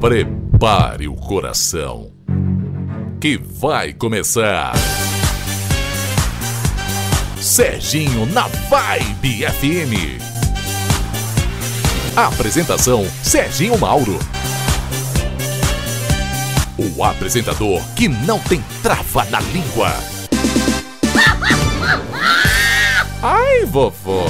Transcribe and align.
Prepare 0.00 1.08
o 1.08 1.14
coração, 1.16 2.12
que 3.20 3.36
vai 3.36 3.92
começar. 3.92 4.72
Serginho 7.40 8.24
na 8.26 8.46
Vibe 8.46 9.44
FM. 9.44 10.22
Apresentação: 12.14 13.04
Serginho 13.24 13.76
Mauro. 13.76 14.20
O 16.78 17.02
apresentador 17.02 17.82
que 17.96 18.06
não 18.06 18.38
tem 18.38 18.62
trava 18.80 19.24
na 19.24 19.40
língua. 19.40 19.92
Ai, 23.20 23.64
vovó. 23.64 24.28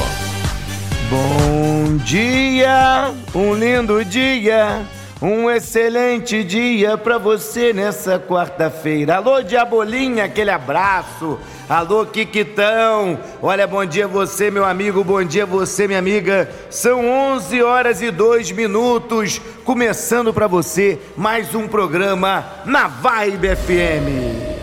Bom 1.10 1.98
dia, 1.98 3.12
um 3.34 3.54
lindo 3.54 4.02
dia, 4.02 4.82
um 5.20 5.50
excelente 5.50 6.44
dia 6.44 6.96
pra 6.96 7.18
você 7.18 7.72
nessa 7.72 8.18
quarta-feira. 8.18 9.16
Alô, 9.16 9.42
Diabolinha, 9.42 10.24
aquele 10.24 10.50
abraço. 10.50 11.38
Alô, 11.68 12.06
Quiquitão. 12.06 13.18
Olha, 13.42 13.66
bom 13.66 13.84
dia 13.84 14.06
você, 14.06 14.50
meu 14.50 14.64
amigo, 14.64 15.02
bom 15.02 15.22
dia 15.22 15.44
você, 15.44 15.86
minha 15.86 15.98
amiga. 15.98 16.48
São 16.70 17.06
11 17.06 17.62
horas 17.62 18.00
e 18.00 18.10
2 18.10 18.52
minutos, 18.52 19.40
começando 19.64 20.32
pra 20.32 20.46
você 20.46 20.98
mais 21.16 21.54
um 21.54 21.66
programa 21.66 22.44
na 22.64 22.86
Vibe 22.86 23.56
FM. 23.56 24.57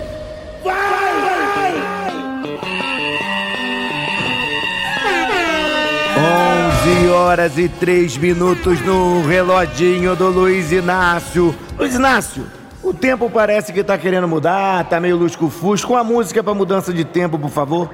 Horas 7.15 7.57
e 7.57 7.69
3 7.69 8.17
minutos 8.17 8.81
no 8.81 9.25
reloginho 9.25 10.17
do 10.17 10.27
Luiz 10.27 10.73
Inácio. 10.73 11.55
Luiz 11.77 11.95
Inácio, 11.95 12.45
o 12.83 12.93
tempo 12.93 13.29
parece 13.29 13.71
que 13.71 13.83
tá 13.85 13.97
querendo 13.97 14.27
mudar, 14.27 14.83
tá 14.89 14.99
meio 14.99 15.15
lusco-fusco. 15.15 15.95
A 15.95 16.03
música 16.03 16.43
para 16.43 16.53
mudança 16.53 16.93
de 16.93 17.05
tempo, 17.05 17.39
por 17.39 17.49
favor. 17.49 17.89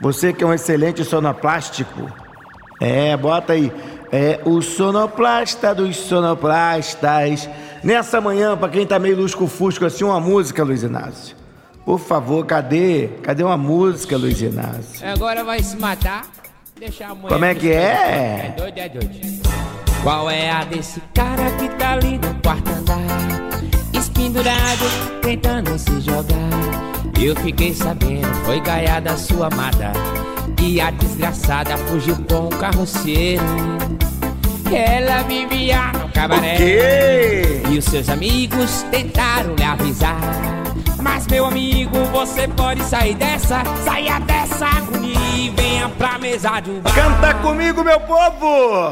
Você 0.00 0.32
que 0.32 0.44
é 0.44 0.46
um 0.46 0.54
excelente 0.54 1.04
sonoplástico. 1.04 2.10
É, 2.80 3.16
bota 3.16 3.54
aí. 3.54 3.72
É 4.12 4.40
o 4.44 4.62
sonoplasta 4.62 5.74
dos 5.74 5.96
sonoplastas. 5.96 7.50
Nessa 7.82 8.20
manhã, 8.20 8.56
para 8.56 8.68
quem 8.68 8.86
tá 8.86 9.00
meio 9.00 9.16
lusco-fusco 9.16 9.84
assim, 9.84 10.04
uma 10.04 10.20
música, 10.20 10.62
Luiz 10.62 10.84
Inácio. 10.84 11.36
Por 11.84 11.98
favor, 11.98 12.46
cadê? 12.46 13.08
Cadê 13.22 13.42
uma 13.42 13.56
música, 13.56 14.16
Luiz 14.16 14.40
Inácio? 14.40 15.04
Agora 15.08 15.42
vai 15.42 15.60
se 15.60 15.76
matar. 15.76 16.24
Deixa 16.78 17.06
a 17.06 17.14
mulher 17.14 17.28
Como 17.28 17.44
é 17.44 17.54
que 17.54 17.72
é? 17.72 17.74
É 18.46 18.54
doido, 18.56 18.78
é 18.78 18.88
doido. 18.88 19.42
Qual 20.02 20.30
é 20.30 20.48
a 20.48 20.62
desse 20.62 21.00
cara 21.12 21.50
que 21.58 21.68
tá 21.70 21.94
ali 21.94 22.18
no 22.18 22.32
quarto 22.40 22.70
andar? 22.70 23.00
Espendurado, 23.92 24.84
tentando 25.20 25.76
se 25.76 26.00
jogar. 26.00 26.38
Eu 27.20 27.34
fiquei 27.36 27.74
sabendo, 27.74 28.32
foi 28.44 28.60
gaiada 28.60 29.16
sua 29.16 29.48
amada. 29.48 29.92
E 30.62 30.80
a 30.80 30.92
desgraçada 30.92 31.76
fugiu 31.76 32.16
com 32.28 32.46
o 32.46 32.50
carroceiro. 32.50 33.42
Ela 34.72 35.22
vivia 35.22 35.90
no 35.92 36.08
cabaré. 36.12 36.58
E 37.68 37.76
os 37.76 37.84
seus 37.86 38.08
amigos 38.08 38.82
tentaram 38.92 39.56
lhe 39.56 39.64
avisar. 39.64 40.57
Mas 41.10 41.26
meu 41.26 41.46
amigo, 41.46 42.04
você 42.12 42.46
pode 42.46 42.82
sair 42.84 43.14
dessa, 43.14 43.62
saia 43.82 44.20
dessa 44.20 44.66
agonia 44.66 45.16
e 45.34 45.48
venha 45.50 45.88
pra 45.88 46.18
mesa 46.18 46.60
de 46.60 46.70
um 46.70 46.80
bar. 46.80 46.94
Canta 46.94 47.34
comigo, 47.34 47.82
meu 47.82 47.98
povo! 48.00 48.90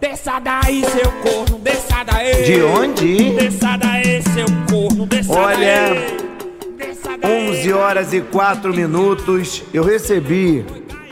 Desça 0.00 0.40
daí, 0.40 0.82
seu 0.82 1.12
corno, 1.20 1.58
desça 1.58 2.02
daí. 2.04 2.42
De 2.44 2.62
onde? 2.62 3.30
Desça 3.34 3.76
daí, 3.76 4.22
seu 4.22 4.46
corno, 4.68 5.06
desça 5.06 5.32
Olha, 5.32 5.90
daí. 5.90 6.76
Desça 6.78 7.18
daí. 7.20 7.50
11 7.50 7.72
horas 7.74 8.12
e 8.14 8.22
4 8.22 8.74
minutos. 8.74 9.62
Eu 9.74 9.84
recebi, 9.84 10.64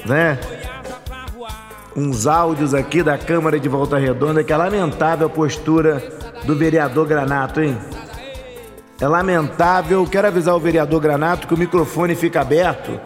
né, 0.06 0.38
uns 1.94 2.26
áudios 2.26 2.72
aqui 2.72 3.02
da 3.02 3.18
Câmara 3.18 3.60
de 3.60 3.68
Volta 3.68 3.98
Redonda 3.98 4.42
que 4.42 4.52
é 4.52 4.56
lamentável 4.56 5.26
a 5.26 5.30
postura 5.30 6.02
do 6.44 6.56
vereador 6.56 7.06
Granato, 7.06 7.60
hein? 7.60 7.76
É 9.00 9.08
lamentável. 9.08 10.06
Quero 10.06 10.28
avisar 10.28 10.54
o 10.54 10.60
vereador 10.60 11.00
Granato 11.00 11.46
que 11.46 11.54
o 11.54 11.58
microfone 11.58 12.14
fica 12.14 12.40
aberto. 12.40 13.00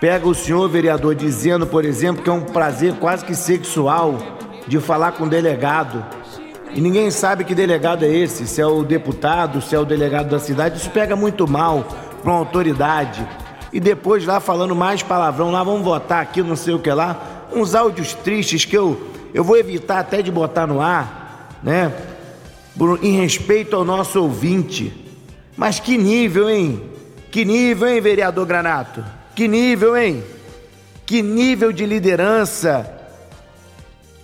Pega 0.00 0.26
o 0.28 0.34
senhor 0.34 0.68
vereador 0.68 1.14
dizendo, 1.14 1.66
por 1.66 1.84
exemplo, 1.84 2.22
que 2.22 2.30
é 2.30 2.32
um 2.32 2.42
prazer 2.42 2.94
quase 2.94 3.24
que 3.24 3.34
sexual 3.34 4.18
de 4.66 4.78
falar 4.80 5.12
com 5.12 5.24
o 5.24 5.28
delegado. 5.28 6.04
E 6.74 6.80
ninguém 6.80 7.10
sabe 7.10 7.44
que 7.44 7.54
delegado 7.54 8.04
é 8.04 8.08
esse, 8.08 8.46
se 8.46 8.60
é 8.60 8.66
o 8.66 8.82
deputado, 8.82 9.60
se 9.60 9.74
é 9.74 9.78
o 9.78 9.84
delegado 9.84 10.28
da 10.28 10.38
cidade. 10.38 10.78
Isso 10.78 10.90
pega 10.90 11.14
muito 11.14 11.46
mal 11.46 11.86
para 12.22 12.30
uma 12.32 12.38
autoridade. 12.38 13.26
E 13.72 13.78
depois 13.80 14.24
lá 14.24 14.40
falando 14.40 14.74
mais 14.74 15.02
palavrão, 15.02 15.50
lá 15.50 15.62
vamos 15.62 15.82
votar 15.82 16.22
aqui, 16.22 16.42
não 16.42 16.56
sei 16.56 16.74
o 16.74 16.78
que 16.78 16.90
lá. 16.90 17.46
Uns 17.54 17.74
áudios 17.74 18.14
tristes 18.14 18.64
que 18.64 18.76
eu, 18.76 19.00
eu 19.34 19.44
vou 19.44 19.56
evitar 19.56 19.98
até 19.98 20.22
de 20.22 20.30
botar 20.30 20.66
no 20.66 20.80
ar, 20.80 21.48
né? 21.62 21.92
Por- 22.76 22.98
em 23.02 23.20
respeito 23.20 23.76
ao 23.76 23.84
nosso 23.84 24.20
ouvinte. 24.22 25.01
Mas 25.56 25.78
que 25.78 25.96
nível, 25.96 26.48
hein? 26.48 26.82
Que 27.30 27.44
nível, 27.44 27.88
hein, 27.88 28.00
vereador 28.00 28.46
Granato? 28.46 29.04
Que 29.34 29.48
nível, 29.48 29.96
hein? 29.96 30.22
Que 31.06 31.22
nível 31.22 31.72
de 31.72 31.86
liderança 31.86 33.00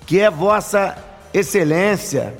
que 0.08 0.18
é 0.20 0.30
Vossa 0.30 0.96
Excelência. 1.34 2.34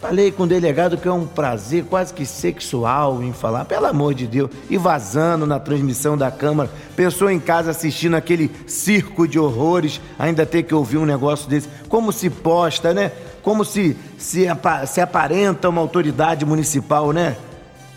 Falei 0.00 0.32
com 0.32 0.44
o 0.44 0.46
delegado 0.46 0.96
que 0.96 1.06
é 1.06 1.12
um 1.12 1.26
prazer 1.26 1.84
quase 1.84 2.14
que 2.14 2.24
sexual 2.24 3.22
em 3.22 3.34
falar, 3.34 3.66
pelo 3.66 3.84
amor 3.84 4.14
de 4.14 4.26
Deus, 4.26 4.50
e 4.70 4.78
vazando 4.78 5.46
na 5.46 5.60
transmissão 5.60 6.16
da 6.16 6.30
Câmara. 6.30 6.70
Pessoa 6.94 7.32
em 7.32 7.40
casa 7.40 7.70
assistindo 7.70 8.14
aquele 8.14 8.50
circo 8.66 9.28
de 9.28 9.38
horrores, 9.38 10.00
ainda 10.18 10.46
ter 10.46 10.62
que 10.62 10.74
ouvir 10.74 10.96
um 10.96 11.04
negócio 11.04 11.50
desse. 11.50 11.68
Como 11.88 12.12
se 12.12 12.30
posta, 12.30 12.94
né? 12.94 13.12
Como 13.46 13.64
se, 13.64 13.96
se, 14.18 14.44
se 14.88 15.00
aparenta 15.00 15.68
uma 15.68 15.80
autoridade 15.80 16.44
municipal, 16.44 17.12
né? 17.12 17.36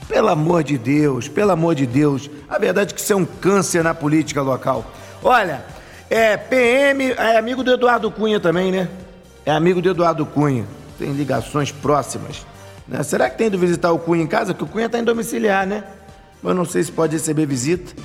Pelo 0.08 0.28
amor 0.28 0.64
de 0.64 0.78
Deus, 0.78 1.28
pelo 1.28 1.50
amor 1.50 1.74
de 1.74 1.88
Deus. 1.88 2.30
A 2.48 2.60
verdade 2.60 2.94
é 2.94 2.96
que 2.96 3.02
isso 3.02 3.14
é 3.14 3.16
um 3.16 3.26
câncer 3.26 3.84
na 3.84 3.96
política 3.96 4.44
local. 4.44 4.86
Olha, 5.24 5.66
é 6.08 6.38
PM, 6.38 7.14
é 7.14 7.36
amigo 7.36 7.64
do 7.64 7.74
Eduardo 7.74 8.12
Cunha 8.12 8.40
também, 8.40 8.72
né? 8.72 8.88
É 9.44 9.50
amigo 9.50 9.82
do 9.82 9.90
Eduardo 9.90 10.24
Cunha. 10.24 10.68
Tem 11.00 11.14
ligações 11.14 11.72
próximas. 11.72 12.46
né? 12.88 13.02
Será 13.02 13.28
que 13.28 13.36
tem 13.36 13.48
ido 13.48 13.58
visitar 13.58 13.92
o 13.92 13.98
Cunha 13.98 14.22
em 14.22 14.28
casa? 14.28 14.54
Porque 14.54 14.66
o 14.66 14.68
Cunha 14.72 14.86
está 14.86 15.00
em 15.00 15.04
domiciliar, 15.04 15.66
né? 15.66 15.84
Eu 16.44 16.54
não 16.54 16.64
sei 16.64 16.84
se 16.84 16.92
pode 16.92 17.14
receber 17.14 17.48
visita. 17.48 18.00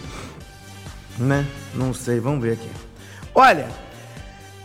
Né? 1.18 1.44
Não 1.74 1.92
sei, 1.92 2.18
vamos 2.20 2.40
ver 2.42 2.54
aqui. 2.54 2.70
Olha, 3.34 3.68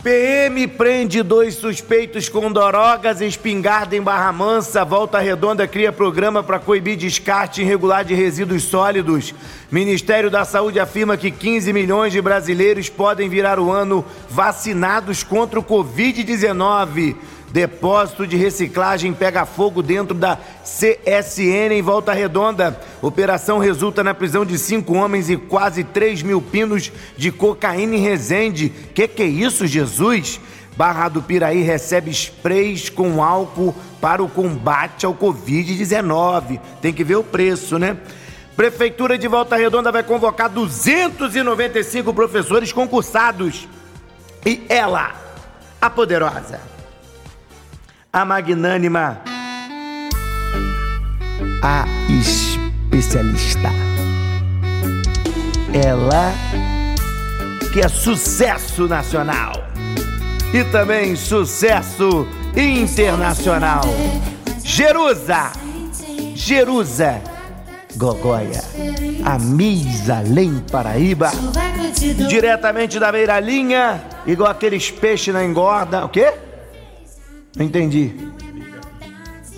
PM 0.02 0.66
prende 0.66 1.22
dois 1.22 1.56
suspeitos 1.56 2.26
com 2.26 2.50
drogas, 2.50 3.20
espingarda 3.20 3.94
em 3.94 4.00
Barra 4.00 4.32
Mansa. 4.32 4.82
Volta 4.82 5.18
Redonda 5.18 5.68
cria 5.68 5.92
programa 5.92 6.42
para 6.42 6.58
coibir 6.58 6.96
descarte 6.96 7.60
irregular 7.60 8.02
de 8.02 8.14
resíduos 8.14 8.62
sólidos. 8.62 9.34
Ministério 9.70 10.30
da 10.30 10.42
Saúde 10.46 10.80
afirma 10.80 11.18
que 11.18 11.30
15 11.30 11.70
milhões 11.74 12.14
de 12.14 12.22
brasileiros 12.22 12.88
podem 12.88 13.28
virar 13.28 13.58
o 13.58 13.70
ano 13.70 14.02
vacinados 14.30 15.22
contra 15.22 15.60
o 15.60 15.64
Covid-19. 15.64 17.16
Depósito 17.50 18.26
de 18.26 18.36
reciclagem 18.36 19.12
pega 19.12 19.44
fogo 19.44 19.82
dentro 19.82 20.14
da 20.14 20.38
CSN 20.64 21.72
em 21.72 21.82
Volta 21.82 22.12
Redonda. 22.12 22.78
Operação 23.02 23.58
resulta 23.58 24.04
na 24.04 24.14
prisão 24.14 24.44
de 24.44 24.56
cinco 24.56 24.94
homens 24.94 25.28
e 25.28 25.36
quase 25.36 25.82
3 25.82 26.22
mil 26.22 26.40
pinos 26.40 26.92
de 27.16 27.32
cocaína 27.32 27.96
em 27.96 28.00
Resende. 28.00 28.68
Que 28.94 29.08
que 29.08 29.22
é 29.22 29.26
isso, 29.26 29.66
Jesus? 29.66 30.40
Barra 30.76 31.08
do 31.08 31.20
Piraí 31.20 31.62
recebe 31.62 32.10
sprays 32.12 32.88
com 32.88 33.22
álcool 33.22 33.74
para 34.00 34.22
o 34.22 34.28
combate 34.28 35.04
ao 35.04 35.12
Covid-19. 35.12 36.60
Tem 36.80 36.92
que 36.92 37.02
ver 37.02 37.16
o 37.16 37.24
preço, 37.24 37.78
né? 37.78 37.96
Prefeitura 38.56 39.18
de 39.18 39.26
Volta 39.26 39.56
Redonda 39.56 39.90
vai 39.90 40.04
convocar 40.04 40.48
295 40.48 42.14
professores 42.14 42.72
concursados. 42.72 43.68
E 44.46 44.64
ela, 44.68 45.14
a 45.80 45.90
poderosa, 45.90 46.60
a 48.12 48.24
magnânima, 48.24 49.20
a 51.62 51.84
especialista. 52.08 53.70
Ela 55.72 56.32
que 57.72 57.80
é 57.80 57.88
sucesso 57.88 58.88
nacional 58.88 59.52
e 60.52 60.64
também 60.64 61.14
sucesso 61.14 62.26
internacional. 62.56 63.82
Jerusa, 64.64 65.52
Jerusa 66.34 67.22
Gogoia, 67.94 68.60
a 69.24 69.38
Miss 69.38 70.10
Além 70.10 70.58
Paraíba, 70.72 71.30
diretamente 72.28 72.98
da 72.98 73.12
beira-linha, 73.12 74.02
igual 74.26 74.50
aqueles 74.50 74.90
peixes 74.90 75.32
na 75.32 75.44
engorda. 75.44 76.04
O 76.04 76.08
quê? 76.08 76.49
Não 77.56 77.64
entendi. 77.64 78.14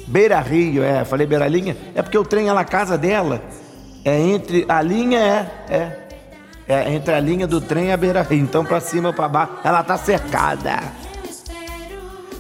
Beira 0.07 0.41
Rio, 0.41 0.83
é, 0.83 1.05
falei 1.05 1.27
Beira 1.27 1.49
Linha, 1.49 1.77
é 1.95 2.03
porque 2.03 2.19
o 2.19 2.25
trem 2.25 2.49
é 2.49 2.53
na 2.53 2.65
casa 2.65 2.99
dela. 2.99 3.43
É 4.05 4.19
entre 4.19 4.65
a 4.69 4.83
linha 4.83 5.19
é, 5.19 5.51
é, 5.69 6.75
é 6.75 6.93
entre 6.93 7.15
a 7.15 7.21
linha 7.21 7.47
do 7.47 7.61
trem 7.61 7.87
e 7.87 7.93
a 7.93 7.97
Beira 7.97 8.23
Rio. 8.23 8.43
Então 8.43 8.65
para 8.65 8.81
cima 8.81 9.13
para 9.13 9.29
baixo, 9.29 9.53
ela 9.65 9.83
tá 9.83 9.97
cercada. 9.97 11.02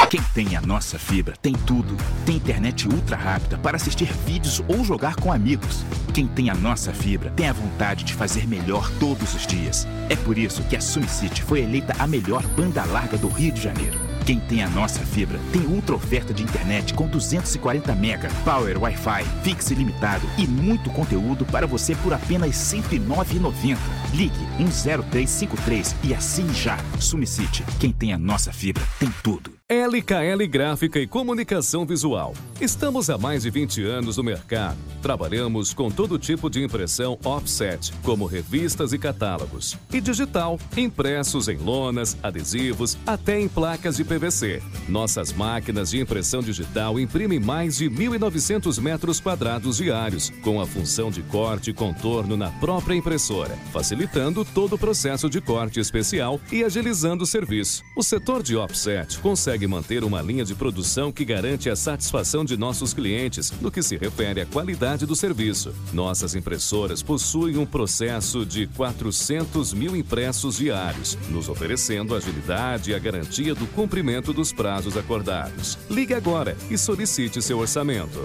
Quem 0.09 0.21
tem 0.33 0.56
a 0.56 0.62
nossa 0.62 0.98
fibra 0.98 1.36
tem 1.42 1.51
tudo. 1.51 1.98
Tem 2.25 2.38
internet 2.38 2.88
ultra 2.88 3.18
rápida 3.18 3.57
para 3.57 3.75
assistir 3.75 4.09
vídeos 4.25 4.63
ou 4.65 4.81
jogar 4.81 5.18
com 5.18 5.33
amigos. 5.33 5.83
Quem 6.13 6.25
tem 6.25 6.50
a 6.50 6.56
nossa 6.56 6.94
fibra 6.94 7.30
tem 7.31 7.50
a 7.50 7.54
vontade 7.54 8.06
de 8.06 8.13
fazer 8.13 8.48
melhor 8.48 8.89
todos 9.01 9.33
os 9.36 9.45
dias. 9.45 9.86
É 10.07 10.15
por 10.15 10.38
isso 10.38 10.63
que 10.63 10.77
a 10.77 10.81
SumCity 10.81 11.44
foi 11.44 11.62
eleita 11.62 11.94
a 12.00 12.07
melhor 12.07 12.42
banda 12.56 12.86
larga 12.86 13.18
do 13.18 13.27
Rio 13.27 13.51
de 13.51 13.62
Janeiro. 13.62 14.00
Quem 14.25 14.39
tem 14.39 14.63
a 14.63 14.69
nossa 14.69 15.01
fibra 15.01 15.39
tem 15.51 15.63
ultra 15.63 15.95
oferta 15.95 16.33
de 16.33 16.42
internet 16.42 16.94
com 16.94 17.07
240 17.07 17.94
mega, 17.95 18.30
power 18.45 18.81
Wi-Fi, 18.81 19.25
fixe 19.44 19.74
ilimitado 19.74 20.25
e 20.38 20.48
muito 20.48 20.89
conteúdo 20.89 21.45
para 21.45 21.68
você 21.68 21.95
por 21.95 22.13
apenas 22.13 22.71
R$ 22.71 22.81
109,90. 22.81 23.77
Ligue 24.13 24.48
10353 24.57 25.95
e 26.06 26.13
assine 26.13 26.54
já. 26.54 26.77
SumCity, 26.98 27.65
quem 27.77 27.92
tem 27.92 28.13
a 28.13 28.18
nossa 28.18 28.54
fibra 28.54 28.86
tem 29.00 29.13
tudo. 29.21 29.56
LKL 29.69 30.47
Gráfica 30.47 30.97
e 30.97 31.05
Comunicação 31.05 31.85
Visual. 31.85 32.33
Estamos 32.61 33.09
há 33.09 33.17
mais 33.17 33.43
de 33.43 33.49
20 33.49 33.83
anos 33.83 34.15
no 34.15 34.23
mercado. 34.23 34.77
Trabalhamos 35.01 35.73
com 35.73 35.91
todo 35.91 36.17
tipo 36.17 36.49
de 36.49 36.63
impressão 36.63 37.19
offset, 37.25 37.91
como 38.01 38.25
revistas 38.25 38.93
e 38.93 38.97
catálogos, 38.97 39.77
e 39.91 39.99
digital, 39.99 40.57
impressos 40.77 41.49
em 41.49 41.57
lonas, 41.57 42.15
adesivos, 42.23 42.97
até 43.05 43.41
em 43.41 43.49
placas 43.49 43.97
de 43.97 44.05
PVC. 44.05 44.63
Nossas 44.87 45.33
máquinas 45.33 45.89
de 45.89 45.99
impressão 45.99 46.41
digital 46.41 46.97
imprimem 46.97 47.39
mais 47.39 47.75
de 47.75 47.89
1.900 47.89 48.81
metros 48.81 49.19
quadrados 49.19 49.75
diários, 49.75 50.29
com 50.43 50.61
a 50.61 50.65
função 50.65 51.11
de 51.11 51.21
corte 51.23 51.71
e 51.71 51.73
contorno 51.73 52.37
na 52.37 52.51
própria 52.51 52.95
impressora, 52.95 53.57
facilitando 53.73 54.45
todo 54.45 54.75
o 54.75 54.79
processo 54.79 55.29
de 55.29 55.41
corte 55.41 55.81
especial 55.81 56.39
e 56.53 56.63
agilizando 56.63 57.25
o 57.25 57.27
serviço. 57.27 57.83
O 57.97 58.01
setor 58.01 58.41
de 58.41 58.55
offset 58.55 59.19
consegue 59.19 59.56
consegue 59.57 59.68
manter 59.68 60.04
uma 60.04 60.21
linha 60.21 60.45
de 60.45 60.54
produção 60.54 61.12
que 61.12 61.25
garante 61.25 61.69
a 61.69 61.75
satisfação 61.75 62.45
de 62.45 62.56
nossos 62.56 62.94
clientes 62.94 63.51
no 63.59 63.71
que 63.71 63.81
se 63.81 63.98
refere 63.98 64.42
à 64.42 64.45
qualidade 64.45 65.06
do 65.06 65.15
serviço. 65.15 65.74
Nossas 65.92 66.36
impressoras 66.36 67.01
possuem 67.01 67.57
um 67.57 67.65
processo 67.65 68.45
de 68.45 68.68
400 68.68 69.74
mil 69.74 69.95
impressos 69.95 70.57
diários, 70.57 71.18
nos 71.30 71.50
oferecendo 71.50 72.15
agilidade 72.15 72.92
e 72.92 72.94
a 72.94 73.00
garantia 73.00 73.56
do 73.56 73.65
cumprimento 73.68 74.31
dos 74.31 74.54
prazos 74.54 74.95
acordados. 74.95 75.77
Ligue 75.89 76.13
agora 76.13 76.56
e 76.69 76.77
solicite 76.77 77.42
seu 77.42 77.57
orçamento. 77.57 78.24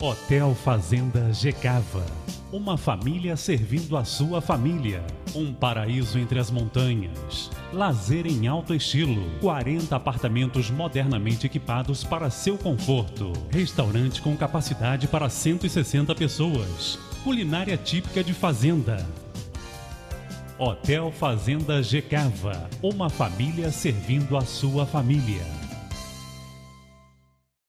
Hotel 0.00 0.54
Fazenda 0.54 1.32
Gecava 1.32 2.04
uma 2.52 2.76
família 2.76 3.36
servindo 3.36 3.96
a 3.96 4.04
sua 4.04 4.40
família. 4.40 5.02
Um 5.34 5.52
paraíso 5.52 6.18
entre 6.18 6.38
as 6.38 6.50
montanhas. 6.50 7.50
Lazer 7.72 8.26
em 8.26 8.46
alto 8.46 8.74
estilo. 8.74 9.22
40 9.40 9.94
apartamentos 9.94 10.70
modernamente 10.70 11.46
equipados 11.46 12.04
para 12.04 12.30
seu 12.30 12.56
conforto. 12.56 13.32
Restaurante 13.50 14.22
com 14.22 14.36
capacidade 14.36 15.08
para 15.08 15.28
160 15.28 16.14
pessoas. 16.14 16.98
Culinária 17.24 17.76
típica 17.76 18.22
de 18.22 18.32
fazenda. 18.32 19.04
Hotel 20.58 21.12
Fazenda 21.12 21.82
Gecava. 21.82 22.70
Uma 22.82 23.10
família 23.10 23.70
servindo 23.70 24.36
a 24.36 24.42
sua 24.42 24.86
família. 24.86 25.65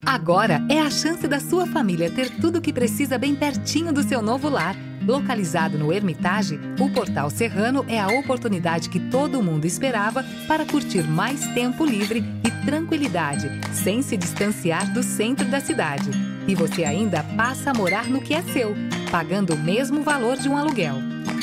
Agora 0.05 0.65
é 0.69 0.79
a 0.79 0.89
chance 0.89 1.27
da 1.27 1.39
sua 1.39 1.67
família 1.67 2.09
ter 2.09 2.29
tudo 2.29 2.59
o 2.59 2.61
que 2.61 2.71
precisa 2.71 3.17
bem 3.17 3.35
pertinho 3.35 3.91
do 3.91 4.01
seu 4.01 4.21
novo 4.21 4.47
lar. 4.47 4.75
Localizado 5.05 5.77
no 5.77 5.91
Hermitage, 5.91 6.59
o 6.79 6.89
Portal 6.89 7.29
Serrano 7.29 7.85
é 7.87 7.99
a 7.99 8.07
oportunidade 8.07 8.89
que 8.89 8.99
todo 8.99 9.43
mundo 9.43 9.65
esperava 9.65 10.23
para 10.47 10.65
curtir 10.65 11.03
mais 11.03 11.45
tempo 11.53 11.85
livre 11.85 12.23
e 12.43 12.65
tranquilidade, 12.65 13.49
sem 13.73 14.01
se 14.01 14.15
distanciar 14.15 14.93
do 14.93 15.03
centro 15.03 15.45
da 15.49 15.59
cidade. 15.59 16.09
E 16.47 16.55
você 16.55 16.83
ainda 16.83 17.23
passa 17.35 17.71
a 17.71 17.73
morar 17.73 18.07
no 18.07 18.21
que 18.21 18.33
é 18.33 18.41
seu, 18.41 18.75
pagando 19.11 19.55
o 19.55 19.59
mesmo 19.59 20.03
valor 20.03 20.37
de 20.37 20.47
um 20.47 20.57
aluguel. 20.57 20.95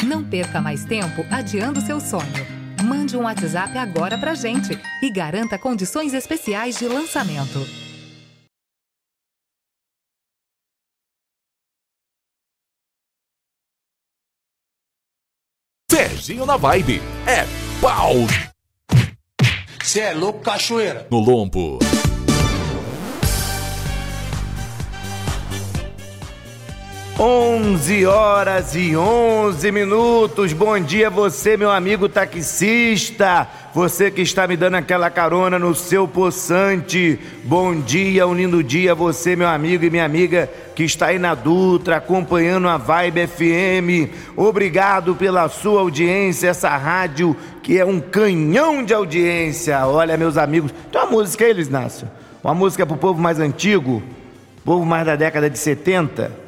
Não 0.07 0.25
perca 0.25 0.61
mais 0.61 0.85
tempo 0.85 1.25
adiando 1.31 1.81
seu 1.81 2.01
sonho. 2.01 2.47
Mande 2.83 3.17
um 3.17 3.23
WhatsApp 3.23 3.77
agora 3.77 4.17
pra 4.17 4.35
gente 4.35 4.79
e 5.03 5.11
garanta 5.11 5.59
condições 5.59 6.13
especiais 6.13 6.79
de 6.79 6.87
lançamento. 6.87 7.84
Serginho 16.25 16.47
na 16.47 16.57
Vibe. 16.57 17.03
É 17.27 17.45
pau! 17.83 18.15
Cê 19.83 20.01
é 20.01 20.15
louco, 20.15 20.41
cachoeira? 20.41 21.07
No 21.11 21.19
lombo. 21.19 21.79
11 27.19 28.07
horas 28.07 28.75
e 28.75 28.97
11 28.97 29.71
minutos. 29.71 30.53
Bom 30.53 30.81
dia, 30.81 31.09
você, 31.09 31.57
meu 31.57 31.71
amigo 31.71 32.09
taxista. 32.09 33.47
Você 33.73 34.11
que 34.11 34.21
está 34.21 34.49
me 34.49 34.57
dando 34.57 34.75
aquela 34.75 35.09
carona 35.09 35.57
no 35.57 35.77
seu 35.77 36.09
poçante. 36.09 37.17
Bom 37.45 37.81
dia, 37.81 38.27
um 38.27 38.35
lindo 38.35 38.65
dia, 38.65 38.97
você, 38.97 39.37
meu 39.37 39.47
amigo 39.47 39.85
e 39.85 39.91
minha 39.91 40.05
amiga 40.05 40.51
que 40.75 40.83
está 40.83 41.07
aí 41.07 41.19
na 41.21 41.37
Dutra 41.37 41.99
acompanhando 41.99 42.69
a 42.69 42.77
Vibe 42.79 43.29
FM. 43.29 44.13
Obrigado 44.37 45.15
pela 45.15 45.49
sua 45.49 45.83
audiência, 45.83 46.49
essa 46.49 46.77
rádio 46.77 47.37
que 47.63 47.79
é 47.79 47.85
um 47.85 48.01
canhão 48.01 48.85
de 48.85 48.93
audiência. 48.93 49.87
Olha, 49.87 50.17
meus 50.17 50.37
amigos, 50.37 50.75
tem 50.91 51.01
uma 51.01 51.09
música 51.09 51.45
aí, 51.45 51.53
Luiz 51.53 51.69
Inácio? 51.69 52.11
Uma 52.43 52.55
música 52.55 52.85
para 52.85 52.97
o 52.97 52.99
povo 52.99 53.23
mais 53.23 53.39
antigo, 53.39 54.03
povo 54.65 54.85
mais 54.85 55.07
da 55.07 55.15
década 55.15 55.49
de 55.49 55.61
70 55.61 56.44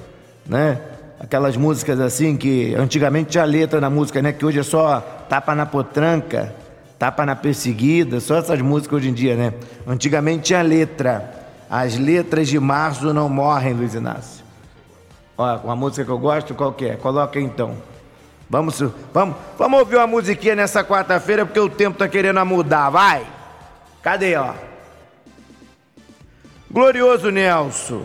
né? 0.46 0.80
Aquelas 1.18 1.56
músicas 1.56 1.98
assim 2.00 2.36
que 2.36 2.74
antigamente 2.74 3.30
tinha 3.30 3.44
letra 3.44 3.80
na 3.80 3.88
música, 3.88 4.20
né? 4.20 4.32
Que 4.32 4.44
hoje 4.44 4.58
é 4.58 4.62
só 4.62 5.00
tapa 5.28 5.54
na 5.54 5.66
potranca, 5.66 6.54
tapa 6.98 7.24
na 7.24 7.34
perseguida, 7.34 8.20
só 8.20 8.36
essas 8.36 8.60
músicas 8.60 8.98
hoje 8.98 9.08
em 9.08 9.14
dia, 9.14 9.34
né? 9.34 9.54
Antigamente 9.86 10.44
tinha 10.44 10.62
letra. 10.62 11.34
As 11.68 11.96
letras 11.96 12.48
de 12.48 12.60
março 12.60 13.12
não 13.12 13.28
morrem, 13.28 13.74
Luiz 13.74 13.94
Inácio. 13.94 14.44
Ó, 15.36 15.56
uma 15.64 15.76
música 15.76 16.04
que 16.04 16.10
eu 16.10 16.18
gosto, 16.18 16.54
qual 16.54 16.72
que 16.72 16.86
é? 16.86 16.96
Coloca 16.96 17.40
então. 17.40 17.76
Vamos, 18.48 18.80
vamos, 19.12 19.36
vamos 19.58 19.80
ouvir 19.80 19.96
uma 19.96 20.06
musiquinha 20.06 20.54
nessa 20.54 20.84
quarta-feira 20.84 21.44
porque 21.44 21.58
o 21.58 21.68
tempo 21.68 21.98
tá 21.98 22.08
querendo 22.08 22.44
mudar, 22.46 22.90
vai! 22.90 23.26
Cadê, 24.02 24.36
ó? 24.36 24.54
Glorioso 26.70 27.30
Nelson. 27.30 28.04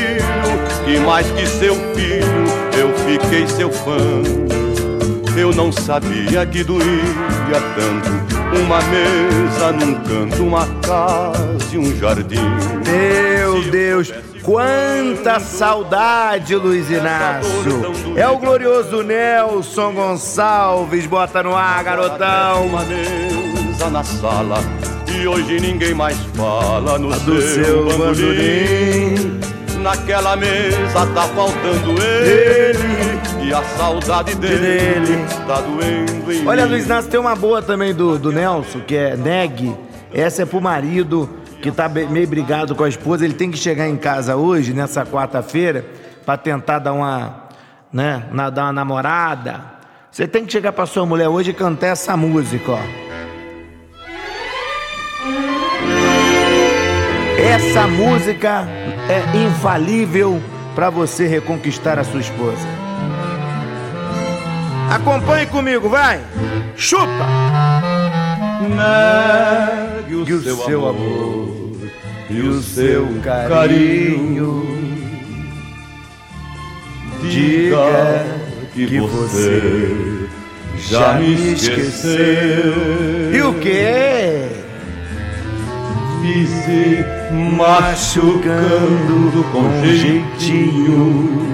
que 0.91 0.99
mais 0.99 1.25
que 1.31 1.47
seu 1.47 1.75
filho 1.95 2.43
eu 2.77 2.93
fiquei 3.05 3.47
seu 3.47 3.71
fã. 3.71 3.97
Eu 5.37 5.53
não 5.53 5.71
sabia 5.71 6.45
que 6.45 6.63
doía 6.65 6.81
tanto 7.75 8.61
uma 8.61 8.81
mesa 8.81 9.71
num 9.71 9.95
canto, 10.01 10.43
uma 10.43 10.67
casa 10.81 11.47
e 11.71 11.77
um 11.77 11.97
jardim. 11.97 12.41
Meu 12.85 13.63
Deus, 13.71 14.13
quanta 14.43 15.39
saudade, 15.39 16.53
Luiz 16.55 16.89
Inácio. 16.89 18.17
É 18.17 18.27
o 18.27 18.37
glorioso 18.37 19.01
Nelson 19.01 19.93
Gonçalves, 19.93 21.05
bota 21.05 21.41
no 21.41 21.55
ar, 21.55 21.81
garotão. 21.85 22.67
Uma 22.67 22.83
mesa 22.83 23.89
na 23.89 24.03
sala 24.03 24.57
e 25.07 25.25
hoje 25.25 25.57
ninguém 25.61 25.93
mais 25.93 26.17
fala 26.35 26.99
no 26.99 27.17
do 27.21 27.41
seu, 27.41 27.63
seu 27.63 27.97
bandolim. 27.97 29.50
Naquela 29.81 30.35
mesa 30.35 31.07
tá 31.13 31.23
faltando 31.29 32.01
ele, 32.03 32.77
e 33.43 33.51
a 33.53 33.63
saudade 33.63 34.35
dele, 34.35 34.57
Dele. 34.57 35.25
tá 35.47 35.59
doendo 35.61 36.31
em 36.31 36.47
Olha. 36.47 36.65
Luiz 36.65 36.85
Inácio, 36.85 37.09
tem 37.09 37.19
uma 37.19 37.35
boa 37.35 37.61
também 37.63 37.93
do, 37.93 38.19
do 38.19 38.31
Nelson, 38.31 38.81
que 38.81 38.95
é 38.95 39.17
Neg. 39.17 39.75
Essa 40.13 40.43
é 40.43 40.45
pro 40.45 40.61
marido 40.61 41.27
que 41.61 41.71
tá 41.71 41.89
meio 41.89 42.27
brigado 42.27 42.75
com 42.75 42.83
a 42.83 42.89
esposa. 42.89 43.25
Ele 43.25 43.33
tem 43.33 43.49
que 43.49 43.57
chegar 43.57 43.87
em 43.87 43.97
casa 43.97 44.35
hoje, 44.35 44.71
nessa 44.71 45.03
quarta-feira, 45.03 45.83
pra 46.25 46.37
tentar 46.37 46.77
dar 46.79 46.93
uma, 46.93 47.47
né, 47.91 48.23
dar 48.53 48.65
uma 48.65 48.73
namorada. 48.73 49.61
Você 50.11 50.27
tem 50.27 50.45
que 50.45 50.51
chegar 50.51 50.73
pra 50.73 50.85
sua 50.85 51.05
mulher 51.05 51.27
hoje 51.27 51.51
e 51.51 51.53
cantar 51.53 51.87
essa 51.87 52.15
música, 52.15 52.73
ó. 52.73 52.79
Essa 57.39 57.87
música 57.87 58.67
é 59.09 59.37
infalível 59.45 60.41
pra 60.75 60.89
você 60.89 61.27
reconquistar 61.27 61.99
a 61.99 62.03
sua 62.03 62.19
esposa. 62.19 62.67
Acompanhe 64.89 65.45
comigo, 65.45 65.87
vai! 65.89 66.19
Chupa! 66.75 67.27
Negue 68.61 70.33
o, 70.33 70.41
seu, 70.41 70.87
amor 70.87 71.77
e 72.29 72.41
o 72.41 72.61
seu 72.61 73.07
carinho. 73.49 74.67
Diga 77.21 78.25
que, 78.73 78.99
você 78.99 80.27
já 80.77 81.13
me 81.13 81.53
esqueceu. 81.53 82.73
E 83.33 83.41
o 83.41 83.53
quê? 83.55 84.47
Vice 86.21 87.20
machucando 87.57 89.43
com 89.51 89.85
jeitinho. 89.85 91.51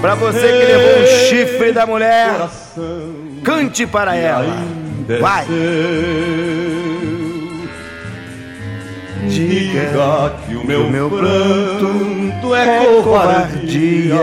Pra 0.00 0.14
você 0.14 0.40
que 0.40 0.64
levou 0.66 1.02
o 1.02 1.06
chifre 1.28 1.72
da 1.72 1.86
mulher, 1.86 2.48
cante 3.42 3.86
para 3.86 4.14
ela. 4.14 4.62
é 5.08 5.18
Vai! 5.18 5.46
Diga 9.26 10.34
que 10.46 10.54
o 10.54 10.66
meu, 10.66 10.90
meu 10.90 11.08
pranto 11.08 12.54
é, 12.54 12.76
é 12.76 13.02
covardia. 13.02 14.14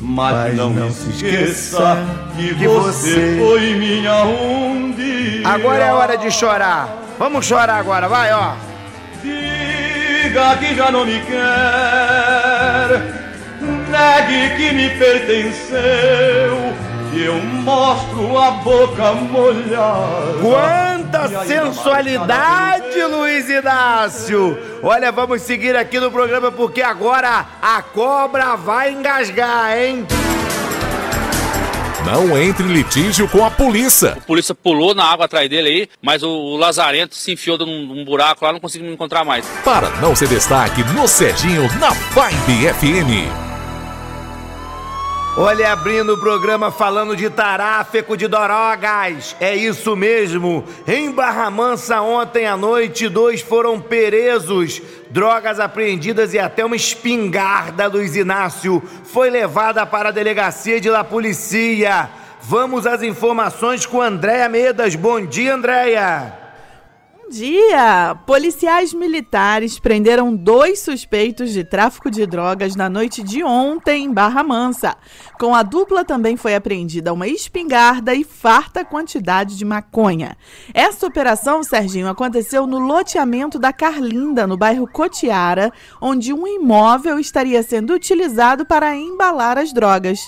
Mas, 0.00 0.54
não, 0.56 0.70
não 0.70 0.90
se 0.90 1.10
esqueça 1.10 1.96
que, 2.36 2.54
que 2.56 2.68
você, 2.68 3.36
foi 3.38 3.74
minha 3.74 4.24
um 4.24 4.92
dia. 4.92 5.48
Agora 5.48 5.84
é 5.84 5.92
hora 5.92 6.18
de 6.18 6.30
chorar. 6.30 7.03
Vamos 7.18 7.46
chorar 7.46 7.78
agora, 7.78 8.08
vai, 8.08 8.32
ó. 8.32 8.54
Diga 9.22 10.56
que 10.56 10.74
já 10.74 10.90
não 10.90 11.06
me 11.06 11.20
quer, 11.20 13.00
negue 13.88 14.56
que 14.56 14.72
me 14.74 14.90
pertenceu, 14.90 16.74
que 17.12 17.24
eu 17.24 17.36
mostro 17.36 18.36
a 18.36 18.50
boca 18.50 19.12
molhada. 19.12 20.40
Quanta 20.42 21.44
sensualidade, 21.46 23.02
Luiz 23.04 23.48
Inácio! 23.48 24.58
Olha, 24.82 25.12
vamos 25.12 25.42
seguir 25.42 25.76
aqui 25.76 26.00
no 26.00 26.10
programa 26.10 26.50
porque 26.50 26.82
agora 26.82 27.46
a 27.62 27.80
cobra 27.80 28.56
vai 28.56 28.90
engasgar, 28.92 29.78
hein? 29.78 30.06
Não 32.04 32.38
entre 32.38 32.64
em 32.64 32.72
litígio 32.72 33.26
com 33.28 33.44
a 33.44 33.50
polícia. 33.50 34.12
A 34.12 34.20
polícia 34.20 34.54
pulou 34.54 34.94
na 34.94 35.04
água 35.04 35.24
atrás 35.24 35.48
dele 35.48 35.68
aí, 35.68 35.88
mas 36.02 36.22
o, 36.22 36.28
o 36.28 36.56
Lazarento 36.56 37.14
se 37.14 37.32
enfiou 37.32 37.56
num, 37.56 37.86
num 37.86 38.04
buraco 38.04 38.44
lá, 38.44 38.52
não 38.52 38.60
conseguimos 38.60 38.92
encontrar 38.92 39.24
mais. 39.24 39.46
Para 39.64 39.88
não 40.00 40.14
ser 40.14 40.28
destaque 40.28 40.82
no 40.92 41.08
Serginho 41.08 41.62
na 41.78 41.90
Vibe 41.90 42.72
FM. 42.74 43.43
Olha, 45.36 45.72
abrindo 45.72 46.14
o 46.14 46.18
programa 46.18 46.70
falando 46.70 47.16
de 47.16 47.28
taráfico 47.28 48.16
de 48.16 48.28
drogas. 48.28 49.34
É 49.40 49.52
isso 49.52 49.96
mesmo. 49.96 50.64
Em 50.86 51.10
Barra 51.10 51.50
Mansa, 51.50 52.00
ontem 52.00 52.46
à 52.46 52.56
noite, 52.56 53.08
dois 53.08 53.40
foram 53.40 53.80
presos. 53.80 54.80
Drogas 55.10 55.58
apreendidas 55.58 56.34
e 56.34 56.38
até 56.38 56.64
uma 56.64 56.76
espingarda, 56.76 57.88
Luiz 57.88 58.14
Inácio, 58.14 58.80
foi 59.02 59.28
levada 59.28 59.84
para 59.84 60.10
a 60.10 60.12
delegacia 60.12 60.80
de 60.80 60.88
La 60.88 61.02
Policia. 61.02 62.08
Vamos 62.40 62.86
às 62.86 63.02
informações 63.02 63.84
com 63.84 64.00
Andréia 64.00 64.48
Medas. 64.48 64.94
Bom 64.94 65.20
dia, 65.26 65.56
Andréia. 65.56 66.43
Bom 67.24 67.30
dia! 67.30 68.14
Policiais 68.26 68.92
militares 68.92 69.78
prenderam 69.78 70.36
dois 70.36 70.80
suspeitos 70.80 71.52
de 71.52 71.64
tráfico 71.64 72.10
de 72.10 72.26
drogas 72.26 72.76
na 72.76 72.90
noite 72.90 73.22
de 73.22 73.42
ontem 73.42 74.04
em 74.04 74.12
Barra 74.12 74.42
Mansa. 74.42 74.94
Com 75.38 75.54
a 75.54 75.62
dupla 75.62 76.04
também 76.04 76.36
foi 76.36 76.54
apreendida 76.54 77.14
uma 77.14 77.26
espingarda 77.26 78.14
e 78.14 78.24
farta 78.24 78.84
quantidade 78.84 79.56
de 79.56 79.64
maconha. 79.64 80.36
Essa 80.74 81.06
operação, 81.06 81.62
Serginho, 81.62 82.08
aconteceu 82.08 82.66
no 82.66 82.78
loteamento 82.78 83.58
da 83.58 83.72
Carlinda, 83.72 84.46
no 84.46 84.58
bairro 84.58 84.86
Cotiara, 84.86 85.72
onde 86.02 86.30
um 86.30 86.46
imóvel 86.46 87.18
estaria 87.18 87.62
sendo 87.62 87.94
utilizado 87.94 88.66
para 88.66 88.94
embalar 88.94 89.56
as 89.56 89.72
drogas. 89.72 90.20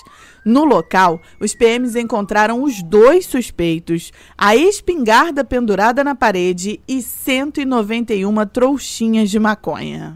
No 0.47 0.63
local, 0.63 1.21
os 1.41 1.53
PMs 1.53 1.97
encontraram 1.97 2.63
os 2.63 2.81
dois 2.81 3.25
suspeitos, 3.25 4.13
a 4.37 4.55
espingarda 4.55 5.43
pendurada 5.43 6.05
na 6.05 6.15
parede 6.15 6.79
e 6.87 7.01
191 7.01 8.45
trouxinhas 8.45 9.29
de 9.29 9.39
maconha. 9.39 10.15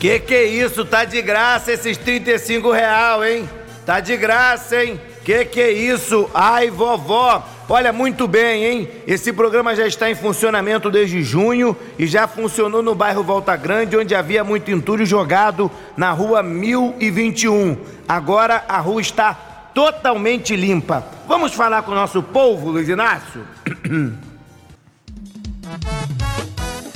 Que 0.00 0.18
que 0.20 0.34
é 0.34 0.44
isso? 0.44 0.84
Tá 0.84 1.04
de 1.04 1.22
graça 1.22 1.72
esses 1.72 1.96
35 1.96 2.72
real, 2.72 3.24
hein? 3.24 3.48
Tá 3.86 4.00
de 4.00 4.16
graça, 4.16 4.84
hein? 4.84 5.00
Que 5.24 5.44
que 5.44 5.60
é 5.60 5.70
isso? 5.70 6.28
Ai, 6.34 6.68
vovó! 6.70 7.53
Olha, 7.68 7.92
muito 7.94 8.28
bem, 8.28 8.64
hein? 8.64 8.88
Esse 9.06 9.32
programa 9.32 9.74
já 9.74 9.86
está 9.86 10.10
em 10.10 10.14
funcionamento 10.14 10.90
desde 10.90 11.22
junho 11.22 11.74
e 11.98 12.06
já 12.06 12.28
funcionou 12.28 12.82
no 12.82 12.94
bairro 12.94 13.22
Volta 13.22 13.56
Grande, 13.56 13.96
onde 13.96 14.14
havia 14.14 14.44
muito 14.44 14.70
entulho 14.70 15.06
jogado 15.06 15.70
na 15.96 16.10
rua 16.12 16.42
1021. 16.42 17.78
Agora 18.06 18.64
a 18.68 18.78
rua 18.78 19.00
está 19.00 19.32
totalmente 19.74 20.54
limpa. 20.54 21.06
Vamos 21.26 21.54
falar 21.54 21.82
com 21.82 21.92
o 21.92 21.94
nosso 21.94 22.22
povo, 22.22 22.70
Luiz 22.70 22.86
Inácio? 22.88 23.42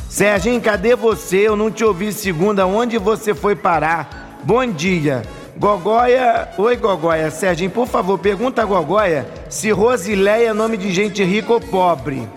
Serginho, 0.07 0.61
cadê 0.61 0.95
você? 0.95 1.49
Eu 1.49 1.57
não 1.57 1.71
te 1.71 1.83
ouvi 1.83 2.13
segunda. 2.13 2.67
Onde 2.67 2.99
você 2.99 3.35
foi 3.35 3.57
parar? 3.57 4.39
Bom 4.45 4.67
dia. 4.67 5.23
Gogóia, 5.59 6.51
oi 6.57 6.77
Gogóia, 6.77 7.33
Serginho, 7.33 7.71
por 7.73 7.89
favor, 7.89 8.17
pergunta 8.17 8.63
a 8.63 8.65
Gogóia 8.65 9.29
se 9.51 9.73
Rosileia 9.73 10.51
é 10.51 10.53
nome 10.53 10.77
de 10.77 10.93
gente 10.93 11.25
rica 11.25 11.53
ou 11.53 11.61
pobre. 11.61 12.29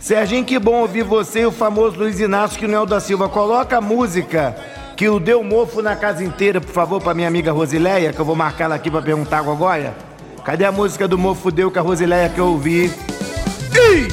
Serginho, 0.00 0.42
que 0.42 0.58
bom 0.58 0.80
ouvir 0.80 1.02
você 1.02 1.40
e 1.40 1.46
o 1.46 1.52
famoso 1.52 1.98
Luiz 1.98 2.18
Inácio 2.18 2.58
que 2.58 2.66
não 2.66 2.84
é 2.84 2.86
da 2.86 2.98
Silva. 2.98 3.28
Coloca 3.28 3.76
a 3.76 3.80
música 3.80 4.56
que 4.96 5.06
o 5.06 5.20
deu 5.20 5.44
mofo 5.44 5.82
na 5.82 5.94
casa 5.94 6.24
inteira, 6.24 6.62
por 6.62 6.72
favor, 6.72 6.98
para 6.98 7.12
minha 7.12 7.28
amiga 7.28 7.52
Rosileia, 7.52 8.10
que 8.10 8.18
eu 8.18 8.24
vou 8.24 8.34
marcar 8.34 8.64
ela 8.64 8.76
aqui 8.76 8.90
para 8.90 9.02
perguntar 9.02 9.40
a 9.40 9.42
Gogóia. 9.42 9.92
Cadê 10.42 10.64
a 10.64 10.72
música 10.72 11.06
do 11.06 11.18
mofo 11.18 11.50
deu 11.50 11.70
com 11.70 11.78
a 11.78 11.82
Rosileia 11.82 12.30
que 12.30 12.38
eu 12.38 12.46
ouvi? 12.46 12.86
Ih! 12.86 14.08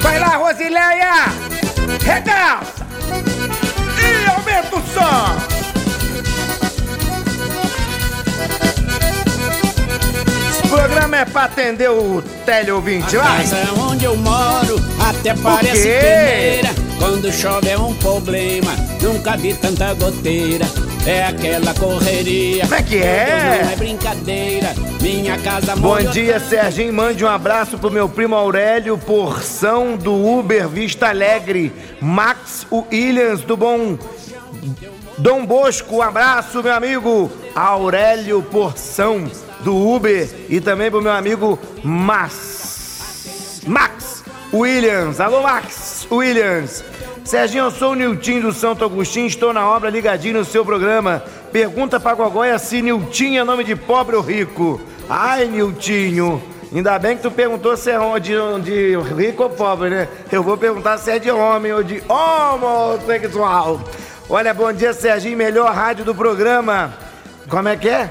Vai 0.00 0.18
lá, 0.18 0.36
Rosileia! 0.38 1.12
Regaça! 2.02 2.86
E 4.00 4.30
aumenta 4.30 4.74
o 4.74 4.82
som! 4.82 5.27
É 11.18 11.24
pra 11.24 11.44
atender 11.44 11.90
o 11.90 12.22
teleouvinte, 12.46 13.16
A 13.16 13.22
vai! 13.22 13.38
casa 13.42 13.72
onde 13.80 14.04
eu 14.04 14.16
moro 14.16 14.76
até 15.00 15.34
parece 15.34 15.82
peneira. 15.82 16.68
Quando 16.98 17.32
chove 17.32 17.68
é 17.68 17.78
um 17.78 17.92
problema, 17.94 18.70
nunca 19.02 19.36
vi 19.36 19.52
tanta 19.54 19.94
goteira. 19.94 20.64
É 21.04 21.24
aquela 21.24 21.74
correria. 21.74 22.62
Como 22.62 22.74
é 22.74 22.82
que 22.82 22.98
é? 22.98 23.62
Não 23.64 23.72
é 23.72 23.76
brincadeira. 23.76 24.74
Minha 25.00 25.38
casa 25.38 25.74
Bom 25.74 25.98
dia, 26.02 26.38
Serginho. 26.38 26.92
Mande 26.92 27.24
um 27.24 27.28
abraço 27.28 27.78
pro 27.78 27.90
meu 27.90 28.08
primo 28.08 28.34
Aurélio, 28.34 28.98
porção 28.98 29.96
do 29.96 30.14
Uber 30.14 30.68
Vista 30.68 31.08
Alegre. 31.08 31.72
Max 32.00 32.66
Williams, 32.70 33.42
do 33.42 33.56
bom 33.56 33.96
Dom 35.16 35.46
Bosco. 35.46 35.96
Um 35.96 36.02
abraço, 36.02 36.62
meu 36.62 36.74
amigo 36.74 37.30
Aurélio 37.54 38.42
Porção, 38.42 39.30
do 39.60 39.76
Uber. 39.76 40.28
E 40.48 40.60
também 40.60 40.90
pro 40.90 41.02
meu 41.02 41.12
amigo 41.12 41.58
Mas... 41.82 43.62
Max 43.66 44.24
Williams. 44.52 45.20
Alô, 45.20 45.42
Max 45.42 46.06
Williams. 46.10 46.82
Serginho, 47.24 47.64
eu 47.64 47.70
sou 47.70 47.92
o 47.92 47.94
Nilton 47.94 48.40
do 48.40 48.52
Santo 48.52 48.82
Agostinho, 48.82 49.26
estou 49.26 49.52
na 49.52 49.68
obra 49.68 49.90
ligadinho 49.90 50.38
no 50.38 50.44
seu 50.44 50.64
programa. 50.64 51.22
Pergunta 51.52 52.00
pra 52.00 52.14
Gogóia 52.14 52.58
se 52.58 52.80
Nilton 52.80 53.36
é 53.36 53.44
nome 53.44 53.64
de 53.64 53.76
pobre 53.76 54.16
ou 54.16 54.22
rico. 54.22 54.80
Ai, 55.10 55.46
Niltinho, 55.46 56.42
ainda 56.74 56.98
bem 56.98 57.16
que 57.16 57.22
tu 57.22 57.30
perguntou 57.30 57.76
se 57.76 57.90
é 57.90 57.98
de, 58.18 58.34
de 58.62 58.96
rico 59.14 59.42
ou 59.42 59.50
pobre, 59.50 59.90
né? 59.90 60.08
Eu 60.32 60.42
vou 60.42 60.56
perguntar 60.56 60.96
se 60.96 61.10
é 61.10 61.18
de 61.18 61.30
homem 61.30 61.72
ou 61.72 61.82
de 61.82 62.02
homossexual. 62.08 63.80
Olha, 64.30 64.54
bom 64.54 64.72
dia, 64.72 64.94
Serginho, 64.94 65.36
melhor 65.36 65.70
rádio 65.74 66.06
do 66.06 66.14
programa. 66.14 66.94
Como 67.48 67.68
é 67.68 67.76
que 67.76 67.88
é? 67.90 68.10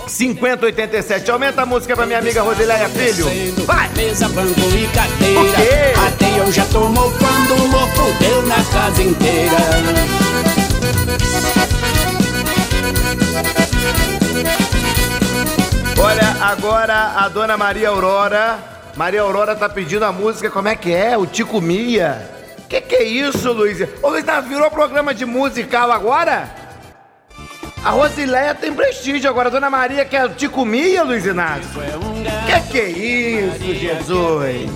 5087. 0.07 1.29
Aumenta 1.31 1.61
a 1.61 1.65
música 1.65 1.95
pra 1.95 2.05
minha 2.05 2.19
amiga 2.19 2.41
Rosileia 2.41 2.89
Filho. 2.89 3.25
Vai! 3.65 3.89
Mesa, 3.95 4.27
banco 4.29 4.59
e 4.59 4.87
cadeira. 4.87 5.39
O 5.39 5.53
quê? 5.53 5.99
Até 6.07 6.39
eu 6.39 6.51
já 6.51 6.65
tô 6.65 6.81
mofando, 6.89 7.55
o 7.55 7.67
mofo 7.67 8.13
deu 8.19 8.41
na 8.43 8.55
casa 8.55 9.01
inteira. 9.03 9.57
Olha, 16.01 16.27
agora 16.41 17.13
a 17.17 17.29
dona 17.29 17.57
Maria 17.57 17.89
Aurora. 17.89 18.59
Maria 18.95 19.21
Aurora 19.21 19.55
tá 19.55 19.67
pedindo 19.69 20.03
a 20.05 20.11
música, 20.11 20.49
como 20.49 20.67
é 20.67 20.75
que 20.75 20.93
é? 20.93 21.17
O 21.17 21.25
Tico 21.25 21.59
Mia. 21.61 22.29
Que 22.69 22.81
que 22.81 22.95
é 22.95 23.03
isso, 23.03 23.51
Luiz? 23.51 23.79
Ô, 24.01 24.09
Luiz, 24.09 24.23
tá- 24.23 24.39
virou 24.41 24.69
programa 24.69 25.13
de 25.13 25.25
musical 25.25 25.91
agora? 25.91 26.49
A 27.83 27.89
Rosileia 27.89 28.55
tem 28.55 28.73
prestígio 28.73 29.29
agora. 29.29 29.49
A 29.49 29.51
dona 29.51 29.69
Maria 29.69 30.05
quer 30.05 30.25
o 30.25 30.29
Tico 30.29 30.65
Mia, 30.65 31.03
Luiz 31.03 31.25
Inácio. 31.25 31.69
Que 32.45 32.71
que 32.71 32.79
é 32.79 32.89
isso, 32.89 33.73
Jesus? 33.73 34.71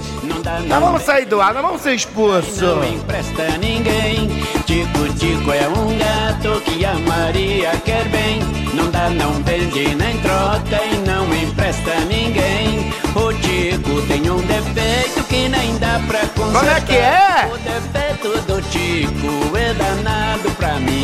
Nós 0.67 0.79
vamos 0.83 1.03
sair 1.03 1.25
do 1.25 1.39
ar, 1.39 1.53
nós 1.53 1.63
vamos 1.63 1.81
ser 1.81 1.93
expulsos. 1.93 2.59
Não 2.59 2.83
empresta 2.83 3.47
ninguém. 3.59 4.27
Tico, 4.65 5.07
Tico 5.17 5.51
é 5.51 5.67
um 5.69 5.97
gato 5.97 6.61
que 6.61 6.85
a 6.85 6.95
Maria 6.95 7.71
quer 7.85 8.03
bem. 8.09 8.41
Não 8.73 8.91
dá, 8.91 9.09
não 9.09 9.31
vende, 9.43 9.95
nem 9.95 10.17
troca 10.19 10.83
e 10.83 10.97
não 11.07 11.33
empresta 11.33 11.95
ninguém. 12.01 12.91
O 13.15 13.33
Tico 13.33 14.01
tem 14.07 14.29
um 14.29 14.41
defeito 14.41 15.23
que 15.29 15.47
nem 15.47 15.77
dá 15.77 15.99
pra 16.07 16.19
consertar. 16.27 16.59
Como 16.59 16.69
é 16.69 16.81
que 16.81 16.95
é? 16.97 17.49
O 17.53 17.57
defeito 17.57 18.41
do 18.41 18.61
Tico 18.69 19.57
é 19.57 19.73
danado 19.73 20.46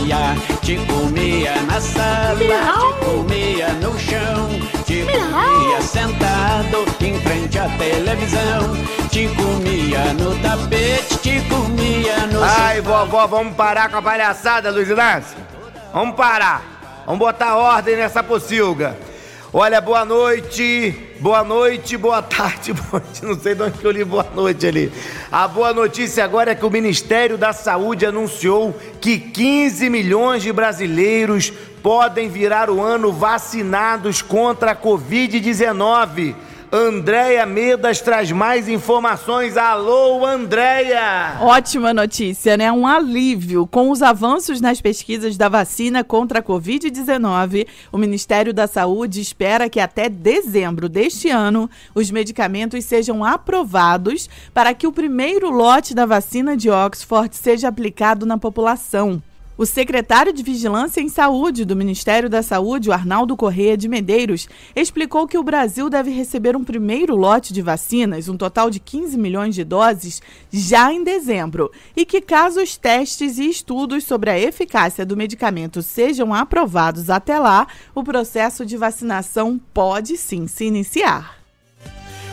pra 0.03 0.05
miar. 0.05 0.35
Tico 0.61 0.93
mia 1.11 1.61
na 1.63 1.79
sala, 1.79 2.37
Tico 2.37 3.23
mia 3.29 3.73
no 3.73 3.97
chão. 3.97 4.49
Tico 4.85 5.11
mia 5.11 5.81
sentado 5.81 6.85
em 7.01 7.19
frente 7.21 7.59
à 7.59 7.69
televisão. 7.77 8.75
Tico 9.09 9.43
mia 9.61 10.13
no 10.13 10.35
tapete, 10.39 11.17
Tico 11.19 11.55
mia 11.69 12.27
no 12.27 12.43
Ai, 12.43 12.81
vovó, 12.81 13.27
vamos 13.27 13.55
parar 13.55 13.89
com 13.89 13.97
a 13.97 14.01
palhaçada, 14.01 14.71
Luiz 14.71 14.89
Inácio? 14.89 15.37
Vamos 15.93 16.15
parar. 16.15 16.61
Vamos 17.05 17.19
botar 17.19 17.55
ordem 17.55 17.95
nessa 17.95 18.23
pocilga. 18.23 18.97
Olha, 19.51 19.79
boa 19.81 20.03
noite. 20.03 21.12
Boa 21.23 21.41
noite, 21.41 21.95
boa 21.95 22.21
tarde, 22.21 22.73
boa. 22.91 23.01
Não 23.21 23.39
sei 23.39 23.55
de 23.55 23.63
onde 23.63 23.81
eu 23.81 23.91
li 23.91 24.03
boa 24.03 24.27
noite 24.35 24.67
ali. 24.67 24.91
A 25.31 25.47
boa 25.47 25.73
notícia 25.73 26.21
agora 26.21 26.51
é 26.51 26.55
que 26.55 26.65
o 26.65 26.69
Ministério 26.69 27.37
da 27.37 27.53
Saúde 27.53 28.05
anunciou 28.05 28.77
que 28.99 29.17
15 29.17 29.89
milhões 29.89 30.43
de 30.43 30.51
brasileiros 30.51 31.49
podem 31.81 32.27
virar 32.27 32.69
o 32.69 32.81
ano 32.81 33.09
vacinados 33.09 34.21
contra 34.21 34.71
a 34.71 34.75
Covid-19. 34.75 36.35
Andréia 36.75 37.45
Medas 37.45 38.01
traz 38.01 38.31
mais 38.31 38.67
informações. 38.67 39.57
Alô, 39.57 40.25
Andréia! 40.25 41.37
Ótima 41.39 41.93
notícia, 41.93 42.57
né? 42.57 42.71
Um 42.71 42.87
alívio. 42.87 43.67
Com 43.67 43.91
os 43.91 44.01
avanços 44.01 44.59
nas 44.59 44.81
pesquisas 44.81 45.37
da 45.37 45.47
vacina 45.47 46.03
contra 46.03 46.39
a 46.39 46.41
Covid-19, 46.41 47.67
o 47.91 47.97
Ministério 47.99 48.51
da 48.51 48.65
Saúde 48.65 49.21
espera 49.21 49.69
que 49.69 49.79
até 49.79 50.09
dezembro 50.09 50.89
deste 50.89 51.29
ano 51.29 51.69
os 51.93 52.09
medicamentos 52.09 52.83
sejam 52.85 53.23
aprovados 53.23 54.27
para 54.51 54.73
que 54.73 54.87
o 54.87 54.91
primeiro 54.91 55.51
lote 55.51 55.93
da 55.93 56.07
vacina 56.07 56.57
de 56.57 56.71
Oxford 56.71 57.35
seja 57.35 57.67
aplicado 57.67 58.25
na 58.25 58.39
população. 58.39 59.21
O 59.55 59.67
secretário 59.67 60.33
de 60.33 60.41
Vigilância 60.41 60.99
em 60.99 61.07
Saúde 61.07 61.63
do 61.63 61.75
Ministério 61.75 62.27
da 62.27 62.41
Saúde, 62.41 62.89
o 62.89 62.93
Arnaldo 62.93 63.37
Correia 63.37 63.77
de 63.77 63.87
Medeiros, 63.87 64.49
explicou 64.75 65.27
que 65.27 65.37
o 65.37 65.43
Brasil 65.43 65.91
deve 65.91 66.09
receber 66.09 66.55
um 66.55 66.63
primeiro 66.63 67.15
lote 67.15 67.53
de 67.53 67.61
vacinas, 67.61 68.27
um 68.27 68.35
total 68.35 68.71
de 68.71 68.79
15 68.79 69.15
milhões 69.15 69.53
de 69.53 69.63
doses, 69.63 70.23
já 70.51 70.91
em 70.91 71.03
dezembro, 71.03 71.71
e 71.95 72.03
que 72.03 72.19
caso 72.19 72.63
os 72.63 72.77
testes 72.77 73.37
e 73.37 73.47
estudos 73.47 74.05
sobre 74.05 74.31
a 74.31 74.39
eficácia 74.39 75.05
do 75.05 75.15
medicamento 75.15 75.83
sejam 75.83 76.33
aprovados 76.33 77.11
até 77.11 77.37
lá, 77.37 77.67
o 77.93 78.03
processo 78.03 78.65
de 78.65 78.75
vacinação 78.75 79.61
pode 79.71 80.17
sim 80.17 80.47
se 80.47 80.65
iniciar. 80.65 81.42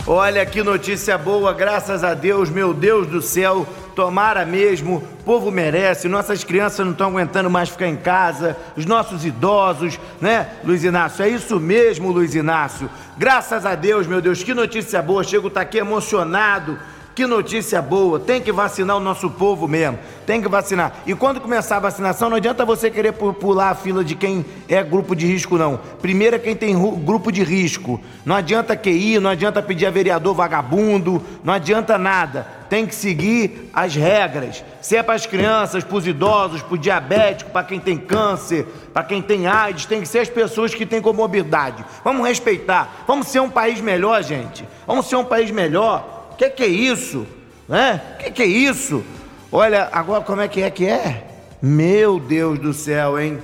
Olha 0.06 0.46
que 0.46 0.62
notícia 0.62 1.18
boa, 1.18 1.52
graças 1.52 2.02
a 2.02 2.14
Deus, 2.14 2.48
meu 2.48 2.72
Deus 2.72 3.06
do 3.06 3.20
céu. 3.20 3.66
Tomara 3.94 4.46
mesmo, 4.46 4.96
o 4.96 5.24
povo 5.24 5.50
merece, 5.50 6.08
nossas 6.08 6.42
crianças 6.42 6.86
não 6.86 6.92
estão 6.92 7.08
aguentando 7.08 7.50
mais 7.50 7.68
ficar 7.68 7.86
em 7.86 7.96
casa, 7.96 8.56
os 8.76 8.86
nossos 8.86 9.26
idosos, 9.26 10.00
né, 10.20 10.48
Luiz 10.64 10.82
Inácio? 10.84 11.22
É 11.22 11.28
isso 11.28 11.60
mesmo, 11.60 12.10
Luiz 12.10 12.34
Inácio. 12.34 12.88
Graças 13.18 13.66
a 13.66 13.74
Deus, 13.74 14.06
meu 14.06 14.22
Deus, 14.22 14.42
que 14.42 14.54
notícia 14.54 15.02
boa. 15.02 15.22
Chego 15.22 15.50
tá 15.50 15.60
aqui 15.60 15.76
emocionado 15.76 16.78
que 17.14 17.27
notícia 17.27 17.83
boa! 17.83 18.20
Tem 18.20 18.40
que 18.40 18.53
vacinar 18.53 18.96
o 18.96 19.01
nosso 19.01 19.29
povo 19.29 19.66
mesmo. 19.66 19.99
Tem 20.25 20.40
que 20.40 20.49
vacinar. 20.49 20.94
E 21.05 21.14
quando 21.14 21.40
começar 21.40 21.77
a 21.77 21.81
vacinação, 21.81 22.31
não 22.31 22.37
adianta 22.37 22.64
você 22.64 22.90
querer 22.90 23.12
pular 23.12 23.70
a 23.70 23.75
fila 23.75 24.05
de 24.05 24.14
quem 24.14 24.44
é 24.68 24.83
grupo 24.83 25.16
de 25.16 25.27
risco, 25.27 25.59
não. 25.59 25.81
Primeiro 26.01 26.37
é 26.37 26.38
quem 26.38 26.55
tem 26.55 26.79
grupo 27.05 27.33
de 27.33 27.42
risco. 27.42 28.01
Não 28.25 28.37
adianta 28.37 28.77
QI, 28.77 29.18
não 29.18 29.31
adianta 29.31 29.61
pedir 29.61 29.87
a 29.87 29.90
vereador 29.90 30.35
vagabundo, 30.35 31.20
não 31.42 31.53
adianta 31.53 31.99
nada. 31.99 32.46
Tem 32.70 32.87
que 32.87 32.94
seguir 32.94 33.68
as 33.75 33.96
regras. 33.96 34.64
Se 34.81 34.96
é 34.96 35.03
para 35.03 35.16
as 35.16 35.27
crianças, 35.27 35.83
para 35.83 35.96
os 35.96 36.07
idosos, 36.07 36.62
para 36.62 36.75
o 36.75 36.79
diabético, 36.79 37.51
para 37.51 37.64
quem 37.64 37.81
tem 37.81 37.99
câncer, 37.99 38.64
para 38.94 39.03
quem 39.03 39.20
tem 39.20 39.49
AIDS, 39.49 39.87
tem 39.87 40.01
que 40.01 40.07
ser 40.07 40.20
as 40.20 40.29
pessoas 40.29 40.73
que 40.73 40.87
têm 40.87 41.03
comorbidade. 41.03 41.85
Vamos 42.05 42.25
respeitar. 42.25 43.03
Vamos 43.09 43.27
ser 43.27 43.40
um 43.40 43.51
país 43.51 43.81
melhor, 43.81 44.23
gente. 44.23 44.64
Vamos 44.87 45.07
ser 45.07 45.16
um 45.16 45.25
país 45.25 45.51
melhor 45.51 46.19
que 46.40 46.50
que 46.50 46.62
é 46.62 46.68
isso? 46.68 47.26
Né? 47.68 48.00
Que 48.18 48.31
que 48.31 48.42
é 48.42 48.46
isso? 48.46 49.05
Olha, 49.53 49.90
agora 49.92 50.24
como 50.24 50.40
é 50.40 50.48
que 50.48 50.62
é 50.62 50.70
que 50.70 50.87
é? 50.87 51.26
Meu 51.61 52.18
Deus 52.18 52.59
do 52.59 52.72
céu, 52.72 53.20
hein? 53.20 53.38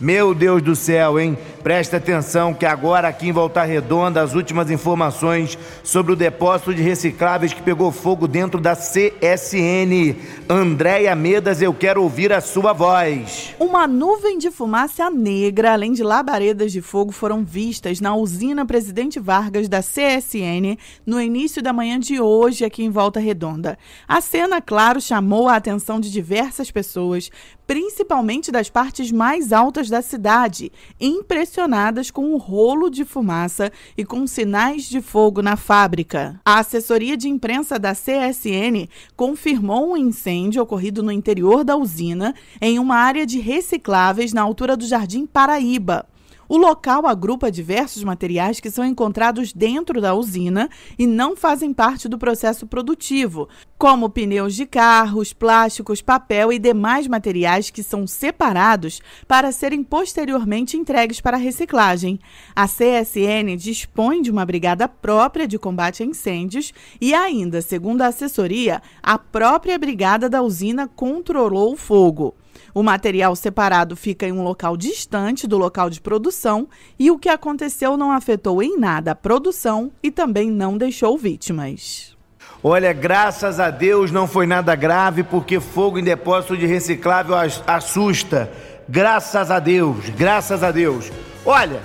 Meu 0.00 0.32
Deus 0.32 0.62
do 0.62 0.76
céu, 0.76 1.18
hein? 1.18 1.36
Presta 1.60 1.96
atenção 1.96 2.54
que 2.54 2.64
agora 2.64 3.08
aqui 3.08 3.28
em 3.28 3.32
Volta 3.32 3.64
Redonda 3.64 4.22
as 4.22 4.32
últimas 4.32 4.70
informações 4.70 5.58
sobre 5.82 6.12
o 6.12 6.16
depósito 6.16 6.72
de 6.72 6.80
recicláveis 6.80 7.52
que 7.52 7.60
pegou 7.60 7.90
fogo 7.90 8.28
dentro 8.28 8.60
da 8.60 8.76
CSN. 8.76 10.14
Andréia 10.48 11.16
Medas, 11.16 11.60
eu 11.60 11.74
quero 11.74 12.00
ouvir 12.00 12.32
a 12.32 12.40
sua 12.40 12.72
voz. 12.72 13.56
Uma 13.58 13.88
nuvem 13.88 14.38
de 14.38 14.52
fumaça 14.52 15.10
negra, 15.10 15.72
além 15.72 15.92
de 15.92 16.04
labaredas 16.04 16.70
de 16.70 16.80
fogo, 16.80 17.10
foram 17.10 17.44
vistas 17.44 18.00
na 18.00 18.14
usina 18.14 18.64
Presidente 18.64 19.18
Vargas 19.18 19.68
da 19.68 19.80
CSN 19.80 20.78
no 21.04 21.20
início 21.20 21.60
da 21.60 21.72
manhã 21.72 21.98
de 21.98 22.20
hoje 22.20 22.64
aqui 22.64 22.84
em 22.84 22.90
Volta 22.90 23.18
Redonda. 23.18 23.76
A 24.06 24.20
cena, 24.20 24.62
claro, 24.62 25.00
chamou 25.00 25.48
a 25.48 25.56
atenção 25.56 25.98
de 25.98 26.08
diversas 26.08 26.70
pessoas, 26.70 27.32
principalmente 27.68 28.50
das 28.50 28.70
partes 28.70 29.12
mais 29.12 29.52
altas 29.52 29.90
da 29.90 30.00
cidade, 30.00 30.72
impressionadas 30.98 32.10
com 32.10 32.32
o 32.32 32.38
rolo 32.38 32.88
de 32.88 33.04
fumaça 33.04 33.70
e 33.94 34.06
com 34.06 34.26
sinais 34.26 34.88
de 34.88 35.02
fogo 35.02 35.42
na 35.42 35.54
fábrica. 35.54 36.40
A 36.46 36.60
assessoria 36.60 37.14
de 37.14 37.28
imprensa 37.28 37.78
da 37.78 37.92
CSN 37.92 38.88
confirmou 39.14 39.92
um 39.92 39.96
incêndio 39.98 40.62
ocorrido 40.62 41.02
no 41.02 41.12
interior 41.12 41.62
da 41.62 41.76
usina, 41.76 42.34
em 42.58 42.78
uma 42.78 42.96
área 42.96 43.26
de 43.26 43.38
recicláveis 43.38 44.32
na 44.32 44.40
altura 44.40 44.74
do 44.74 44.86
Jardim 44.86 45.26
Paraíba. 45.26 46.06
O 46.48 46.56
local 46.56 47.06
agrupa 47.06 47.52
diversos 47.52 48.02
materiais 48.02 48.58
que 48.58 48.70
são 48.70 48.82
encontrados 48.82 49.52
dentro 49.52 50.00
da 50.00 50.14
usina 50.14 50.70
e 50.98 51.06
não 51.06 51.36
fazem 51.36 51.74
parte 51.74 52.08
do 52.08 52.16
processo 52.16 52.66
produtivo, 52.66 53.50
como 53.76 54.08
pneus 54.08 54.54
de 54.54 54.64
carros, 54.64 55.34
plásticos, 55.34 56.00
papel 56.00 56.50
e 56.50 56.58
demais 56.58 57.06
materiais 57.06 57.68
que 57.68 57.82
são 57.82 58.06
separados 58.06 59.02
para 59.26 59.52
serem 59.52 59.84
posteriormente 59.84 60.74
entregues 60.74 61.20
para 61.20 61.36
reciclagem. 61.36 62.18
A 62.56 62.66
CSN 62.66 63.54
dispõe 63.58 64.22
de 64.22 64.30
uma 64.30 64.46
brigada 64.46 64.88
própria 64.88 65.46
de 65.46 65.58
combate 65.58 66.02
a 66.02 66.06
incêndios 66.06 66.72
e 66.98 67.12
ainda, 67.12 67.60
segundo 67.60 68.00
a 68.00 68.06
assessoria, 68.06 68.80
a 69.02 69.18
própria 69.18 69.78
brigada 69.78 70.30
da 70.30 70.40
usina 70.40 70.88
controlou 70.88 71.74
o 71.74 71.76
fogo. 71.76 72.34
O 72.74 72.82
material 72.82 73.34
separado 73.34 73.96
fica 73.96 74.26
em 74.26 74.32
um 74.32 74.42
local 74.42 74.76
distante 74.76 75.46
do 75.46 75.56
local 75.58 75.88
de 75.88 76.00
produção 76.00 76.68
e 76.98 77.10
o 77.10 77.18
que 77.18 77.28
aconteceu 77.28 77.96
não 77.96 78.12
afetou 78.12 78.62
em 78.62 78.78
nada 78.78 79.12
a 79.12 79.14
produção 79.14 79.90
e 80.02 80.10
também 80.10 80.50
não 80.50 80.76
deixou 80.76 81.16
vítimas. 81.16 82.16
Olha, 82.62 82.92
graças 82.92 83.60
a 83.60 83.70
Deus 83.70 84.10
não 84.10 84.26
foi 84.26 84.46
nada 84.46 84.74
grave, 84.74 85.22
porque 85.22 85.60
fogo 85.60 85.98
em 85.98 86.04
depósito 86.04 86.56
de 86.56 86.66
reciclável 86.66 87.36
assusta. 87.66 88.50
Graças 88.88 89.50
a 89.50 89.58
Deus, 89.58 90.08
graças 90.10 90.62
a 90.62 90.72
Deus. 90.72 91.10
Olha, 91.46 91.80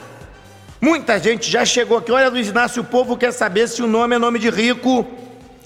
muita 0.81 1.19
gente 1.19 1.49
já 1.49 1.63
chegou 1.63 1.97
aqui. 1.97 2.11
Olha, 2.11 2.29
Luiz 2.29 2.47
Inácio, 2.47 2.81
o 2.81 2.85
povo 2.85 3.15
quer 3.15 3.31
saber 3.31 3.67
se 3.67 3.83
o 3.83 3.87
nome 3.87 4.15
é 4.15 4.19
nome 4.19 4.39
de 4.39 4.49
rico 4.49 5.05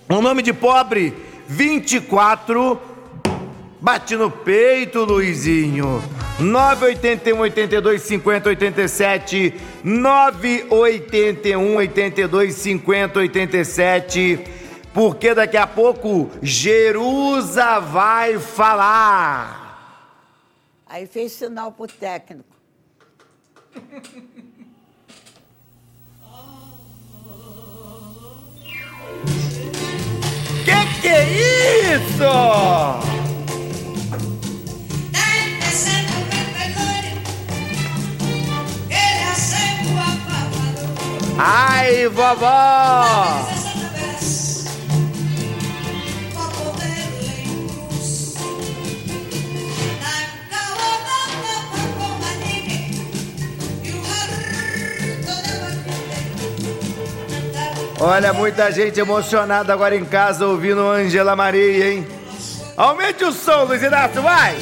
ou 0.10 0.22
nome 0.22 0.42
de 0.42 0.52
pobre. 0.52 1.14
24 1.48 2.80
Bate 3.80 4.16
no 4.16 4.32
peito, 4.32 5.04
Luizinho. 5.04 6.02
981 6.40 7.40
82 7.40 8.02
50 8.02 8.50
87 8.50 9.54
981 9.84 11.76
82 11.76 12.54
50 12.54 13.20
87 13.20 14.58
porque 14.94 15.34
daqui 15.36 15.58
a 15.58 15.68
pouco 15.68 16.30
Jerusa 16.42 17.80
vai 17.80 18.40
falar. 18.40 19.68
Aí 20.88 21.06
fez 21.06 21.34
sinal 21.34 21.72
pro 21.72 21.86
técnico. 21.88 22.50
que 30.66 31.02
que 31.02 31.08
é 31.08 31.96
isso? 31.96 33.37
Vovó! 42.10 43.48
Olha, 58.00 58.32
muita 58.32 58.72
gente 58.72 59.00
emocionada 59.00 59.74
agora 59.74 59.96
em 59.96 60.06
casa 60.06 60.46
ouvindo 60.46 60.88
Angela 60.88 61.36
Maria, 61.36 61.94
hein? 61.94 62.08
Aumente 62.78 63.24
o 63.26 63.32
som, 63.32 63.64
Luiz 63.64 63.82
Inácio, 63.82 64.22
vai! 64.22 64.56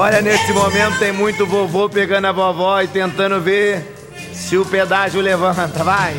Olha, 0.00 0.22
nesse 0.22 0.52
momento 0.52 0.96
tem 1.00 1.10
muito 1.10 1.44
vovô 1.44 1.88
pegando 1.88 2.28
a 2.28 2.30
vovó 2.30 2.80
e 2.80 2.86
tentando 2.86 3.40
ver 3.40 3.84
se 4.32 4.56
o 4.56 4.64
pedágio 4.64 5.20
levanta. 5.20 5.82
Vai! 5.82 6.14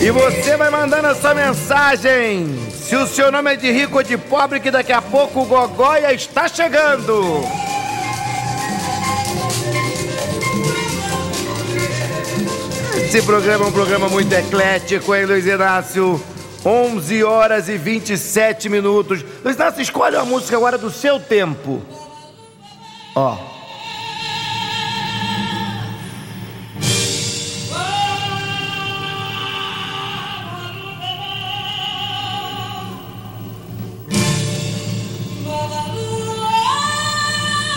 E 0.00 0.10
você 0.10 0.56
vai 0.56 0.68
mandando 0.68 1.06
a 1.06 1.14
sua 1.14 1.32
mensagem. 1.32 2.58
Se 2.72 2.96
o 2.96 3.06
seu 3.06 3.30
nome 3.30 3.52
é 3.52 3.56
de 3.56 3.70
rico 3.70 3.98
ou 3.98 4.02
de 4.02 4.18
pobre, 4.18 4.58
que 4.58 4.68
daqui 4.68 4.92
a 4.92 5.00
pouco 5.00 5.42
o 5.42 5.44
Gogóia 5.44 6.12
está 6.12 6.48
chegando. 6.48 7.67
Esse 13.08 13.22
programa 13.22 13.64
é 13.64 13.68
um 13.68 13.72
programa 13.72 14.06
muito 14.06 14.30
eclético, 14.34 15.14
hein, 15.14 15.24
Luiz 15.24 15.46
Inácio? 15.46 16.22
11 16.62 17.24
horas 17.24 17.66
e 17.66 17.78
27 17.78 18.68
minutos. 18.68 19.24
Luiz 19.42 19.56
Inácio, 19.56 19.80
escolhe 19.80 20.14
uma 20.14 20.26
música 20.26 20.58
agora 20.58 20.76
do 20.76 20.90
seu 20.90 21.18
tempo. 21.18 21.80
Ó. 23.14 23.38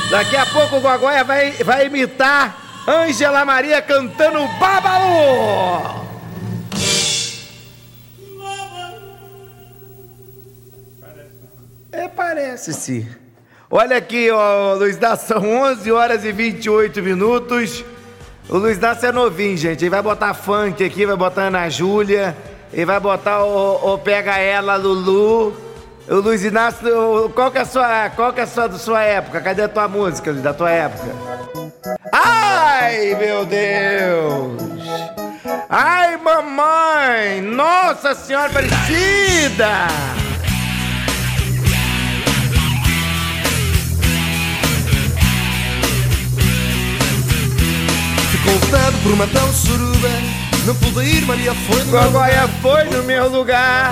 Daqui 0.09 0.35
a 0.35 0.45
pouco 0.47 0.75
o 0.75 0.81
Gogóia 0.81 1.23
vai, 1.23 1.53
vai 1.63 1.85
imitar 1.85 2.70
Ângela 2.87 3.45
Maria 3.45 3.81
cantando 3.81 4.47
Babalu. 4.59 6.01
É, 11.91 12.07
parece-se. 12.07 13.07
Olha 13.69 13.97
aqui, 13.97 14.31
ó, 14.31 14.73
Luiz 14.73 14.97
Dácio, 14.97 15.27
são 15.27 15.61
11 15.63 15.91
horas 15.91 16.25
e 16.25 16.31
28 16.31 17.01
minutos. 17.01 17.85
O 18.49 18.57
Luiz 18.57 18.77
Dácio 18.77 19.07
é 19.07 19.11
novinho, 19.11 19.55
gente. 19.55 19.83
Ele 19.83 19.89
vai 19.89 20.01
botar 20.01 20.33
funk 20.33 20.83
aqui, 20.83 21.05
vai 21.05 21.15
botar 21.15 21.43
Ana 21.43 21.69
Júlia, 21.69 22.35
ele 22.73 22.85
vai 22.85 22.99
botar 22.99 23.43
o, 23.43 23.93
o 23.93 23.97
Pega 23.97 24.37
Ela, 24.37 24.75
Lulu. 24.75 25.55
O 26.09 26.15
Luiz 26.15 26.43
Inácio, 26.43 27.29
qual 27.35 27.51
que 27.51 27.59
é 27.59 27.61
a 27.61 27.65
sua, 27.65 28.09
qual 28.09 28.33
que 28.33 28.39
é 28.39 28.43
a 28.43 28.47
sua, 28.47 28.71
sua 28.73 29.03
época? 29.03 29.39
Cadê 29.39 29.61
a 29.61 29.69
tua 29.69 29.87
música, 29.87 30.33
da 30.33 30.53
tua 30.53 30.71
época? 30.71 31.60
Ai, 32.11 33.15
meu 33.15 33.45
Deus! 33.45 34.61
Ai, 35.69 36.17
mamãe! 36.17 37.41
Nossa 37.41 38.13
Senhora 38.13 38.47
Aparecida! 38.47 39.87
Ficou 48.31 48.53
levado 48.53 49.03
por 49.03 49.13
uma 49.13 49.27
tão 49.27 49.51
suruba 49.53 50.41
não 50.65 50.75
pude 50.75 51.03
ir, 51.03 51.25
Maria 51.25 51.55
foi 51.55 51.83
no 51.85 51.91
Gogóia 51.91 52.47
foi 52.61 52.83
no 52.83 53.01
meu 53.03 53.27
lugar. 53.27 53.91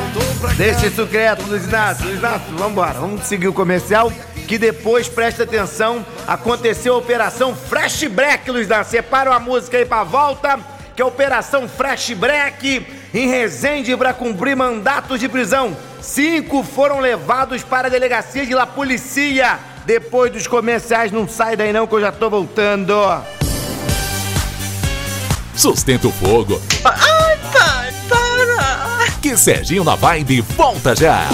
Deixa 0.55 0.85
isso 0.85 1.07
quieto, 1.07 1.41
Luiz 1.47 1.65
Inácio. 1.65 2.05
Luiz 2.05 2.19
Inácio, 2.19 2.55
vambora. 2.55 2.99
Vamos 2.99 3.25
seguir 3.25 3.47
o 3.47 3.53
comercial. 3.53 4.11
Que 4.49 4.57
depois, 4.57 5.07
presta 5.07 5.43
atenção, 5.43 6.03
aconteceu 6.25 6.95
a 6.95 6.97
Operação 6.97 7.55
Fresh 7.55 8.05
Break, 8.05 8.49
Luiz 8.49 8.65
Inácio. 8.65 8.89
Separa 8.89 9.31
a 9.31 9.39
música 9.39 9.77
aí 9.77 9.85
pra 9.85 10.03
volta. 10.03 10.59
Que 10.95 11.03
é 11.03 11.05
a 11.05 11.07
Operação 11.07 11.69
Fresh 11.69 12.13
Break 12.13 12.83
em 13.13 13.29
Resende 13.29 13.95
para 13.95 14.11
cumprir 14.11 14.55
mandatos 14.55 15.19
de 15.19 15.29
prisão. 15.29 15.77
Cinco 16.01 16.63
foram 16.63 16.99
levados 16.99 17.61
para 17.61 17.89
a 17.89 17.91
delegacia 17.91 18.43
de 18.43 18.55
La 18.55 18.65
Policia. 18.65 19.59
Depois 19.85 20.31
dos 20.31 20.47
comerciais, 20.47 21.11
não 21.11 21.27
sai 21.27 21.55
daí 21.55 21.71
não 21.71 21.85
que 21.85 21.93
eu 21.93 22.01
já 22.01 22.11
tô 22.11 22.27
voltando. 22.27 22.95
Sustenta 25.55 26.07
o 26.07 26.11
fogo. 26.11 26.59
Ai, 26.83 27.37
pai, 27.53 27.93
para! 28.09 29.11
Que 29.21 29.37
Serginho 29.37 29.83
na 29.83 29.93
Vibe 29.93 30.41
volta 30.41 30.95
já! 30.95 31.27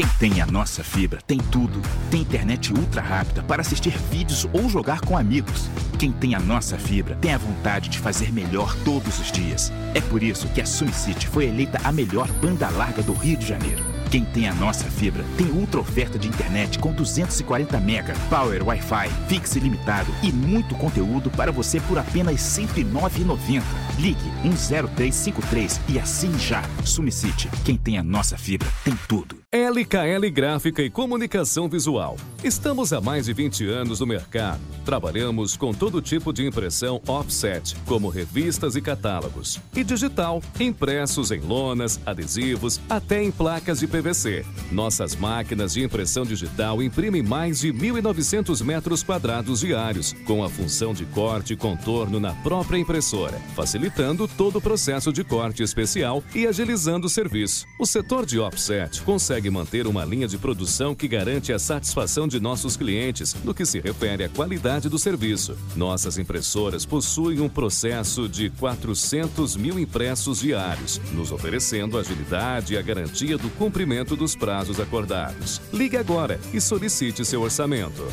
Quem 0.00 0.30
tem 0.30 0.40
a 0.40 0.46
nossa 0.46 0.82
fibra 0.82 1.20
tem 1.26 1.36
tudo. 1.36 1.82
Tem 2.10 2.22
internet 2.22 2.72
ultra 2.72 3.02
rápida 3.02 3.42
para 3.42 3.60
assistir 3.60 3.90
vídeos 4.10 4.48
ou 4.50 4.66
jogar 4.66 5.02
com 5.02 5.14
amigos. 5.14 5.68
Quem 5.98 6.10
tem 6.10 6.34
a 6.34 6.40
nossa 6.40 6.78
fibra 6.78 7.16
tem 7.16 7.34
a 7.34 7.36
vontade 7.36 7.90
de 7.90 7.98
fazer 7.98 8.32
melhor 8.32 8.74
todos 8.82 9.20
os 9.20 9.30
dias. 9.30 9.70
É 9.94 10.00
por 10.00 10.22
isso 10.22 10.48
que 10.54 10.62
a 10.62 10.64
SumiCity 10.64 11.28
foi 11.28 11.48
eleita 11.48 11.78
a 11.84 11.92
melhor 11.92 12.26
banda 12.40 12.70
larga 12.70 13.02
do 13.02 13.12
Rio 13.12 13.36
de 13.36 13.46
Janeiro. 13.46 13.99
Quem 14.10 14.24
tem 14.24 14.48
a 14.48 14.54
nossa 14.54 14.90
fibra 14.90 15.24
tem 15.36 15.46
ultra 15.52 15.78
oferta 15.78 16.18
de 16.18 16.26
internet 16.26 16.80
com 16.80 16.92
240 16.92 17.78
mega, 17.78 18.12
power 18.28 18.66
Wi-Fi, 18.66 19.08
fixo 19.28 19.56
ilimitado 19.56 20.12
e 20.20 20.32
muito 20.32 20.74
conteúdo 20.74 21.30
para 21.30 21.52
você 21.52 21.78
por 21.82 21.96
apenas 21.96 22.58
R$ 22.58 22.66
109,90. 22.66 23.62
Ligue 24.00 24.18
10353 24.42 25.80
e 25.88 25.98
assine 26.00 26.38
já. 26.40 26.64
SumiCity, 26.84 27.48
quem 27.64 27.76
tem 27.76 27.98
a 27.98 28.02
nossa 28.02 28.36
fibra 28.36 28.68
tem 28.84 28.98
tudo. 29.06 29.40
LKL 29.52 30.30
Gráfica 30.32 30.80
e 30.80 30.88
Comunicação 30.88 31.68
Visual. 31.68 32.16
Estamos 32.44 32.92
há 32.92 33.00
mais 33.00 33.26
de 33.26 33.32
20 33.32 33.68
anos 33.68 33.98
no 33.98 34.06
mercado. 34.06 34.60
Trabalhamos 34.84 35.56
com 35.56 35.72
todo 35.74 36.00
tipo 36.00 36.32
de 36.32 36.46
impressão 36.46 37.02
offset, 37.04 37.74
como 37.84 38.08
revistas 38.08 38.76
e 38.76 38.80
catálogos, 38.80 39.60
e 39.74 39.82
digital, 39.82 40.40
impressos 40.60 41.32
em 41.32 41.40
lonas, 41.40 42.00
adesivos, 42.06 42.80
até 42.88 43.24
em 43.24 43.32
placas 43.32 43.80
de 43.80 43.88
PVC. 44.00 44.44
Nossas 44.72 45.14
máquinas 45.14 45.74
de 45.74 45.82
impressão 45.82 46.24
digital 46.24 46.82
imprimem 46.82 47.22
mais 47.22 47.60
de 47.60 47.72
1.900 47.72 48.64
metros 48.64 49.02
quadrados 49.02 49.60
diários, 49.60 50.14
com 50.24 50.42
a 50.42 50.48
função 50.48 50.94
de 50.94 51.04
corte 51.04 51.52
e 51.52 51.56
contorno 51.56 52.18
na 52.18 52.32
própria 52.32 52.78
impressora, 52.78 53.38
facilitando 53.54 54.26
todo 54.26 54.56
o 54.56 54.60
processo 54.60 55.12
de 55.12 55.22
corte 55.22 55.62
especial 55.62 56.24
e 56.34 56.46
agilizando 56.46 57.06
o 57.06 57.10
serviço. 57.10 57.66
O 57.78 57.86
setor 57.86 58.24
de 58.24 58.38
offset 58.38 59.02
consegue 59.02 59.50
manter 59.50 59.86
uma 59.86 60.04
linha 60.04 60.26
de 60.26 60.38
produção 60.38 60.94
que 60.94 61.08
garante 61.08 61.52
a 61.52 61.58
satisfação 61.58 62.26
de 62.26 62.40
nossos 62.40 62.76
clientes 62.76 63.36
no 63.44 63.54
que 63.54 63.66
se 63.66 63.80
refere 63.80 64.24
à 64.24 64.28
qualidade 64.28 64.88
do 64.88 64.98
serviço. 64.98 65.56
Nossas 65.76 66.16
impressoras 66.16 66.86
possuem 66.86 67.40
um 67.40 67.48
processo 67.48 68.28
de 68.28 68.50
400 68.50 69.56
mil 69.56 69.78
impressos 69.78 70.40
diários, 70.40 71.00
nos 71.12 71.30
oferecendo 71.32 71.98
agilidade 71.98 72.74
e 72.74 72.78
a 72.78 72.82
garantia 72.82 73.36
do 73.36 73.50
cumprimento 73.50 73.89
dos 74.16 74.36
prazos 74.36 74.78
acordados. 74.78 75.60
Ligue 75.72 75.96
agora 75.96 76.40
e 76.52 76.60
solicite 76.60 77.24
seu 77.24 77.42
orçamento. 77.42 78.06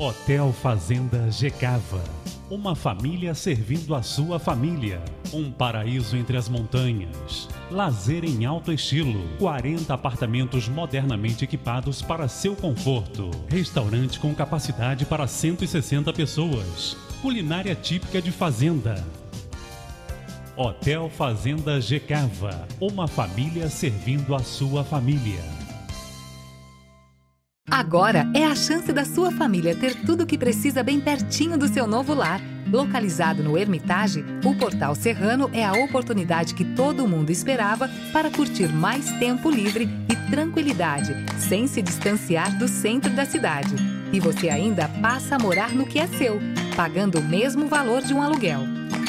Hotel 0.00 0.52
Fazenda 0.52 1.30
Gecava 1.30 2.02
uma 2.50 2.76
família 2.76 3.34
servindo 3.34 3.94
a 3.94 4.02
sua 4.02 4.38
família. 4.38 5.02
Um 5.32 5.50
paraíso 5.50 6.16
entre 6.16 6.36
as 6.36 6.48
montanhas. 6.48 7.48
Lazer 7.70 8.24
em 8.24 8.44
alto 8.44 8.70
estilo. 8.70 9.26
40 9.38 9.92
apartamentos 9.92 10.68
modernamente 10.68 11.44
equipados 11.44 12.02
para 12.02 12.28
seu 12.28 12.54
conforto. 12.54 13.30
Restaurante 13.48 14.20
com 14.20 14.34
capacidade 14.34 15.06
para 15.06 15.26
160 15.26 16.12
pessoas. 16.12 16.96
Culinária 17.24 17.74
típica 17.74 18.20
de 18.20 18.30
fazenda. 18.30 19.02
Hotel 20.54 21.08
Fazenda 21.08 21.80
Gecava. 21.80 22.68
Uma 22.78 23.08
família 23.08 23.70
servindo 23.70 24.34
a 24.34 24.40
sua 24.40 24.84
família. 24.84 25.40
Agora 27.70 28.30
é 28.34 28.44
a 28.44 28.54
chance 28.54 28.92
da 28.92 29.06
sua 29.06 29.32
família 29.32 29.74
ter 29.74 29.94
tudo 30.04 30.24
o 30.24 30.26
que 30.26 30.36
precisa 30.36 30.82
bem 30.82 31.00
pertinho 31.00 31.56
do 31.56 31.66
seu 31.66 31.86
novo 31.86 32.12
lar. 32.12 32.42
Localizado 32.70 33.42
no 33.42 33.56
Hermitage, 33.56 34.22
o 34.44 34.54
Portal 34.54 34.94
Serrano 34.94 35.48
é 35.54 35.64
a 35.64 35.72
oportunidade 35.72 36.52
que 36.52 36.74
todo 36.74 37.08
mundo 37.08 37.30
esperava 37.30 37.88
para 38.12 38.30
curtir 38.30 38.68
mais 38.68 39.10
tempo 39.12 39.48
livre 39.48 39.88
e 40.10 40.30
tranquilidade, 40.30 41.14
sem 41.38 41.66
se 41.66 41.80
distanciar 41.80 42.58
do 42.58 42.68
centro 42.68 43.10
da 43.14 43.24
cidade. 43.24 43.74
E 44.12 44.20
você 44.20 44.50
ainda 44.50 44.88
passa 45.00 45.36
a 45.36 45.38
morar 45.38 45.70
no 45.70 45.86
que 45.86 45.98
é 45.98 46.06
seu, 46.06 46.38
pagando 46.74 47.18
o 47.18 47.22
mesmo 47.22 47.66
valor 47.66 48.02
de 48.02 48.12
um 48.12 48.22
aluguel. 48.22 48.60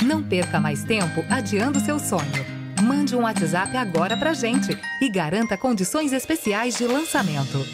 Não 0.03 0.21
perca 0.21 0.59
mais 0.59 0.83
tempo 0.83 1.23
adiando 1.29 1.79
seu 1.79 1.99
sonho. 1.99 2.45
Mande 2.83 3.15
um 3.15 3.21
WhatsApp 3.21 3.75
agora 3.77 4.15
pra 4.17 4.33
gente 4.33 4.77
e 5.01 5.09
garanta 5.09 5.57
condições 5.57 6.13
especiais 6.13 6.77
de 6.77 6.85
lançamento. 6.85 7.65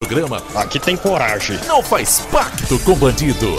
Programa 0.00 0.38
Aqui 0.54 0.78
tem 0.78 0.96
coragem. 0.96 1.58
Não 1.66 1.82
faz 1.82 2.20
pacto 2.30 2.78
com 2.80 2.94
bandido. 2.94 3.56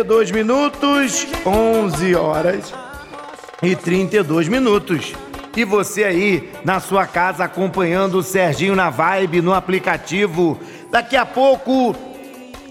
32 0.00 0.30
minutos. 0.30 1.26
11 1.44 2.14
horas 2.14 2.72
e 3.62 3.76
32 3.76 4.48
minutos. 4.48 5.12
E 5.54 5.64
você 5.64 6.04
aí 6.04 6.50
na 6.64 6.80
sua 6.80 7.06
casa 7.06 7.44
acompanhando 7.44 8.14
o 8.18 8.22
Serginho 8.22 8.74
na 8.74 8.88
Vibe 8.88 9.42
no 9.42 9.52
aplicativo. 9.52 10.58
Daqui 10.90 11.16
a 11.16 11.26
pouco 11.26 11.94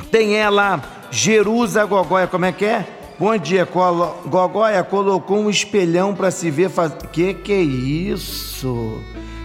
tem 0.09 0.37
ela, 0.37 0.81
Jerusa 1.11 1.85
Gogóia, 1.85 2.25
como 2.25 2.45
é 2.45 2.51
que 2.51 2.65
é? 2.65 2.85
Bom 3.19 3.37
dia, 3.37 3.65
Colo... 3.65 4.15
Gogóia 4.25 4.83
colocou 4.83 5.39
um 5.39 5.49
espelhão 5.49 6.15
para 6.15 6.31
se 6.31 6.49
ver 6.49 6.69
faz... 6.69 6.93
Que 7.11 7.33
que 7.33 7.53
é 7.53 7.61
isso? 7.61 9.03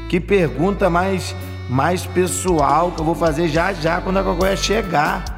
Que 0.09 0.21
pergunta 0.21 0.89
mais 0.89 1.35
mais 1.69 2.05
pessoal 2.07 2.93
que 2.93 3.01
eu 3.01 3.05
vou 3.05 3.15
fazer 3.15 3.49
já 3.49 3.73
já 3.73 4.01
quando 4.01 4.19
a 4.19 4.23
Gogóia 4.23 4.57
chegar. 4.57 5.34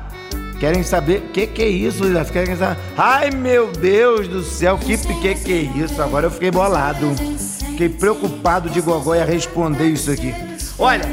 Querem 0.58 0.82
saber 0.82 1.18
o 1.18 1.32
que, 1.32 1.46
que 1.46 1.62
é 1.62 1.68
isso, 1.68 2.02
Luiz? 2.02 2.30
Querem 2.30 2.56
saber? 2.56 2.78
Ai 2.96 3.30
meu 3.30 3.70
Deus 3.72 4.26
do 4.26 4.42
céu, 4.42 4.78
que 4.78 4.96
que, 4.96 5.34
que 5.34 5.52
é 5.52 5.82
isso? 5.84 6.00
Agora 6.02 6.26
eu 6.26 6.30
fiquei 6.30 6.50
bolado. 6.50 7.14
Fiquei 7.70 7.88
preocupado 7.90 8.70
de 8.70 8.80
Gogóia 8.80 9.24
responder 9.24 9.88
isso 9.88 10.10
aqui. 10.10 10.34
Olha, 10.78 11.04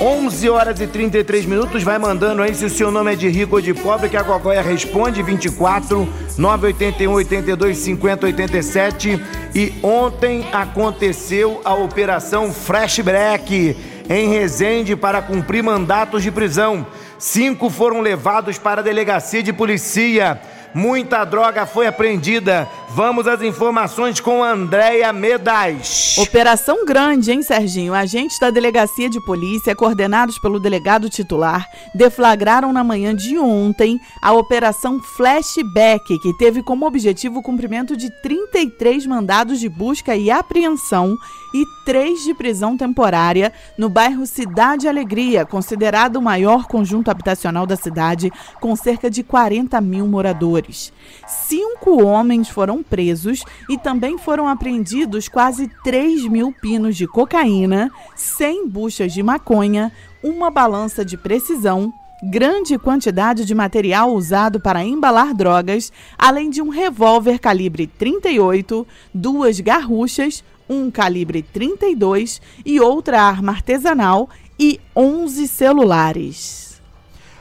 11 0.00 0.48
horas 0.48 0.80
e 0.80 0.86
33 0.86 1.44
minutos, 1.44 1.82
vai 1.82 1.98
mandando 1.98 2.42
aí 2.42 2.54
se 2.54 2.64
o 2.64 2.70
seu 2.70 2.90
nome 2.90 3.12
é 3.12 3.16
de 3.16 3.28
rico 3.28 3.56
ou 3.56 3.60
de 3.60 3.74
pobre, 3.74 4.08
que 4.08 4.16
a 4.16 4.22
Gogóia 4.22 4.60
responde 4.60 5.22
24 5.22 6.08
981 6.36 7.12
82 7.12 7.78
50 7.78 8.26
87. 8.26 9.20
E 9.54 9.74
ontem 9.82 10.46
aconteceu 10.52 11.60
a 11.64 11.74
operação 11.74 12.52
Flashback 12.52 13.76
em 14.08 14.28
Resende 14.30 14.96
para 14.96 15.20
cumprir 15.20 15.62
mandatos 15.62 16.22
de 16.22 16.30
prisão. 16.30 16.86
Cinco 17.18 17.68
foram 17.68 18.00
levados 18.00 18.58
para 18.58 18.80
a 18.80 18.84
delegacia 18.84 19.42
de 19.42 19.52
polícia. 19.52 20.40
Muita 20.72 21.24
droga 21.24 21.66
foi 21.66 21.86
apreendida. 21.88 22.68
Vamos 22.90 23.28
às 23.28 23.42
informações 23.42 24.18
com 24.18 24.42
Andréia 24.42 25.12
Medais. 25.12 26.16
Operação 26.18 26.86
grande, 26.86 27.30
hein, 27.30 27.42
Serginho? 27.42 27.92
Agentes 27.92 28.38
da 28.38 28.50
delegacia 28.50 29.10
de 29.10 29.20
polícia, 29.20 29.76
coordenados 29.76 30.38
pelo 30.38 30.58
delegado 30.58 31.10
titular, 31.10 31.68
deflagraram 31.94 32.72
na 32.72 32.82
manhã 32.82 33.14
de 33.14 33.38
ontem 33.38 34.00
a 34.22 34.32
Operação 34.32 35.00
Flashback, 35.00 36.18
que 36.18 36.36
teve 36.38 36.62
como 36.62 36.86
objetivo 36.86 37.40
o 37.40 37.42
cumprimento 37.42 37.94
de 37.94 38.10
33 38.22 39.06
mandados 39.06 39.60
de 39.60 39.68
busca 39.68 40.16
e 40.16 40.30
apreensão 40.30 41.14
e 41.54 41.64
três 41.84 42.24
de 42.24 42.34
prisão 42.34 42.76
temporária 42.76 43.52
no 43.76 43.88
bairro 43.88 44.26
Cidade 44.26 44.88
Alegria, 44.88 45.44
considerado 45.46 46.16
o 46.16 46.22
maior 46.22 46.66
conjunto 46.66 47.10
habitacional 47.10 47.66
da 47.66 47.76
cidade, 47.76 48.30
com 48.60 48.74
cerca 48.74 49.10
de 49.10 49.22
40 49.22 49.80
mil 49.80 50.06
moradores. 50.06 50.92
Cinco 51.26 52.02
homens 52.02 52.48
foram 52.48 52.77
presos 52.82 53.44
e 53.68 53.76
também 53.76 54.18
foram 54.18 54.48
apreendidos 54.48 55.28
quase 55.28 55.68
3 55.84 56.26
mil 56.28 56.52
pinos 56.52 56.96
de 56.96 57.06
cocaína, 57.06 57.90
100 58.14 58.68
buchas 58.68 59.12
de 59.12 59.22
maconha, 59.22 59.92
uma 60.22 60.50
balança 60.50 61.04
de 61.04 61.16
precisão, 61.16 61.92
grande 62.22 62.78
quantidade 62.78 63.44
de 63.44 63.54
material 63.54 64.12
usado 64.12 64.60
para 64.60 64.84
embalar 64.84 65.34
drogas, 65.34 65.92
além 66.18 66.50
de 66.50 66.60
um 66.60 66.68
revólver 66.68 67.38
calibre 67.38 67.86
38, 67.86 68.86
duas 69.14 69.60
garruchas, 69.60 70.42
um 70.68 70.90
calibre 70.90 71.42
32 71.42 72.40
e 72.64 72.80
outra 72.80 73.22
arma 73.22 73.52
artesanal 73.52 74.28
e 74.58 74.80
11 74.94 75.48
celulares. 75.48 76.68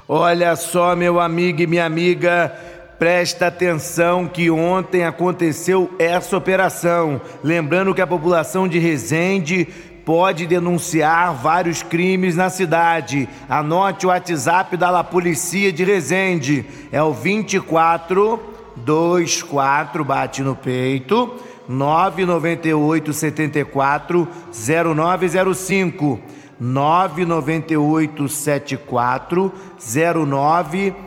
Olha 0.08 0.56
só, 0.56 0.95
meu 0.95 1.19
amigo 1.19 1.62
e 1.62 1.67
minha 1.67 1.86
amiga, 1.86 2.56
presta 2.99 3.47
atenção 3.47 4.27
que 4.27 4.49
ontem 4.49 5.05
aconteceu 5.05 5.89
essa 5.99 6.36
operação. 6.36 7.21
Lembrando 7.43 7.93
que 7.93 8.01
a 8.01 8.07
população 8.07 8.67
de 8.67 8.79
Resende 8.79 9.67
pode 10.05 10.47
denunciar 10.47 11.33
vários 11.33 11.83
crimes 11.83 12.36
na 12.36 12.49
cidade. 12.49 13.27
Anote 13.49 14.05
o 14.05 14.10
WhatsApp 14.10 14.77
da 14.77 14.89
La 14.89 15.03
Policia 15.03 15.71
de 15.71 15.83
Resende. 15.83 16.65
É 16.91 17.01
o 17.03 17.13
24 17.13 18.55
24 18.77 20.05
bate 20.05 20.43
no 20.43 20.55
peito 20.55 21.36
998 21.67 23.12
74 23.12 24.27
0905 24.55 26.19
998 26.60 28.29
74 28.29 29.51
0905 29.79 31.07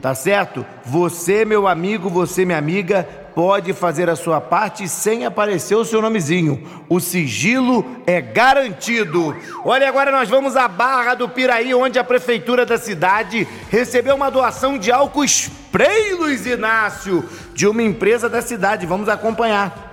tá 0.00 0.14
certo? 0.14 0.64
Você, 0.84 1.44
meu 1.44 1.66
amigo, 1.66 2.08
você, 2.08 2.44
minha 2.44 2.58
amiga, 2.58 3.08
pode 3.34 3.74
fazer 3.74 4.08
a 4.08 4.16
sua 4.16 4.40
parte 4.40 4.88
sem 4.88 5.26
aparecer 5.26 5.74
o 5.74 5.84
seu 5.84 6.00
nomezinho. 6.00 6.66
O 6.88 6.98
sigilo 6.98 7.84
é 8.06 8.18
garantido. 8.18 9.36
Olha, 9.62 9.86
agora 9.86 10.10
nós 10.10 10.28
vamos 10.28 10.56
à 10.56 10.66
Barra 10.66 11.14
do 11.14 11.28
Piraí, 11.28 11.74
onde 11.74 11.98
a 11.98 12.04
prefeitura 12.04 12.64
da 12.64 12.78
cidade 12.78 13.46
recebeu 13.70 14.14
uma 14.14 14.30
doação 14.30 14.78
de 14.78 14.90
álcool 14.90 15.24
spray, 15.24 16.14
Luiz 16.14 16.46
Inácio, 16.46 17.28
de 17.52 17.66
uma 17.66 17.82
empresa 17.82 18.28
da 18.28 18.40
cidade. 18.40 18.86
Vamos 18.86 19.08
acompanhar. 19.08 19.85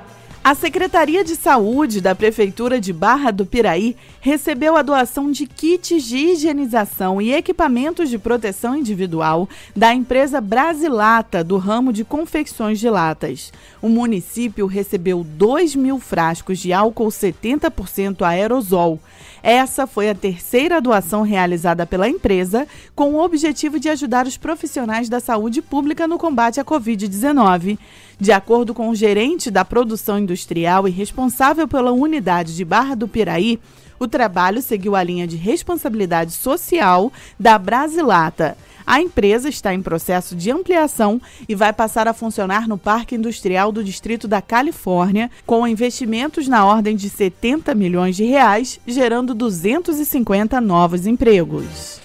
A 0.45 0.53
Secretaria 0.53 1.23
de 1.23 1.37
Saúde 1.37 2.01
da 2.01 2.13
Prefeitura 2.13 2.81
de 2.81 2.91
Barra 2.91 3.31
do 3.31 3.45
Piraí 3.45 3.95
recebeu 4.19 4.75
a 4.75 4.81
doação 4.81 5.31
de 5.31 5.45
kits 5.45 6.03
de 6.03 6.17
higienização 6.17 7.21
e 7.21 7.33
equipamentos 7.33 8.09
de 8.09 8.19
proteção 8.19 8.75
individual 8.75 9.47
da 9.73 9.93
empresa 9.93 10.41
Brasilata, 10.41 11.45
do 11.45 11.55
ramo 11.55 11.93
de 11.93 12.03
confecções 12.03 12.77
de 12.77 12.89
latas. 12.89 13.53
O 13.81 13.87
município 13.87 14.67
recebeu 14.67 15.23
2 15.23 15.77
mil 15.77 15.97
frascos 15.97 16.59
de 16.59 16.73
álcool 16.73 17.07
70% 17.07 18.23
aerosol. 18.23 18.99
Essa 19.43 19.85
foi 19.85 20.09
a 20.09 20.15
terceira 20.15 20.79
doação 20.79 21.21
realizada 21.21 21.85
pela 21.85 22.07
empresa 22.07 22.65
com 22.95 23.13
o 23.13 23.21
objetivo 23.21 23.77
de 23.77 23.89
ajudar 23.89 24.25
os 24.25 24.37
profissionais 24.37 25.09
da 25.09 25.19
saúde 25.19 25.61
pública 25.61 26.07
no 26.07 26.17
combate 26.17 26.61
à 26.61 26.65
Covid-19. 26.65 27.77
De 28.17 28.31
acordo 28.31 28.73
com 28.73 28.87
o 28.87 28.95
gerente 28.95 29.51
da 29.51 29.65
produção 29.65 30.17
industrial 30.17 30.87
e 30.87 30.91
responsável 30.91 31.67
pela 31.67 31.91
unidade 31.91 32.55
de 32.55 32.63
Barra 32.63 32.95
do 32.95 33.05
Piraí, 33.05 33.59
o 33.99 34.07
trabalho 34.07 34.61
seguiu 34.61 34.95
a 34.95 35.03
linha 35.03 35.27
de 35.27 35.35
responsabilidade 35.35 36.31
social 36.31 37.11
da 37.37 37.57
Brasilata. 37.57 38.55
A 38.85 39.01
empresa 39.01 39.49
está 39.49 39.73
em 39.73 39.81
processo 39.81 40.35
de 40.35 40.51
ampliação 40.51 41.21
e 41.47 41.55
vai 41.55 41.71
passar 41.73 42.07
a 42.07 42.13
funcionar 42.13 42.67
no 42.67 42.77
Parque 42.77 43.15
Industrial 43.15 43.71
do 43.71 43.83
Distrito 43.83 44.27
da 44.27 44.41
Califórnia, 44.41 45.31
com 45.45 45.67
investimentos 45.67 46.47
na 46.47 46.65
ordem 46.65 46.95
de 46.95 47.09
70 47.09 47.73
milhões 47.73 48.15
de 48.15 48.25
reais, 48.25 48.79
gerando 48.85 49.33
250 49.33 50.59
novos 50.59 51.07
empregos. 51.07 51.99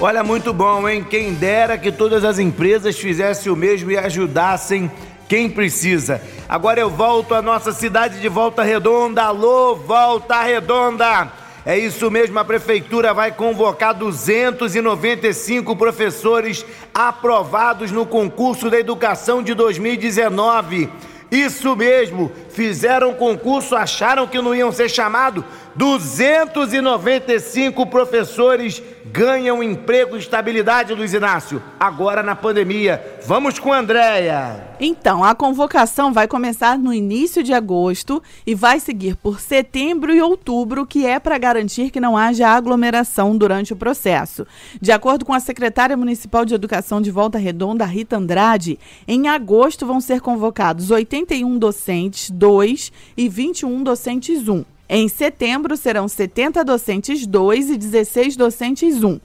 Olha, 0.00 0.24
muito 0.24 0.52
bom, 0.52 0.88
hein? 0.88 1.06
Quem 1.08 1.34
dera 1.34 1.78
que 1.78 1.92
todas 1.92 2.24
as 2.24 2.38
empresas 2.38 2.98
fizessem 2.98 3.52
o 3.52 3.56
mesmo 3.56 3.90
e 3.90 3.96
ajudassem 3.96 4.90
quem 5.28 5.48
precisa. 5.48 6.20
Agora 6.48 6.80
eu 6.80 6.90
volto 6.90 7.34
à 7.34 7.40
nossa 7.40 7.72
cidade 7.72 8.20
de 8.20 8.28
Volta 8.28 8.62
Redonda. 8.62 9.22
Alô, 9.22 9.74
Volta 9.76 10.42
Redonda! 10.42 11.41
É 11.64 11.78
isso 11.78 12.10
mesmo, 12.10 12.36
a 12.40 12.44
prefeitura 12.44 13.14
vai 13.14 13.30
convocar 13.30 13.94
295 13.94 15.76
professores 15.76 16.66
aprovados 16.92 17.92
no 17.92 18.04
concurso 18.04 18.68
da 18.68 18.80
educação 18.80 19.44
de 19.44 19.54
2019. 19.54 20.90
Isso 21.30 21.76
mesmo, 21.76 22.32
fizeram 22.50 23.14
concurso, 23.14 23.76
acharam 23.76 24.26
que 24.26 24.42
não 24.42 24.52
iam 24.54 24.72
ser 24.72 24.90
chamados. 24.90 25.44
295 25.76 27.86
professores 27.86 28.82
ganham 29.12 29.62
emprego 29.62 30.16
e 30.16 30.18
estabilidade, 30.18 30.94
Luiz 30.94 31.12
Inácio, 31.12 31.62
agora 31.78 32.22
na 32.22 32.34
pandemia. 32.34 33.18
Vamos 33.26 33.58
com 33.58 33.70
a 33.70 33.78
Andréia. 33.78 34.68
Então, 34.80 35.22
a 35.22 35.34
convocação 35.34 36.14
vai 36.14 36.26
começar 36.26 36.78
no 36.78 36.94
início 36.94 37.42
de 37.42 37.52
agosto 37.52 38.22
e 38.46 38.54
vai 38.54 38.80
seguir 38.80 39.14
por 39.16 39.38
setembro 39.38 40.14
e 40.14 40.22
outubro, 40.22 40.86
que 40.86 41.04
é 41.04 41.20
para 41.20 41.36
garantir 41.36 41.90
que 41.90 42.00
não 42.00 42.16
haja 42.16 42.48
aglomeração 42.48 43.36
durante 43.36 43.74
o 43.74 43.76
processo. 43.76 44.46
De 44.80 44.90
acordo 44.90 45.26
com 45.26 45.34
a 45.34 45.40
secretária 45.40 45.96
municipal 45.96 46.46
de 46.46 46.54
Educação 46.54 47.02
de 47.02 47.10
Volta 47.10 47.36
Redonda, 47.36 47.84
Rita 47.84 48.16
Andrade, 48.16 48.78
em 49.06 49.28
agosto 49.28 49.84
vão 49.84 50.00
ser 50.00 50.22
convocados 50.22 50.90
81 50.90 51.58
docentes 51.58 52.30
2 52.30 52.90
e 53.14 53.28
21 53.28 53.82
docentes 53.82 54.48
1. 54.48 54.71
Em 54.94 55.08
setembro 55.08 55.74
serão 55.74 56.06
70 56.06 56.62
docentes 56.62 57.26
2 57.26 57.70
e 57.70 57.78
16 57.78 58.36
docentes 58.36 59.02
1. 59.02 59.18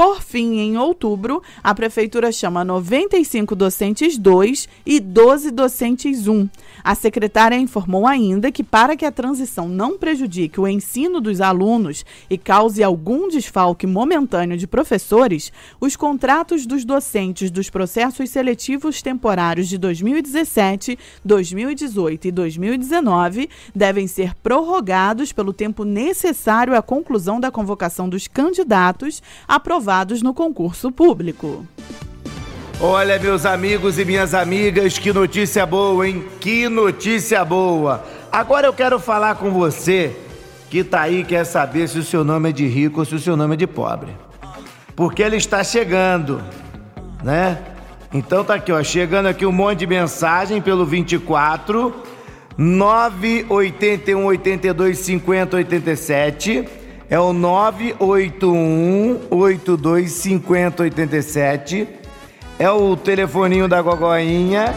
Por 0.00 0.22
fim, 0.22 0.60
em 0.60 0.78
outubro, 0.78 1.42
a 1.62 1.74
Prefeitura 1.74 2.32
chama 2.32 2.64
95 2.64 3.54
docentes 3.54 4.16
2 4.16 4.66
e 4.86 4.98
12 4.98 5.50
docentes 5.50 6.26
1. 6.26 6.48
A 6.82 6.94
secretária 6.94 7.56
informou 7.56 8.06
ainda 8.06 8.50
que, 8.50 8.64
para 8.64 8.96
que 8.96 9.04
a 9.04 9.12
transição 9.12 9.68
não 9.68 9.98
prejudique 9.98 10.58
o 10.58 10.66
ensino 10.66 11.20
dos 11.20 11.42
alunos 11.42 12.02
e 12.30 12.38
cause 12.38 12.82
algum 12.82 13.28
desfalque 13.28 13.86
momentâneo 13.86 14.56
de 14.56 14.66
professores, 14.66 15.52
os 15.78 15.96
contratos 15.96 16.64
dos 16.64 16.82
docentes 16.82 17.50
dos 17.50 17.68
processos 17.68 18.30
seletivos 18.30 19.02
temporários 19.02 19.68
de 19.68 19.76
2017, 19.76 20.98
2018 21.22 22.26
e 22.26 22.32
2019 22.32 23.50
devem 23.74 24.06
ser 24.06 24.34
prorrogados 24.36 25.30
pelo 25.30 25.52
tempo 25.52 25.84
necessário 25.84 26.74
à 26.74 26.80
conclusão 26.80 27.38
da 27.38 27.50
convocação 27.50 28.08
dos 28.08 28.26
candidatos 28.26 29.22
aprovados 29.46 29.89
aprovados 29.90 30.22
no 30.22 30.32
concurso 30.32 30.92
público. 30.92 31.66
Olha, 32.80 33.18
meus 33.18 33.44
amigos 33.44 33.98
e 33.98 34.04
minhas 34.04 34.32
amigas, 34.32 34.98
que 34.98 35.12
notícia 35.12 35.66
boa, 35.66 36.08
hein? 36.08 36.24
Que 36.40 36.68
notícia 36.68 37.44
boa! 37.44 38.04
Agora 38.30 38.68
eu 38.68 38.72
quero 38.72 39.00
falar 39.00 39.34
com 39.34 39.50
você 39.50 40.16
que 40.70 40.84
tá 40.84 41.00
aí 41.00 41.24
quer 41.24 41.44
saber 41.44 41.88
se 41.88 41.98
o 41.98 42.04
seu 42.04 42.22
nome 42.22 42.50
é 42.50 42.52
de 42.52 42.66
rico 42.66 43.00
ou 43.00 43.04
se 43.04 43.16
o 43.16 43.18
seu 43.18 43.36
nome 43.36 43.54
é 43.54 43.56
de 43.56 43.66
pobre. 43.66 44.16
Porque 44.94 45.22
ele 45.22 45.36
está 45.36 45.64
chegando, 45.64 46.40
né? 47.24 47.58
Então 48.14 48.44
tá 48.44 48.54
aqui, 48.54 48.70
ó, 48.70 48.82
chegando 48.82 49.26
aqui 49.26 49.44
um 49.44 49.52
monte 49.52 49.80
de 49.80 49.86
mensagem 49.88 50.62
pelo 50.62 50.86
24 50.86 51.92
981 52.56 54.24
82 54.24 54.98
50 54.98 55.56
87 55.56 56.79
é 57.10 57.18
o 57.18 57.32
981 57.32 59.26
82 59.28 60.12
50 60.12 60.84
87. 60.84 61.88
É 62.56 62.70
o 62.70 62.96
telefoninho 62.96 63.66
da 63.66 63.82
Gogoinha. 63.82 64.72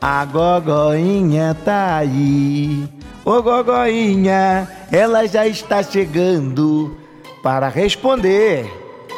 A 0.00 0.24
Gogoinha 0.24 1.56
tá 1.64 1.98
aí. 1.98 2.88
Ô 3.24 3.40
Gogoinha, 3.40 4.68
ela 4.90 5.28
já 5.28 5.46
está 5.46 5.80
chegando 5.80 6.96
para 7.40 7.68
responder. 7.68 8.68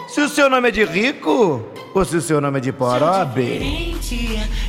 Se 0.09 0.21
o 0.21 0.29
seu 0.29 0.51
nome 0.51 0.69
é 0.69 0.73
de 0.73 0.85
rico 0.85 1.72
ou 1.95 2.05
se 2.05 2.17
o 2.17 2.21
seu 2.21 2.41
nome 2.41 2.59
é 2.59 2.61
de 2.61 2.73
pobre. 2.73 3.95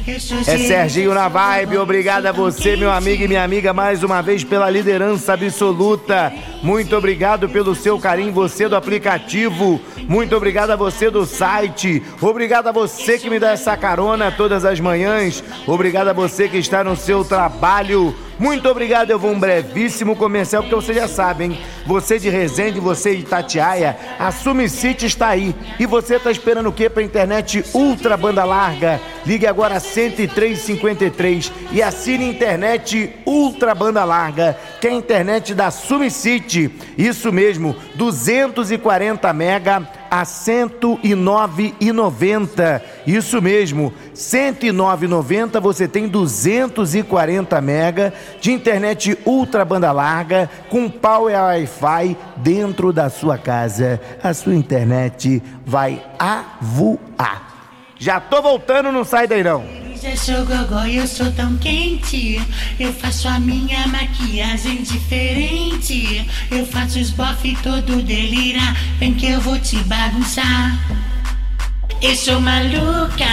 É 0.08 0.58
Serginho 0.58 1.14
na 1.14 1.28
vibe, 1.28 1.78
obrigado 1.78 2.26
a 2.26 2.32
você, 2.32 2.76
meu 2.76 2.92
amigo 2.92 3.24
e 3.24 3.28
minha 3.28 3.44
amiga, 3.44 3.74
mais 3.74 4.04
uma 4.04 4.22
vez 4.22 4.44
pela 4.44 4.70
liderança 4.70 5.34
absoluta. 5.34 6.34
Muito 6.62 6.96
obrigado 6.96 7.48
pelo 7.50 7.74
seu 7.76 7.98
carinho, 8.00 8.32
você 8.32 8.68
do 8.68 8.76
aplicativo. 8.76 9.80
Muito 10.08 10.36
obrigado 10.36 10.72
a 10.72 10.76
você 10.76 11.10
do 11.10 11.26
site. 11.26 12.04
Obrigado 12.22 12.68
a 12.68 12.72
você 12.72 13.18
que 13.18 13.30
me 13.30 13.40
dá 13.40 13.52
essa 13.52 13.76
carona 13.78 14.32
todas 14.32 14.66
as 14.66 14.80
manhãs. 14.80 15.44
Obrigado 15.66 16.10
a 16.10 16.14
você 16.14 16.50
que 16.50 16.58
está 16.58 16.84
no 16.84 16.96
seu 16.96 17.24
trabalho. 17.24 18.14
Muito 18.40 18.68
obrigado, 18.68 19.12
eu 19.12 19.20
vou 19.20 19.32
um 19.32 19.40
brevíssimo 19.40 20.16
comercial, 20.16 20.64
porque 20.64 20.76
você 20.76 20.94
já 20.94 21.08
sabe, 21.08 21.46
hein? 21.46 21.58
Você 21.86 22.18
de 22.18 22.30
Resende, 22.30 22.80
você 22.80 23.16
de 23.16 23.22
Itatiaia, 23.22 23.98
a 24.18 24.32
Sumicity 24.32 25.06
está 25.06 25.28
aí. 25.30 25.56
E 25.80 25.86
você 25.86 26.16
está 26.16 26.32
esperando 26.32 26.70
o 26.70 26.74
quê 26.74 26.90
para 26.90 27.04
internet 27.04 27.64
ultra 27.74 28.18
banda 28.18 28.44
larga? 28.44 29.00
Ligue 29.26 29.48
agora 29.48 29.80
10353 29.80 31.52
e 31.72 31.82
assine 31.82 32.28
internet 32.28 33.14
ultra 33.26 33.74
banda 33.76 34.04
larga, 34.04 34.58
que 34.82 34.88
é 34.88 34.92
a 34.92 34.94
internet 34.94 35.54
da 35.54 35.72
Sumicity. 35.72 36.72
Isso 36.98 37.32
mesmo, 37.32 37.76
240 37.96 39.32
mega 39.34 39.88
a 40.14 40.24
109,90. 40.26 42.82
Isso 43.08 43.42
mesmo, 43.42 43.92
109,90 44.14 45.60
você 45.60 45.88
tem 45.88 46.08
240 46.08 47.60
mega 47.60 48.14
de 48.40 48.52
internet 48.52 49.18
ultra 49.26 49.66
banda 49.66 49.92
larga 49.92 50.48
com 50.70 50.88
power 50.88 51.36
Wi-Fi 51.36 52.16
dentro 52.38 52.94
da 52.94 53.10
sua 53.10 53.40
casa. 53.40 54.00
A 54.22 54.36
sua 54.36 54.54
internet 54.54 55.42
vai 55.66 56.06
a 56.20 56.44
voar. 56.62 57.52
Já 57.98 58.20
tô 58.20 58.40
voltando, 58.40 58.92
não 58.92 59.04
sai 59.04 59.26
daí 59.26 59.44
não. 59.44 59.83
Eu 60.04 60.18
sou 60.18 60.46
gogó, 60.46 60.84
eu 60.86 61.08
sou 61.08 61.32
tão 61.32 61.56
quente. 61.58 62.42
Eu 62.78 62.94
faço 62.94 63.26
a 63.30 63.40
minha 63.40 63.88
maquiagem 63.88 64.84
diferente. 64.84 66.30
Eu 66.52 66.66
faço 66.66 67.00
os 67.00 67.10
bofe 67.12 67.58
todo 67.64 68.04
delirar. 68.04 68.76
Vem 69.00 69.14
que 69.14 69.28
eu 69.28 69.40
vou 69.40 69.58
te 69.58 69.78
bagunçar. 69.86 70.78
Eu 72.02 72.16
sou 72.18 72.42
maluca, 72.42 73.24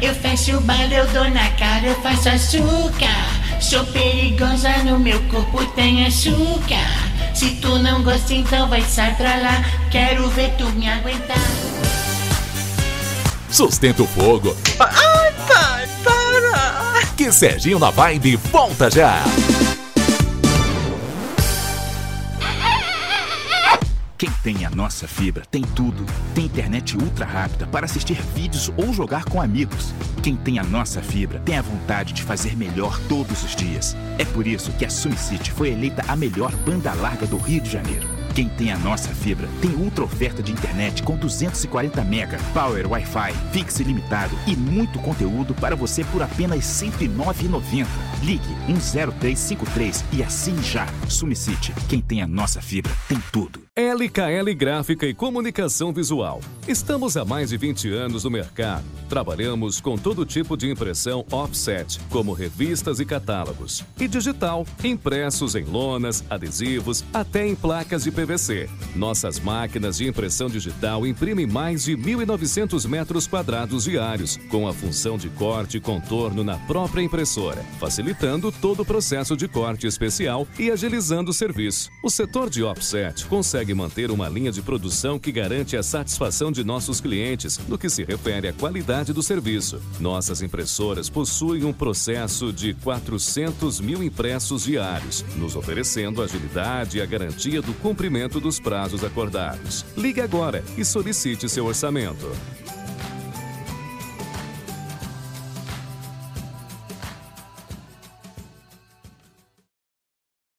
eu 0.00 0.14
fecho 0.14 0.56
o 0.56 0.60
balde, 0.62 0.94
eu 0.94 1.06
dou 1.08 1.28
na 1.28 1.50
cara, 1.50 1.86
eu 1.86 2.00
faço 2.00 2.30
açúcar. 2.30 3.60
Sou 3.60 3.84
perigosa, 3.84 4.70
no 4.84 4.98
meu 4.98 5.22
corpo 5.24 5.66
tem 5.72 6.06
açúcar. 6.06 7.10
Se 7.34 7.50
tu 7.56 7.78
não 7.78 8.02
gosta, 8.02 8.32
então 8.32 8.70
vai 8.70 8.80
sair 8.80 9.14
pra 9.16 9.36
lá. 9.36 9.62
Quero 9.90 10.30
ver 10.30 10.50
tu 10.56 10.64
me 10.70 10.88
aguentar. 10.88 11.36
Sustenta 13.50 14.02
o 14.02 14.06
fogo. 14.06 14.56
Para! 14.78 15.25
Que 17.16 17.32
Serginho 17.32 17.78
na 17.78 17.90
Vibe 17.90 18.36
volta 18.36 18.90
já. 18.90 19.22
Quem 24.18 24.30
tem 24.42 24.64
a 24.64 24.70
nossa 24.70 25.06
fibra 25.06 25.44
tem 25.50 25.60
tudo. 25.60 26.06
Tem 26.34 26.46
internet 26.46 26.96
ultra 26.96 27.26
rápida 27.26 27.66
para 27.66 27.84
assistir 27.84 28.18
vídeos 28.34 28.72
ou 28.74 28.90
jogar 28.90 29.24
com 29.24 29.42
amigos. 29.42 29.92
Quem 30.22 30.34
tem 30.34 30.58
a 30.58 30.64
nossa 30.64 31.02
fibra 31.02 31.38
tem 31.40 31.58
a 31.58 31.62
vontade 31.62 32.14
de 32.14 32.22
fazer 32.22 32.56
melhor 32.56 32.98
todos 33.08 33.42
os 33.44 33.54
dias. 33.54 33.94
É 34.18 34.24
por 34.24 34.46
isso 34.46 34.72
que 34.72 34.86
a 34.86 34.90
SumCity 34.90 35.52
foi 35.52 35.70
eleita 35.70 36.02
a 36.08 36.16
melhor 36.16 36.50
banda 36.64 36.94
larga 36.94 37.26
do 37.26 37.36
Rio 37.36 37.60
de 37.60 37.70
Janeiro. 37.70 38.15
Quem 38.36 38.50
tem 38.50 38.70
a 38.70 38.76
nossa 38.76 39.08
fibra 39.14 39.48
tem 39.62 39.70
ultra 39.70 40.04
oferta 40.04 40.42
de 40.42 40.52
internet 40.52 41.02
com 41.02 41.16
240 41.16 42.04
mega, 42.04 42.36
power 42.52 42.86
Wi-Fi, 42.86 43.32
fixe 43.50 43.82
ilimitado 43.82 44.38
e 44.46 44.54
muito 44.54 44.98
conteúdo 44.98 45.54
para 45.54 45.74
você 45.74 46.04
por 46.04 46.22
apenas 46.22 46.82
R$ 46.82 46.90
109,90. 46.90 47.86
Ligue 48.22 48.54
10353 48.68 50.04
e 50.12 50.22
assine 50.22 50.62
já. 50.62 50.86
SumCity, 51.08 51.72
quem 51.88 52.02
tem 52.02 52.20
a 52.20 52.26
nossa 52.26 52.60
fibra 52.60 52.92
tem 53.08 53.18
tudo. 53.32 53.62
LKL 53.74 54.54
Gráfica 54.54 55.06
e 55.06 55.14
Comunicação 55.14 55.92
Visual. 55.92 56.40
Estamos 56.68 57.16
há 57.16 57.24
mais 57.24 57.50
de 57.50 57.56
20 57.56 57.90
anos 57.92 58.24
no 58.24 58.30
mercado. 58.30 58.84
Trabalhamos 59.08 59.80
com 59.80 59.96
todo 59.96 60.26
tipo 60.26 60.56
de 60.56 60.70
impressão 60.70 61.24
offset, 61.30 62.00
como 62.10 62.32
revistas 62.32 63.00
e 63.00 63.04
catálogos, 63.04 63.84
e 64.00 64.08
digital, 64.08 64.66
impressos 64.82 65.54
em 65.54 65.64
lonas, 65.64 66.24
adesivos, 66.28 67.04
até 67.12 67.46
em 67.46 67.54
placas 67.54 68.04
de 68.04 68.10
PVC. 68.10 68.25
Nossas 68.96 69.38
máquinas 69.38 69.98
de 69.98 70.08
impressão 70.08 70.48
digital 70.48 71.06
imprimem 71.06 71.46
mais 71.46 71.84
de 71.84 71.96
1.900 71.96 72.88
metros 72.88 73.26
quadrados 73.28 73.84
diários, 73.84 74.36
com 74.50 74.66
a 74.66 74.72
função 74.72 75.16
de 75.16 75.28
corte 75.28 75.76
e 75.76 75.80
contorno 75.80 76.42
na 76.42 76.56
própria 76.56 77.02
impressora, 77.02 77.64
facilitando 77.78 78.50
todo 78.50 78.80
o 78.80 78.84
processo 78.84 79.36
de 79.36 79.46
corte 79.46 79.86
especial 79.86 80.44
e 80.58 80.72
agilizando 80.72 81.30
o 81.30 81.34
serviço. 81.34 81.88
O 82.02 82.10
setor 82.10 82.50
de 82.50 82.64
offset 82.64 83.24
consegue 83.26 83.72
manter 83.74 84.10
uma 84.10 84.28
linha 84.28 84.50
de 84.50 84.60
produção 84.60 85.20
que 85.20 85.30
garante 85.30 85.76
a 85.76 85.82
satisfação 85.82 86.50
de 86.50 86.64
nossos 86.64 87.00
clientes 87.00 87.60
no 87.68 87.78
que 87.78 87.88
se 87.88 88.02
refere 88.02 88.48
à 88.48 88.52
qualidade 88.52 89.12
do 89.12 89.22
serviço. 89.22 89.80
Nossas 90.00 90.42
impressoras 90.42 91.08
possuem 91.08 91.64
um 91.64 91.72
processo 91.72 92.52
de 92.52 92.74
400 92.74 93.78
mil 93.78 94.02
impressos 94.02 94.64
diários, 94.64 95.24
nos 95.36 95.54
oferecendo 95.54 96.20
agilidade 96.20 96.98
e 96.98 97.00
a 97.00 97.06
garantia 97.06 97.62
do 97.62 97.72
cumprimento 97.74 98.15
dos 98.40 98.58
prazos 98.58 99.04
acordados. 99.04 99.84
Ligue 99.96 100.20
agora 100.20 100.64
e 100.76 100.84
solicite 100.84 101.48
seu 101.48 101.66
orçamento. 101.66 102.30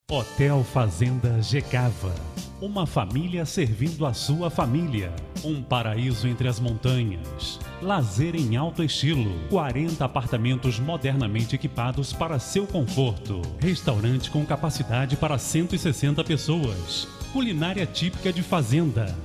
Hotel 0.10 0.64
Fazenda 0.64 1.42
Gecava. 1.42 2.14
Uma 2.62 2.88
família 2.88 3.46
servindo 3.46 4.06
a 4.06 4.14
sua 4.14 4.50
família. 4.50 5.12
Um 5.44 5.62
paraíso 5.62 6.28
entre 6.28 6.48
as 6.48 6.60
montanhas. 6.60 7.60
Lazer 7.82 8.36
em 8.36 8.56
alto 8.56 8.84
estilo. 8.84 9.48
40 9.50 10.06
apartamentos 10.06 10.80
modernamente 10.80 11.56
equipados 11.56 12.14
para 12.14 12.40
seu 12.40 12.66
conforto. 12.66 13.42
Restaurante 13.60 14.32
com 14.32 14.46
capacidade 14.46 15.16
para 15.18 15.38
160 15.38 16.24
pessoas. 16.24 17.17
Culinária 17.38 17.86
típica 17.86 18.34
de 18.34 18.42
fazenda. 18.42 19.16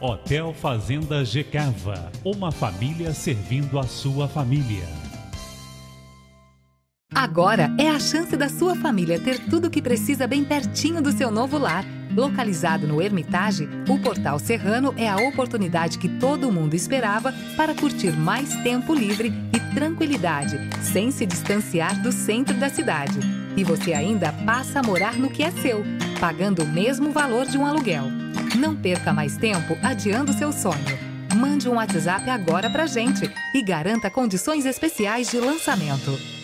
Hotel 0.00 0.54
Fazenda 0.54 1.24
Gecava. 1.24 2.12
Uma 2.24 2.52
família 2.52 3.12
servindo 3.12 3.76
a 3.76 3.82
sua 3.82 4.28
família. 4.28 4.84
Agora 7.12 7.74
é 7.76 7.88
a 7.88 7.98
chance 7.98 8.36
da 8.36 8.48
sua 8.48 8.76
família 8.76 9.18
ter 9.18 9.40
tudo 9.50 9.66
o 9.66 9.70
que 9.70 9.82
precisa 9.82 10.28
bem 10.28 10.44
pertinho 10.44 11.02
do 11.02 11.10
seu 11.10 11.28
novo 11.28 11.58
lar. 11.58 11.84
Localizado 12.14 12.86
no 12.86 13.02
Hermitage, 13.02 13.68
o 13.88 13.98
Portal 13.98 14.38
Serrano 14.38 14.94
é 14.96 15.08
a 15.08 15.16
oportunidade 15.16 15.98
que 15.98 16.08
todo 16.20 16.52
mundo 16.52 16.74
esperava 16.74 17.34
para 17.56 17.74
curtir 17.74 18.12
mais 18.12 18.54
tempo 18.62 18.94
livre 18.94 19.32
e 19.52 19.74
tranquilidade, 19.74 20.56
sem 20.84 21.10
se 21.10 21.26
distanciar 21.26 22.00
do 22.00 22.12
centro 22.12 22.54
da 22.54 22.68
cidade. 22.68 23.39
E 23.56 23.64
você 23.64 23.92
ainda 23.92 24.32
passa 24.44 24.80
a 24.80 24.82
morar 24.82 25.14
no 25.14 25.30
que 25.30 25.42
é 25.42 25.50
seu, 25.50 25.84
pagando 26.18 26.62
o 26.62 26.66
mesmo 26.66 27.10
valor 27.10 27.46
de 27.46 27.58
um 27.58 27.66
aluguel. 27.66 28.04
Não 28.58 28.74
perca 28.74 29.12
mais 29.12 29.36
tempo 29.36 29.76
adiando 29.82 30.32
seu 30.32 30.52
sonho. 30.52 30.98
Mande 31.36 31.68
um 31.68 31.74
WhatsApp 31.74 32.28
agora 32.28 32.68
pra 32.68 32.86
gente 32.86 33.30
e 33.54 33.62
garanta 33.62 34.10
condições 34.10 34.64
especiais 34.66 35.30
de 35.30 35.38
lançamento. 35.38 36.39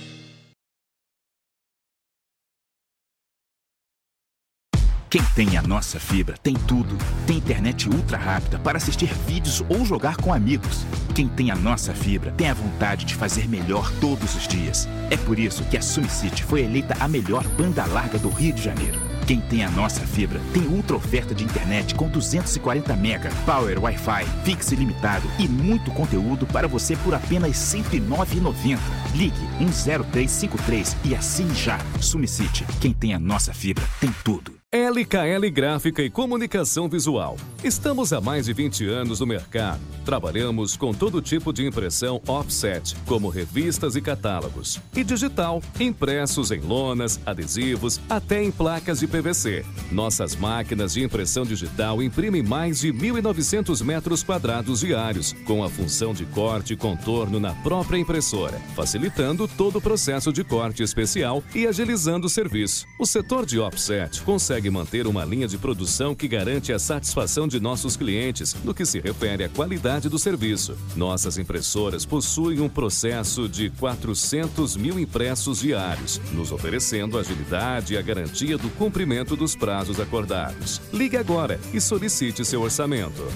Quem 5.17 5.25
tem 5.47 5.57
a 5.57 5.63
nossa 5.63 5.99
fibra 5.99 6.37
tem 6.43 6.53
tudo. 6.53 6.95
Tem 7.27 7.39
internet 7.39 7.89
ultra 7.89 8.19
rápida 8.19 8.59
para 8.59 8.77
assistir 8.77 9.11
vídeos 9.27 9.65
ou 9.67 9.83
jogar 9.83 10.19
com 10.19 10.31
amigos. 10.31 10.85
Quem 11.15 11.27
tem 11.27 11.51
a 11.51 11.57
nossa 11.57 11.95
fibra 11.95 12.33
tem 12.33 12.51
a 12.51 12.53
vontade 12.53 13.07
de 13.07 13.15
fazer 13.15 13.49
melhor 13.49 13.91
todos 13.99 14.35
os 14.35 14.47
dias. 14.47 14.87
É 15.09 15.17
por 15.17 15.39
isso 15.39 15.65
que 15.71 15.79
a 15.79 15.81
SumCity 15.81 16.45
foi 16.45 16.65
eleita 16.65 16.95
a 17.01 17.09
melhor 17.09 17.43
banda 17.57 17.87
larga 17.87 18.19
do 18.19 18.29
Rio 18.29 18.53
de 18.53 18.63
Janeiro. 18.63 19.01
Quem 19.27 19.41
tem 19.41 19.65
a 19.65 19.71
nossa 19.71 20.03
fibra 20.03 20.39
tem 20.53 20.67
ultra 20.67 20.97
oferta 20.97 21.35
de 21.35 21.45
internet 21.45 21.95
com 21.95 22.11
240 22.11 22.95
mega, 22.97 23.31
power 23.47 23.83
Wi-Fi, 23.83 24.27
fixo 24.45 24.75
ilimitado 24.75 25.27
e 25.39 25.49
muito 25.49 25.91
conteúdo 25.93 26.47
para 26.47 26.69
você 26.69 26.95
por 26.95 27.15
apenas 27.15 27.73
R$ 27.73 27.81
109,90. 27.81 28.79
Ligue 29.15 29.49
10353 29.61 30.95
e 31.07 31.15
assine 31.15 31.55
já. 31.55 31.79
SumCity, 32.03 32.67
quem 32.83 32.93
tem 32.93 33.15
a 33.15 33.19
nossa 33.19 33.55
fibra 33.55 33.89
tem 33.99 34.15
tudo. 34.23 34.57
LKL 34.77 35.51
Gráfica 35.51 36.03
e 36.03 36.11
Comunicação 36.11 36.87
Visual. 36.87 37.39
Estamos 37.65 38.13
há 38.13 38.21
mais 38.21 38.45
de 38.45 38.53
20 38.53 38.87
anos 38.87 39.21
no 39.21 39.27
mercado. 39.27 39.81
Trabalhamos 40.05 40.77
com 40.77 40.93
todo 40.93 41.23
tipo 41.23 41.51
de 41.51 41.67
impressão 41.67 42.21
offset, 42.29 42.95
como 43.07 43.31
revistas 43.31 43.97
e 43.97 44.03
catálogos, 44.03 44.79
e 44.95 45.03
digital, 45.03 45.63
impressos 45.81 46.51
em 46.51 46.61
lonas, 46.61 47.19
adesivos, 47.25 47.99
até 48.09 48.43
em 48.43 48.53
placas 48.53 49.01
de 49.01 49.07
PVC. 49.07 49.65
Nossas 49.91 50.37
máquinas 50.37 50.93
de 50.93 51.03
impressão 51.03 51.45
digital 51.45 52.03
imprimem 52.03 52.43
mais 52.43 52.81
de 52.81 52.93
1.900 52.93 53.83
metros 53.83 54.23
quadrados 54.23 54.81
diários, 54.81 55.33
com 55.47 55.65
a 55.65 55.71
função 55.71 56.13
de 56.13 56.27
corte 56.27 56.75
e 56.75 56.77
contorno 56.77 57.41
na 57.41 57.55
própria 57.55 57.99
impressora, 57.99 58.61
facilitando 58.77 59.49
todo 59.49 59.77
o 59.77 59.83
processo 59.83 60.31
de 60.31 60.45
corte 60.45 60.83
especial 60.83 61.43
e 61.55 61.67
agilizando 61.67 62.27
o 62.27 62.31
serviço. 62.31 62.87
O 63.01 63.07
setor 63.07 63.47
de 63.47 63.59
offset 63.59 64.21
consegue 64.21 64.66
manter 64.71 65.07
uma 65.07 65.25
linha 65.25 65.49
de 65.49 65.59
produção 65.59 66.15
que 66.15 66.29
garante 66.29 66.73
a 66.73 66.79
satisfação 66.79 67.47
de 67.47 67.61
nossos 67.61 67.97
clientes 67.97 68.55
no 68.65 68.75
que 68.75 68.85
se 68.85 69.01
refere 69.01 69.45
à 69.45 69.49
qualidade 69.49 70.09
do 70.09 70.19
serviço. 70.19 70.77
Nossas 70.95 71.39
impressoras 71.39 72.05
possuem 72.05 72.61
um 72.61 72.69
processo 72.69 73.49
de 73.49 73.71
400 73.71 74.77
mil 74.77 74.99
impressos 74.99 75.61
diários, 75.61 76.21
nos 76.33 76.53
oferecendo 76.53 77.19
agilidade 77.19 77.95
e 77.95 77.97
a 77.99 78.03
garantia 78.03 78.57
do 78.57 78.69
cumprimento 78.71 79.37
dos 79.37 79.57
prazos 79.57 80.01
acordados. 80.01 80.81
Ligue 80.93 81.17
agora 81.17 81.61
e 81.73 81.81
solicite 81.81 82.45
seu 82.45 82.63
orçamento. 82.63 83.27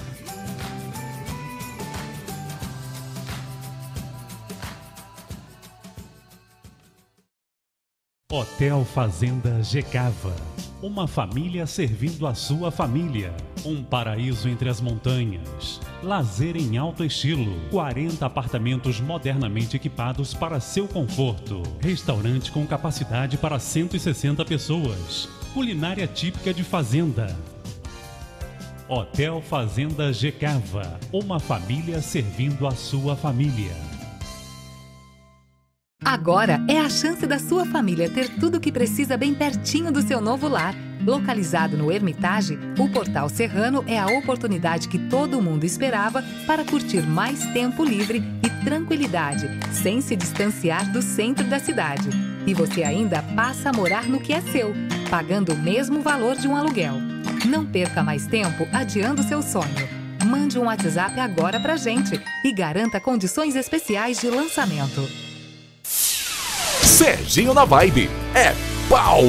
Hotel 8.33 8.85
Fazenda 8.85 9.61
Gecava. 9.61 10.33
Uma 10.83 11.07
família 11.07 11.67
servindo 11.67 12.27
a 12.27 12.33
sua 12.35 12.71
família. 12.71 13.35
Um 13.67 13.83
paraíso 13.83 14.49
entre 14.49 14.67
as 14.67 14.81
montanhas. 14.81 15.79
Lazer 16.03 16.57
em 16.57 16.79
alto 16.79 17.05
estilo. 17.05 17.55
40 17.71 18.25
apartamentos 18.25 18.99
modernamente 18.99 19.77
equipados 19.77 20.33
para 20.33 20.59
seu 20.59 20.89
conforto. 20.89 21.63
Restaurante 21.81 22.51
com 22.51 22.67
capacidade 22.67 23.37
para 23.37 23.59
160 23.59 24.43
pessoas. 24.47 25.29
Culinária 25.53 26.07
típica 26.07 26.55
de 26.55 26.65
fazenda. 26.65 27.37
Hotel 28.89 29.43
Fazenda 29.43 30.11
Gecava. 30.15 30.99
Uma 31.13 31.39
família 31.39 32.01
servindo 32.01 32.67
a 32.67 32.71
sua 32.71 33.15
família. 33.15 33.90
Agora 36.11 36.61
é 36.67 36.77
a 36.77 36.89
chance 36.89 37.25
da 37.25 37.39
sua 37.39 37.65
família 37.65 38.11
ter 38.11 38.29
tudo 38.31 38.57
o 38.57 38.61
que 38.61 38.73
precisa 38.73 39.17
bem 39.17 39.33
pertinho 39.33 39.93
do 39.93 40.03
seu 40.03 40.21
novo 40.21 40.49
lar. 40.49 40.75
Localizado 41.07 41.77
no 41.77 41.93
Hermitage, 41.93 42.59
o 42.77 42.89
Portal 42.89 43.29
Serrano 43.29 43.85
é 43.87 43.97
a 43.97 44.09
oportunidade 44.09 44.89
que 44.89 44.99
todo 44.99 45.41
mundo 45.41 45.63
esperava 45.63 46.21
para 46.49 46.65
curtir 46.65 47.01
mais 47.03 47.47
tempo 47.53 47.85
livre 47.85 48.25
e 48.45 48.65
tranquilidade, 48.65 49.49
sem 49.73 50.01
se 50.01 50.17
distanciar 50.17 50.91
do 50.91 51.01
centro 51.01 51.45
da 51.45 51.61
cidade. 51.61 52.11
E 52.45 52.53
você 52.55 52.83
ainda 52.83 53.23
passa 53.37 53.71
a 53.71 53.73
morar 53.73 54.09
no 54.09 54.19
que 54.19 54.33
é 54.33 54.41
seu, 54.41 54.75
pagando 55.09 55.53
o 55.53 55.59
mesmo 55.59 56.01
valor 56.01 56.35
de 56.35 56.49
um 56.49 56.57
aluguel. 56.57 56.95
Não 57.49 57.65
perca 57.65 58.03
mais 58.03 58.27
tempo 58.27 58.67
adiando 58.73 59.23
seu 59.23 59.43
sonho. 59.43 59.89
Mande 60.27 60.59
um 60.59 60.65
WhatsApp 60.65 61.21
agora 61.21 61.61
pra 61.61 61.77
gente 61.77 62.21
e 62.45 62.53
garanta 62.53 62.99
condições 62.99 63.55
especiais 63.55 64.21
de 64.21 64.29
lançamento. 64.29 65.30
Serginho 67.01 67.55
na 67.55 67.65
Vibe. 67.65 68.11
É 68.35 68.53
pau 68.87 69.23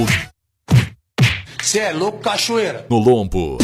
Cê 1.63 1.79
é 1.79 1.93
louco, 1.93 2.19
cachoeira. 2.19 2.85
no 2.89 2.97
lombo. 2.97 3.57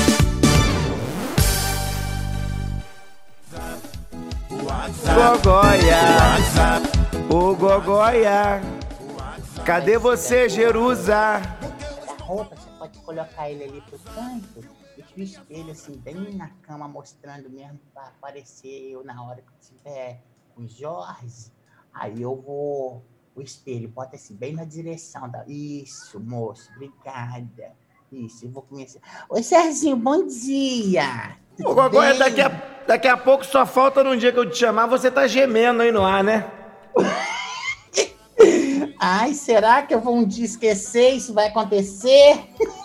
Gogóia. 5.14 6.00
Ô 7.30 7.54
Gogóia. 7.54 8.62
Cadê 9.66 9.98
você, 9.98 10.48
Jerusa? 10.48 11.18
A 11.18 12.24
roupa, 12.24 12.56
você 12.56 12.70
pode 12.80 12.98
colocar 13.00 13.52
ele 13.52 13.66
ali 13.66 13.82
pro 13.82 14.00
canto, 14.00 14.64
deixa 14.96 15.18
o 15.18 15.22
espelho 15.22 15.72
assim, 15.72 15.98
bem 15.98 16.34
na 16.34 16.48
cama, 16.62 16.88
mostrando 16.88 17.50
mesmo 17.50 17.78
pra 17.94 18.04
aparecer 18.04 18.90
eu 18.90 19.04
na 19.04 19.22
hora 19.22 19.42
que 19.42 19.68
tiver 19.68 20.22
com 20.56 20.62
o 20.62 20.68
Jorge. 20.70 21.52
Aí 21.94 22.22
eu 22.22 22.42
vou. 22.42 23.04
O 23.38 23.42
espelho, 23.44 23.88
bota 23.88 24.16
assim, 24.16 24.34
bem 24.34 24.52
na 24.52 24.66
direção 24.66 25.30
da. 25.30 25.44
Isso, 25.48 26.20
moço, 26.20 26.72
obrigada. 26.76 27.72
Isso, 28.12 28.46
eu 28.46 28.50
vou 28.50 28.64
começar. 28.64 29.00
Oi, 29.30 29.44
Serginho, 29.44 29.96
bom 29.96 30.26
dia! 30.26 31.38
Ô 31.64 31.76
Gogóia, 31.76 32.16
daqui 32.16 32.42
a, 32.42 32.50
daqui 32.88 33.08
a 33.08 33.16
pouco 33.16 33.46
só 33.46 33.64
falta 33.64 34.04
num 34.04 34.18
dia 34.18 34.32
que 34.32 34.40
eu 34.40 34.50
te 34.50 34.58
chamar, 34.58 34.88
você 34.88 35.12
tá 35.12 35.28
gemendo 35.28 35.84
aí 35.84 35.92
no 35.92 36.04
ar, 36.04 36.24
né? 36.24 36.50
Ai, 39.00 39.34
será 39.34 39.84
que 39.84 39.94
eu 39.94 40.02
vou 40.02 40.16
um 40.16 40.26
dia 40.26 40.46
esquecer? 40.46 41.12
Isso 41.12 41.32
vai 41.32 41.48
acontecer? 41.48 42.40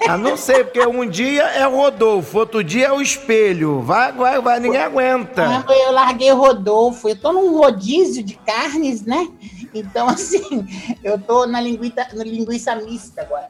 Ah, 0.07 0.19
não 0.19 0.37
sei, 0.37 0.65
porque 0.65 0.87
um 0.87 1.09
dia 1.09 1.45
é 1.45 1.67
o 1.67 1.77
Rodolfo, 1.77 2.39
outro 2.39 2.63
dia 2.63 2.89
é 2.89 2.93
o 2.93 3.01
espelho. 3.01 3.81
Vai, 3.81 4.13
vai, 4.13 4.39
vai, 4.39 4.61
ninguém 4.61 4.83
aguenta. 4.83 5.47
Quando 5.47 5.73
eu 5.73 5.93
larguei 5.93 6.31
o 6.31 6.37
Rodolfo, 6.37 7.09
eu 7.09 7.19
tô 7.19 7.33
num 7.33 7.57
rodízio 7.57 8.23
de 8.23 8.35
carnes, 8.35 9.03
né? 9.07 9.27
Então, 9.75 10.09
assim, 10.11 10.67
eu 11.03 11.19
tô 11.19 11.47
na 11.47 11.61
linguiça, 11.61 12.09
na 12.15 12.25
linguiça 12.25 12.75
mista 12.77 13.23
agora. 13.23 13.49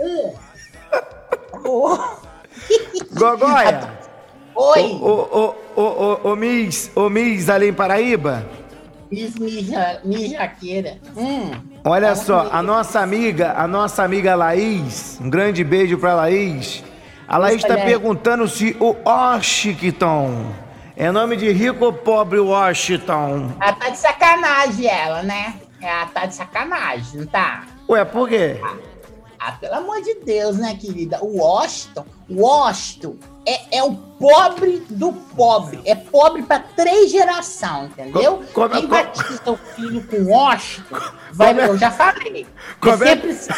Hum. 0.00 0.32
Oh. 1.64 1.98
Gogóia. 3.14 3.90
Oi. 4.54 4.82
Ô, 5.02 5.54
ô, 5.76 5.82
ô, 5.82 6.30
ô, 6.30 6.36
Miss, 6.36 6.90
ô, 6.94 7.08
Miss 7.08 7.48
ali 7.48 7.68
em 7.68 7.72
Paraíba. 7.72 8.46
Miss 9.10 9.34
mija, 9.36 10.00
mijaqueira. 10.04 10.98
Hum. 11.16 11.50
Olha 11.84 12.14
só, 12.14 12.48
a 12.50 12.62
nossa 12.62 13.00
amiga, 13.00 13.54
a 13.56 13.66
nossa 13.66 14.02
amiga 14.02 14.34
Laís, 14.34 15.18
um 15.20 15.28
grande 15.28 15.62
beijo 15.62 15.98
pra 15.98 16.14
Laís. 16.14 16.82
A 17.26 17.36
Laís 17.36 17.62
tá 17.62 17.74
aí. 17.74 17.84
perguntando 17.84 18.48
se 18.48 18.76
o 18.80 18.96
Washington 19.04 20.46
é 20.96 21.10
nome 21.10 21.36
de 21.36 21.50
rico 21.50 21.84
ou 21.84 21.92
pobre 21.92 22.38
Washington. 22.38 23.52
Ela 23.60 23.72
tá 23.72 23.88
de 23.88 23.98
sacanagem, 23.98 24.86
ela, 24.86 25.22
né? 25.22 25.54
Ela 25.86 26.06
tá 26.06 26.26
de 26.26 26.34
sacanagem, 26.34 27.20
não 27.20 27.26
tá? 27.26 27.64
Ué, 27.88 28.04
por 28.04 28.28
quê? 28.28 28.60
Ah, 29.38 29.52
pelo 29.52 29.74
amor 29.74 30.00
de 30.00 30.14
Deus, 30.24 30.56
né, 30.56 30.74
querida? 30.80 31.18
O 31.22 31.36
Washington, 31.38 32.06
Washington 32.30 33.16
é, 33.46 33.76
é 33.78 33.82
o 33.84 33.92
pobre 33.94 34.78
do 34.88 35.12
pobre. 35.12 35.82
É 35.84 35.94
pobre 35.94 36.42
pra 36.44 36.60
três 36.60 37.10
gerações, 37.10 37.90
entendeu? 37.90 38.42
Co- 38.54 38.62
como- 38.68 38.70
Quem 38.70 38.86
batiza 38.86 39.50
o 39.50 39.56
filho 39.56 40.02
com 40.06 40.24
Washington, 40.32 40.96
vai, 41.32 41.58
é- 41.60 41.68
eu 41.68 41.76
já 41.76 41.90
falei. 41.90 42.46
Como 42.80 42.96
Você 42.96 43.08
é- 43.08 43.16
precisa... 43.16 43.54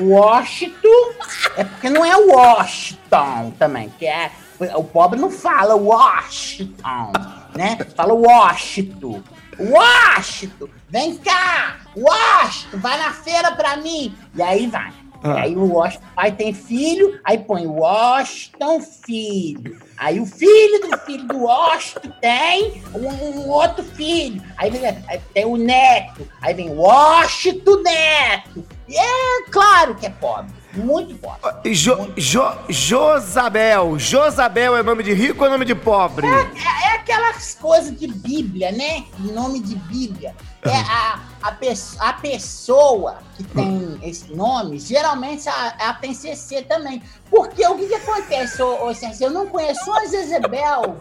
Washington 0.00 1.12
é 1.56 1.64
porque 1.64 1.88
não 1.88 2.04
é 2.04 2.16
Washington 2.16 3.52
também, 3.58 3.88
que 3.90 4.06
é... 4.06 4.30
O 4.74 4.82
pobre 4.84 5.18
não 5.20 5.30
fala 5.30 5.74
Washington, 5.76 7.12
né? 7.54 7.78
Fala 7.94 8.12
Washington. 8.14 9.22
Washington, 9.58 10.68
vem 10.88 11.16
cá! 11.16 11.80
Washington, 11.96 12.78
vai 12.78 12.98
na 12.98 13.12
feira 13.12 13.52
pra 13.52 13.76
mim! 13.76 14.14
E 14.34 14.42
aí 14.42 14.66
vai. 14.66 14.92
Ah. 15.22 15.42
Aí 15.42 15.56
o 15.56 15.72
Washington 15.72 16.06
pai 16.14 16.32
tem 16.32 16.52
filho, 16.52 17.18
aí 17.24 17.38
põe 17.38 17.66
Washington 17.66 18.80
filho. 18.80 19.78
Aí 19.96 20.20
o 20.20 20.26
filho 20.26 20.88
do 20.88 20.98
filho 20.98 21.26
do 21.26 21.38
Washington 21.38 22.12
tem 22.20 22.82
um, 22.94 23.08
um 23.08 23.48
outro 23.48 23.82
filho. 23.82 24.42
Aí, 24.56 24.70
vem, 24.70 24.86
aí 24.86 25.20
tem 25.32 25.44
o 25.44 25.56
neto. 25.56 26.28
Aí 26.40 26.54
vem 26.54 26.70
Washington 26.70 27.82
neto. 27.82 28.64
E 28.86 28.96
é 28.96 29.50
claro 29.50 29.94
que 29.94 30.06
é 30.06 30.10
pobre. 30.10 30.52
Muito 30.76 31.14
pobre. 31.16 31.74
Jo, 31.74 32.08
jo, 32.16 32.42
Josabel. 32.68 33.98
Josabel 33.98 34.76
é 34.76 34.82
nome 34.82 35.02
de 35.02 35.12
rico 35.12 35.44
ou 35.44 35.50
nome 35.50 35.64
de 35.64 35.74
pobre? 35.74 36.26
É, 36.26 36.30
é- 36.30 36.86
é 36.86 36.96
aquelas 36.96 37.54
coisas 37.54 37.96
de 37.98 38.06
Bíblia, 38.08 38.72
né? 38.72 39.04
Nome 39.18 39.60
de 39.60 39.74
Bíblia. 39.76 40.34
É 40.64 40.70
a, 40.76 41.20
a, 41.42 41.52
pesso- 41.52 41.96
a 42.00 42.12
pessoa 42.14 43.18
que 43.36 43.44
tem 43.44 43.98
esse 44.02 44.34
nome, 44.34 44.78
geralmente 44.80 45.48
ela, 45.48 45.74
ela 45.78 45.94
tem 45.94 46.12
CC 46.12 46.62
também. 46.62 47.00
Porque 47.30 47.64
o 47.66 47.76
que, 47.76 47.86
que 47.86 47.94
acontece, 47.94 48.60
ô, 48.62 48.86
ô 48.88 48.94
Sérgio? 48.94 49.26
Eu 49.26 49.30
não 49.30 49.46
conheço 49.46 49.88
uma 49.88 50.06
Jezebel 50.08 50.96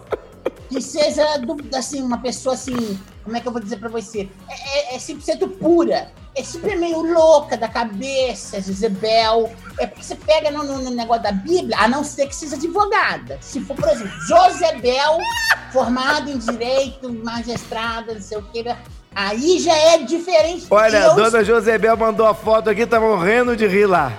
que 0.69 0.79
seja 0.81 1.37
do- 1.39 1.57
assim, 1.75 2.01
uma 2.01 2.19
pessoa 2.19 2.53
assim. 2.53 2.99
Como 3.23 3.35
é 3.35 3.39
que 3.39 3.47
eu 3.47 3.51
vou 3.51 3.61
dizer 3.61 3.77
pra 3.77 3.89
você? 3.89 4.29
É, 4.47 4.93
é, 4.93 4.95
é 4.95 4.99
100% 4.99 5.47
pura. 5.57 6.11
É 6.37 6.43
sempre 6.43 6.75
meio 6.75 7.01
louca 7.01 7.55
da 7.55 7.67
cabeça, 7.69 8.59
Jezebel. 8.61 9.49
É 9.79 9.87
porque 9.87 10.03
você 10.03 10.15
pega 10.15 10.51
no, 10.51 10.63
no- 10.63 10.79
no 10.81 10.89
negócio 10.91 11.23
da 11.23 11.31
Bíblia, 11.31 11.77
a 11.79 11.87
não 11.87 12.03
ser 12.03 12.27
que 12.27 12.35
seja 12.35 12.55
advogada. 12.55 13.37
Se 13.41 13.61
for, 13.61 13.75
por 13.75 13.87
exemplo, 13.87 14.11
Josebel, 14.27 15.17
formado 15.71 16.29
em 16.29 16.37
direito, 16.37 17.11
magistrada, 17.23 18.13
não 18.13 18.21
sei 18.21 18.37
o 18.37 18.41
que. 18.43 18.65
Aí 19.15 19.59
já 19.59 19.73
é 19.73 19.99
diferente. 19.99 20.67
Olha, 20.69 21.11
a 21.11 21.13
dona 21.13 21.43
Josebel 21.43 21.95
mandou 21.95 22.25
a 22.25 22.33
foto 22.33 22.69
aqui, 22.69 22.85
tá 22.85 22.99
morrendo 22.99 23.55
de 23.55 23.65
rir 23.65 23.85
lá. 23.85 24.11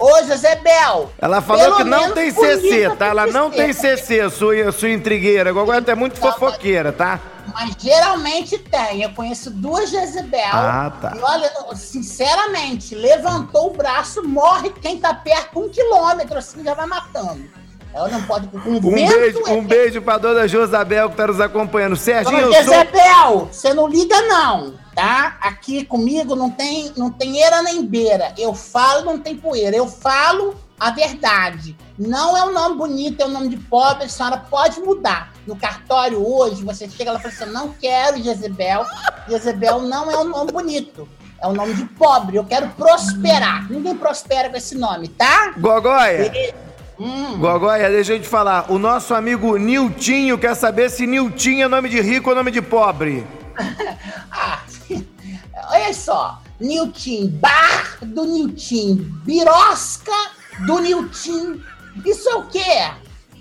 Ô, 0.00 0.24
Josebel! 0.24 1.12
Ela 1.18 1.42
falou 1.42 1.76
que 1.76 1.84
não 1.84 2.12
tem 2.12 2.30
CC, 2.30 2.96
tá? 2.96 3.08
Ela 3.08 3.26
não 3.26 3.50
tem. 3.50 3.70
CC, 3.72 4.30
sua, 4.30 4.72
sua 4.72 4.88
intrigueira. 4.88 5.50
Agora 5.50 5.84
é 5.86 5.94
muito 5.94 6.18
fofoqueira, 6.18 6.90
tá? 6.90 7.20
Mas 7.52 7.74
geralmente 7.78 8.58
tem. 8.58 9.02
Eu 9.02 9.10
conheço 9.10 9.50
duas 9.50 9.90
Jezebel. 9.90 10.50
Ah, 10.52 10.92
tá. 11.00 11.12
E 11.16 11.20
olha, 11.20 11.50
sinceramente, 11.74 12.94
levantou 12.94 13.68
o 13.68 13.76
braço, 13.76 14.22
morre 14.26 14.70
quem 14.70 14.98
tá 14.98 15.12
perto, 15.12 15.60
um 15.60 15.68
quilômetro, 15.68 16.38
assim, 16.38 16.62
já 16.64 16.74
vai 16.74 16.86
matando. 16.86 17.44
Ela 17.92 18.08
não 18.08 18.22
pode. 18.22 18.48
Um, 18.54 18.76
Um 18.76 18.80
beijo, 18.80 19.42
é- 19.46 19.52
um 19.52 19.64
beijo 19.64 20.02
pra 20.02 20.16
dona 20.18 20.46
Josabel 20.46 21.10
que 21.10 21.16
tá 21.16 21.26
nos 21.26 21.40
acompanhando. 21.40 21.96
Serginho, 21.96 22.42
Dona 22.42 22.56
eu 22.56 22.64
sou... 22.64 22.72
Jezebel, 22.74 23.48
você 23.52 23.74
não 23.74 23.88
liga 23.88 24.20
não, 24.22 24.74
tá? 24.94 25.36
Aqui 25.40 25.84
comigo 25.84 26.36
não 26.36 26.50
tem, 26.50 26.92
não 26.96 27.10
tem 27.10 27.38
eira 27.42 27.62
nem 27.62 27.84
beira. 27.84 28.32
Eu 28.38 28.54
falo, 28.54 29.04
não 29.04 29.18
tem 29.18 29.36
poeira. 29.36 29.76
Eu 29.76 29.88
falo 29.88 30.54
a 30.78 30.90
verdade. 30.92 31.76
Não 31.98 32.36
é 32.36 32.44
um 32.44 32.52
nome 32.52 32.76
bonito, 32.76 33.20
é 33.20 33.26
um 33.26 33.30
nome 33.30 33.48
de 33.48 33.56
pobre. 33.56 34.04
A 34.04 34.08
senhora 34.08 34.38
pode 34.38 34.80
mudar. 34.80 35.32
No 35.46 35.56
cartório 35.56 36.24
hoje, 36.24 36.62
você 36.64 36.88
chega 36.88 37.12
lá 37.12 37.18
e 37.18 37.22
fala 37.22 37.34
assim, 37.34 37.44
eu 37.44 37.52
não 37.52 37.68
quero 37.80 38.22
Jezebel. 38.22 38.84
Jezebel 39.28 39.80
não 39.80 40.10
é 40.10 40.16
um 40.16 40.24
nome 40.24 40.52
bonito. 40.52 41.08
É 41.42 41.46
um 41.48 41.52
nome 41.54 41.74
de 41.74 41.84
pobre. 41.86 42.36
Eu 42.36 42.44
quero 42.44 42.68
prosperar. 42.68 43.70
Ninguém 43.70 43.96
prospera 43.96 44.48
com 44.48 44.56
esse 44.56 44.76
nome, 44.76 45.08
tá? 45.08 45.52
Gogóia. 45.58 46.54
Hum. 47.00 47.38
Gogóia, 47.38 47.88
deixa 47.88 48.12
eu 48.12 48.20
te 48.20 48.28
falar. 48.28 48.70
O 48.70 48.78
nosso 48.78 49.14
amigo 49.14 49.56
Niltinho 49.56 50.36
quer 50.36 50.54
saber 50.54 50.90
se 50.90 51.06
Niltinho 51.06 51.64
é 51.64 51.68
nome 51.68 51.88
de 51.88 51.98
rico 51.98 52.28
ou 52.28 52.36
nome 52.36 52.50
de 52.50 52.60
pobre. 52.60 53.26
Olha 55.70 55.94
só, 55.94 56.42
Nilton, 56.60 57.28
bar 57.40 57.98
do 58.02 58.24
Nilton, 58.24 58.96
birosca 59.24 60.12
do 60.66 60.78
Nilton. 60.78 61.58
Isso 62.04 62.28
é 62.28 62.34
o 62.34 62.46
quê? 62.46 62.90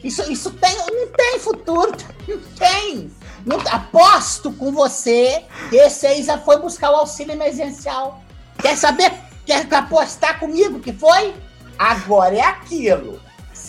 Isso, 0.04 0.32
isso 0.32 0.52
tem, 0.52 0.76
não 0.78 1.08
tem 1.08 1.40
futuro, 1.40 1.92
não 2.28 2.38
tem. 2.58 3.12
Não- 3.46 3.60
aposto 3.72 4.52
com 4.54 4.72
você 4.72 5.44
que 5.70 5.76
esse 5.76 6.08
aí 6.08 6.24
já 6.24 6.38
foi 6.38 6.58
buscar 6.58 6.92
o 6.92 6.96
auxílio 6.96 7.34
emergencial. 7.34 8.22
Quer 8.62 8.78
saber? 8.78 9.12
Quer 9.46 9.68
apostar 9.74 10.40
comigo 10.40 10.80
que 10.80 10.94
foi? 10.94 11.34
Agora 11.78 12.36
é 12.36 12.42
aquilo. 12.42 13.20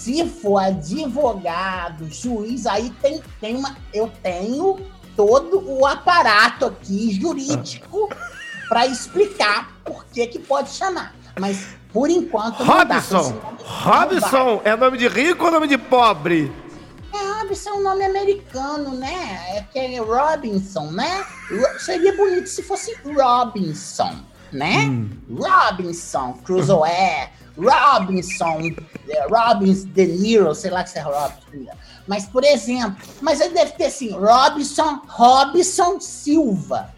Se 0.01 0.25
for 0.27 0.57
advogado, 0.57 2.11
juiz, 2.11 2.67
aí 2.67 2.89
tem, 3.03 3.23
tem 3.39 3.55
uma. 3.55 3.77
Eu 3.93 4.11
tenho 4.23 4.81
todo 5.15 5.63
o 5.63 5.85
aparato 5.85 6.65
aqui 6.65 7.13
jurídico 7.21 8.09
para 8.67 8.87
explicar 8.87 9.77
por 9.85 10.07
que, 10.07 10.27
que 10.27 10.39
pode 10.39 10.71
chamar. 10.71 11.15
Mas 11.39 11.67
por 11.93 12.09
enquanto 12.09 12.65
não 12.65 12.87
dá. 12.87 12.95
Robson! 12.95 13.41
Robson 13.59 14.63
é 14.65 14.75
nome 14.75 14.97
de 14.97 15.07
rico 15.07 15.45
ou 15.45 15.51
nome 15.51 15.67
de 15.67 15.77
pobre? 15.77 16.51
É, 17.13 17.43
Robson 17.43 17.69
é 17.69 17.73
um 17.75 17.83
nome 17.83 18.03
americano, 18.03 18.95
né? 18.95 19.59
É 19.59 19.67
que 19.71 19.79
é 19.79 19.99
Robinson, 19.99 20.93
né? 20.93 21.27
Seria 21.79 22.17
bonito 22.17 22.49
se 22.49 22.63
fosse 22.63 22.97
Robinson, 23.05 24.17
né? 24.51 24.91
Robinson 25.31 26.39
Crusoe, 26.43 26.89
Robinson, 27.57 28.71
é, 29.09 29.27
Robbins 29.29 29.85
De 29.85 30.07
Niro, 30.07 30.55
sei 30.55 30.71
lá 30.71 30.85
que 30.85 30.99
é 30.99 31.03
Robinson. 31.03 31.73
Mas, 32.07 32.27
por 32.27 32.43
exemplo, 32.45 32.97
mas 33.21 33.41
aí 33.41 33.51
deve 33.51 33.73
ter 33.73 33.87
assim, 33.87 34.11
Robinson, 34.13 35.01
Robson 35.07 36.01
Silva, 36.01 36.91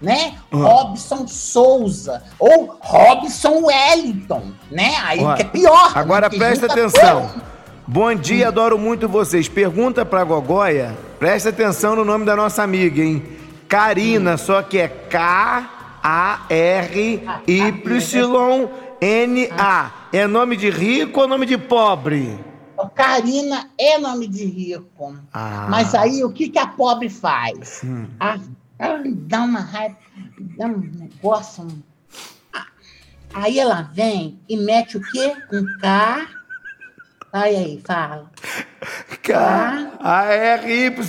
né? 0.00 0.34
Ah. 0.52 0.56
Robson 0.56 1.26
Souza, 1.26 2.22
ou 2.38 2.78
Robson 2.80 3.62
Wellington, 3.66 4.52
né? 4.70 4.94
Aí 5.04 5.22
Ó, 5.24 5.34
que 5.34 5.42
é 5.42 5.44
pior. 5.44 5.86
né? 5.94 6.00
Agora 6.00 6.30
Que 6.30 6.38
presta 6.38 6.66
atenção. 6.66 7.28
todos. 7.28 7.42
Bom 7.88 8.14
dia, 8.14 8.48
adoro 8.48 8.78
muito 8.78 9.08
vocês. 9.08 9.48
Pergunta 9.48 10.04
pra 10.04 10.24
Gogóia. 10.24 10.96
Presta 11.18 11.50
atenção 11.50 11.94
no 11.94 12.04
nome 12.04 12.24
da 12.24 12.34
nossa 12.34 12.62
amiga, 12.62 13.00
hein? 13.02 13.22
Karina, 13.68 14.36
só 14.36 14.60
que 14.62 14.78
é 14.78 14.88
K-A-R-Y-N-A. 19.00 19.92
É 20.12 20.26
nome 20.26 20.56
de 20.56 20.70
rico 20.70 21.20
ou 21.20 21.28
nome 21.28 21.46
de 21.46 21.58
pobre? 21.58 22.38
Karina 22.94 23.70
é 23.78 23.98
nome 23.98 24.26
de 24.28 24.44
rico. 24.44 25.16
Ah. 25.32 25.66
Mas 25.68 25.94
aí 25.94 26.22
o 26.24 26.30
que, 26.32 26.48
que 26.48 26.58
a 26.58 26.66
pobre 26.66 27.08
faz? 27.08 27.80
Hum. 27.84 28.06
Ah, 28.20 28.38
ela 28.78 29.02
dá 29.04 29.42
uma 29.42 29.60
raiva, 29.60 29.96
dá 30.56 30.66
um 30.66 30.78
negócio. 30.78 31.64
um- 31.64 31.82
Ah, 32.52 32.66
Aí 33.34 33.58
ela 33.58 33.82
vem 33.92 34.38
e 34.48 34.56
mete 34.56 34.96
o 34.96 35.00
quê? 35.00 35.34
Um 35.52 35.64
K. 35.80 36.26
Aí 37.32 37.56
aí, 37.56 37.82
fala. 37.84 38.30
K-A-R-Y. 39.22 41.00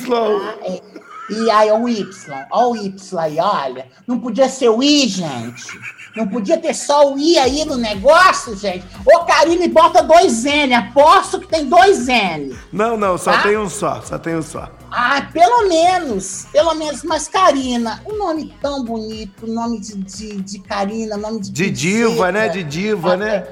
E 1.30 1.52
aí 1.52 1.72
o 1.72 1.88
Y. 1.88 2.46
Olha 2.52 2.68
o 2.68 2.76
Y 2.86 3.18
aí, 3.20 3.40
olha. 3.40 3.88
Não 4.08 4.20
podia 4.20 4.48
ser 4.50 4.70
o 4.70 4.82
I, 4.82 5.08
gente. 5.08 5.78
Não 6.18 6.28
podia 6.28 6.58
ter 6.58 6.74
só 6.74 7.14
o 7.14 7.18
I 7.20 7.38
aí 7.38 7.64
no 7.64 7.78
negócio, 7.78 8.56
gente. 8.58 8.84
Ô, 9.06 9.20
Karine, 9.20 9.68
bota 9.68 10.02
dois 10.02 10.44
N. 10.46 10.74
Aposto 10.74 11.40
que 11.40 11.48
tem 11.48 11.66
dois 11.66 12.08
N. 12.08 12.58
Não, 12.74 12.98
não, 12.98 13.18
só 13.18 13.32
Tá? 13.34 13.44
tem 13.44 13.58
um 13.58 13.70
só, 13.70 14.02
só 14.02 14.18
tem 14.18 14.36
um 14.36 14.42
só. 14.42 14.68
Ah, 14.90 15.22
pelo 15.32 15.68
menos, 15.68 16.48
pelo 16.52 16.74
menos, 16.74 17.04
mas 17.04 17.28
Karina, 17.28 18.02
um 18.10 18.18
nome 18.18 18.54
tão 18.62 18.84
bonito, 18.84 19.46
nome 19.46 19.80
de, 19.80 19.96
de, 19.98 20.42
de 20.42 20.60
Karina, 20.60 21.18
nome 21.18 21.42
de. 21.42 21.52
De 21.52 21.70
diva, 21.70 22.32
né? 22.32 22.48
De 22.50 22.64
diva, 22.64 23.14
Ah, 23.14 23.18
né? 23.18 23.48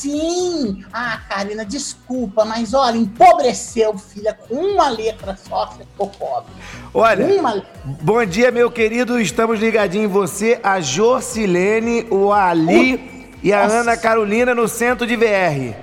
Sim! 0.00 0.82
Ah, 0.90 1.20
Karina, 1.28 1.62
desculpa, 1.62 2.42
mas 2.46 2.72
olha, 2.72 2.96
empobreceu, 2.96 3.98
filha, 3.98 4.32
com 4.32 4.54
uma 4.54 4.88
letra 4.88 5.36
só, 5.46 5.66
você 5.66 5.84
ficou 5.84 6.08
pobre. 6.08 6.50
Olha, 6.94 7.26
Uma... 7.26 7.62
bom 7.84 8.24
dia, 8.24 8.50
meu 8.50 8.70
querido. 8.70 9.20
Estamos 9.20 9.60
ligadinhos 9.60 10.06
em 10.06 10.10
você, 10.10 10.58
a 10.62 10.80
Jorcilene, 10.80 12.06
o 12.10 12.32
Ali 12.32 13.36
e 13.42 13.52
a 13.52 13.64
Nossa. 13.64 13.74
Ana 13.80 13.96
Carolina 13.98 14.54
no 14.54 14.66
centro 14.66 15.06
de 15.06 15.16
VR. 15.16 15.76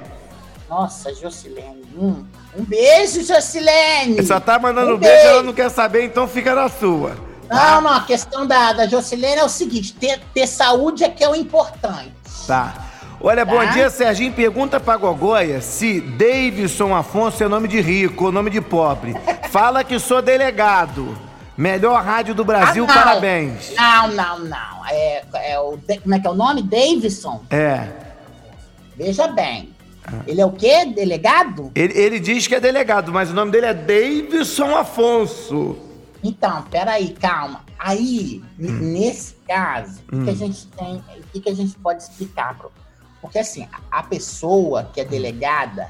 Nossa, 0.67 1.13
Jocilene. 1.13 1.83
Hum. 1.95 2.25
Um 2.57 2.63
beijo, 2.63 3.23
Jocilene! 3.23 4.25
Só 4.25 4.39
tá 4.39 4.57
mandando 4.57 4.93
Um 4.93 4.95
um 4.95 4.97
beijo, 4.97 5.13
beijo. 5.15 5.29
ela 5.29 5.43
não 5.43 5.53
quer 5.53 5.69
saber, 5.69 6.03
então 6.05 6.27
fica 6.27 6.55
na 6.55 6.67
sua. 6.69 7.15
Não, 7.47 7.81
não, 7.81 7.93
a 7.93 8.01
questão 8.01 8.47
da, 8.47 8.73
da 8.73 8.87
Jocilene 8.87 9.37
é 9.41 9.43
o 9.43 9.49
seguinte: 9.49 9.93
ter, 9.93 10.19
ter 10.33 10.47
saúde 10.47 11.03
é 11.03 11.09
que 11.09 11.23
é 11.23 11.29
o 11.29 11.35
importante. 11.35 12.11
Tá. 12.47 12.86
Olha, 13.19 13.45
Tá. 13.45 13.51
bom 13.51 13.65
dia, 13.71 13.89
Serginho. 13.89 14.31
Pergunta 14.33 14.79
pra 14.79 14.95
Gogóia 14.95 15.59
se 15.61 15.99
Davidson 15.99 16.95
Afonso 16.95 17.43
é 17.43 17.47
nome 17.47 17.67
de 17.67 17.81
rico 17.81 18.25
ou 18.25 18.31
nome 18.31 18.49
de 18.49 18.61
pobre. 18.61 19.15
Fala 19.49 19.83
que 19.83 19.97
sou 19.99 20.21
delegado. 20.21 21.17
Melhor 21.57 22.03
rádio 22.03 22.35
do 22.35 22.45
Brasil, 22.45 22.85
Ah, 22.87 22.93
parabéns. 22.93 23.73
Não, 23.75 24.09
não, 24.09 24.39
não. 24.41 24.85
É, 24.87 25.23
é 25.33 25.59
o, 25.59 25.79
como 26.03 26.13
é 26.13 26.19
que 26.19 26.27
é 26.27 26.29
o 26.29 26.35
nome? 26.35 26.61
Davidson? 26.61 27.41
É. 27.49 27.87
Veja 28.95 29.27
bem. 29.27 29.73
Ele 30.27 30.39
é 30.39 30.45
o 30.45 30.51
quê? 30.51 30.85
Delegado? 30.85 31.71
Ele, 31.73 31.97
ele 31.99 32.19
diz 32.19 32.45
que 32.45 32.53
é 32.55 32.59
delegado, 32.59 33.11
mas 33.11 33.31
o 33.31 33.33
nome 33.33 33.51
dele 33.51 33.65
é 33.65 33.73
Davidson 33.73 34.75
Afonso. 34.75 35.75
Então, 36.23 36.61
peraí, 36.69 37.09
calma. 37.19 37.61
Aí, 37.79 38.41
n- 38.59 38.71
nesse 38.93 39.35
caso, 39.47 39.99
o 40.11 40.17
que, 40.19 40.23
que 40.23 40.29
a 40.29 40.33
Hum. 40.33 40.35
gente 40.35 40.67
tem, 40.67 40.95
o 40.97 41.23
que, 41.33 41.39
que 41.41 41.49
a 41.49 41.55
gente 41.55 41.75
pode 41.79 42.03
explicar? 42.03 42.55
Pro... 42.57 42.71
Porque 43.21 43.39
assim, 43.39 43.67
a 43.91 44.03
pessoa 44.03 44.89
que 44.93 45.01
é 45.01 45.05
delegada, 45.05 45.89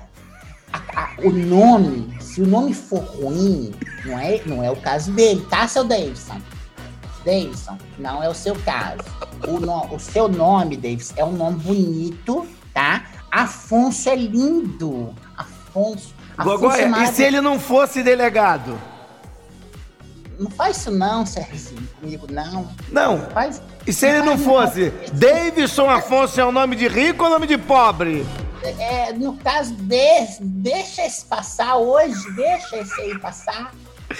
a- 0.71 0.81
a- 1.01 1.09
o 1.23 1.31
nome, 1.31 2.15
se 2.21 2.41
o 2.41 2.47
nome 2.47 2.73
for 2.73 2.99
ruim, 3.03 3.73
não 4.05 4.17
é, 4.19 4.41
não 4.45 4.63
é 4.63 4.71
o 4.71 4.75
caso 4.75 5.11
dele, 5.11 5.45
tá, 5.49 5.67
seu 5.67 5.83
Davidson? 5.83 6.39
Davidson, 7.25 7.77
não 7.99 8.23
é 8.23 8.29
o 8.29 8.33
seu 8.33 8.55
caso. 8.55 9.01
O, 9.47 9.59
no- 9.59 9.93
o 9.93 9.99
seu 9.99 10.27
nome, 10.27 10.77
Davidson, 10.77 11.13
é 11.17 11.25
um 11.25 11.33
nome 11.33 11.59
bonito, 11.59 12.47
tá? 12.73 13.05
Afonso 13.29 14.09
é 14.09 14.15
lindo. 14.15 15.13
Afonso. 15.37 16.13
Afonso 16.37 16.39
é 16.39 16.43
Gogoia, 16.43 16.81
e 16.83 16.85
maravilhoso. 16.89 17.15
se 17.17 17.23
ele 17.23 17.41
não 17.41 17.59
fosse 17.59 18.01
delegado? 18.03 18.79
Não 20.39 20.51
faz 20.51 20.77
isso 20.77 20.91
não, 20.91 21.25
Serginho, 21.25 21.87
comigo, 21.99 22.27
não. 22.29 22.69
Não. 22.91 23.19
Faz. 23.33 23.61
E 23.85 23.91
se 23.93 24.05
ele 24.05 24.21
não 24.21 24.37
fosse? 24.37 24.91
Davidson 25.13 25.89
Afonso 25.89 26.39
é 26.39 26.45
o 26.45 26.51
nome 26.51 26.75
de 26.75 26.87
rico 26.87 27.23
ou 27.23 27.29
nome 27.29 27.47
de 27.47 27.57
pobre? 27.57 28.25
É, 28.63 29.13
no 29.13 29.35
caso 29.37 29.73
desse, 29.73 30.43
deixa 30.43 31.05
esse 31.05 31.25
passar 31.25 31.77
hoje, 31.77 32.15
deixa 32.35 32.77
esse 32.77 33.01
aí 33.01 33.17
passar. 33.19 33.71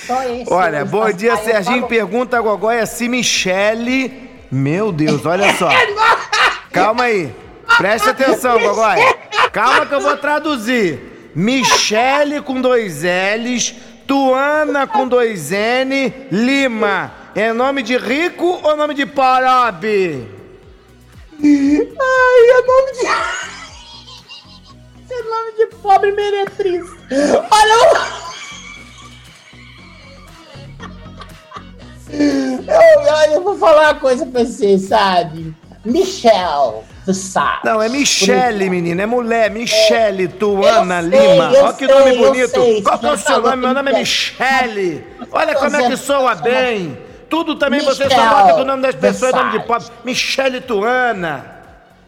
Só 0.06 0.24
esse. 0.24 0.52
Olha, 0.52 0.84
bom 0.86 1.00
passar. 1.02 1.14
dia, 1.14 1.38
Serginho. 1.38 1.76
falo- 1.78 1.88
Pergunta 1.88 2.38
a 2.38 2.42
Gogoia 2.42 2.86
se 2.86 3.08
Michele. 3.08 4.30
Meu 4.52 4.92
Deus, 4.92 5.26
olha 5.26 5.54
só. 5.58 5.70
Calma 6.72 7.04
aí. 7.06 7.34
Presta 7.78 8.12
atenção, 8.12 8.60
Gogoia. 8.60 9.14
Calma 9.52 9.86
que 9.86 9.94
eu 9.94 10.02
vou 10.02 10.18
traduzir. 10.18 11.32
Michele 11.36 12.42
com 12.42 12.60
dois 12.62 13.04
L's, 13.04 13.76
Tuana 14.08 14.88
com 14.88 15.08
dois 15.08 15.52
N, 15.52 16.14
Lima. 16.32 17.12
É 17.36 17.52
nome 17.52 17.84
de 17.84 17.98
rico 17.98 18.62
ou 18.64 18.76
nome 18.78 18.94
de 18.94 19.06
pobre? 19.06 20.26
Ai, 21.44 22.50
é 22.50 22.62
nome 22.66 22.92
de. 22.94 23.06
É 25.14 25.24
nome 25.24 25.52
de 25.58 25.66
pobre 25.78 26.12
meretriz. 26.14 26.86
Olha 27.52 27.76
o. 27.78 28.18
Eu, 32.10 33.02
eu, 33.02 33.34
eu 33.34 33.44
vou 33.44 33.58
falar 33.58 33.92
uma 33.92 34.00
coisa 34.00 34.26
pra 34.26 34.46
você, 34.46 34.80
sabe? 34.80 35.54
Michelle 35.84 36.84
Não, 37.64 37.82
é 37.82 37.88
Michele, 37.90 38.70
menina, 38.70 39.04
é 39.04 39.06
mulher. 39.06 39.50
Michele, 39.52 40.28
Tuana, 40.28 41.02
Eu 41.02 41.10
sei, 41.10 41.32
Lima. 41.34 41.52
eu 41.54 41.64
Olha 41.66 41.74
que 41.74 41.88
nome 41.88 42.18
bonito. 42.18 42.50
sei, 42.50 42.82
Qual 42.82 43.00
é 43.04 43.12
o 43.12 43.18
seu 43.18 43.42
nome? 43.42 43.56
Meu 43.58 43.74
nome 43.74 43.92
é. 43.92 44.00
Michele. 44.00 45.08
Olha 45.32 45.56
como 45.56 45.76
é 45.76 45.90
que 45.90 45.98
soa 45.98 46.36
bem. 46.36 46.98
Tudo 47.30 47.56
também 47.56 47.80
você 47.82 48.10
só 48.10 48.28
bota 48.30 48.56
o 48.62 48.66
nome 48.66 48.82
das 48.82 48.96
pessoas 48.96 49.34
é 49.34 49.36
nome 49.38 49.52
de 49.60 49.66
pobre. 49.66 49.88
Michele 50.04 50.62
Tuana. 50.62 51.56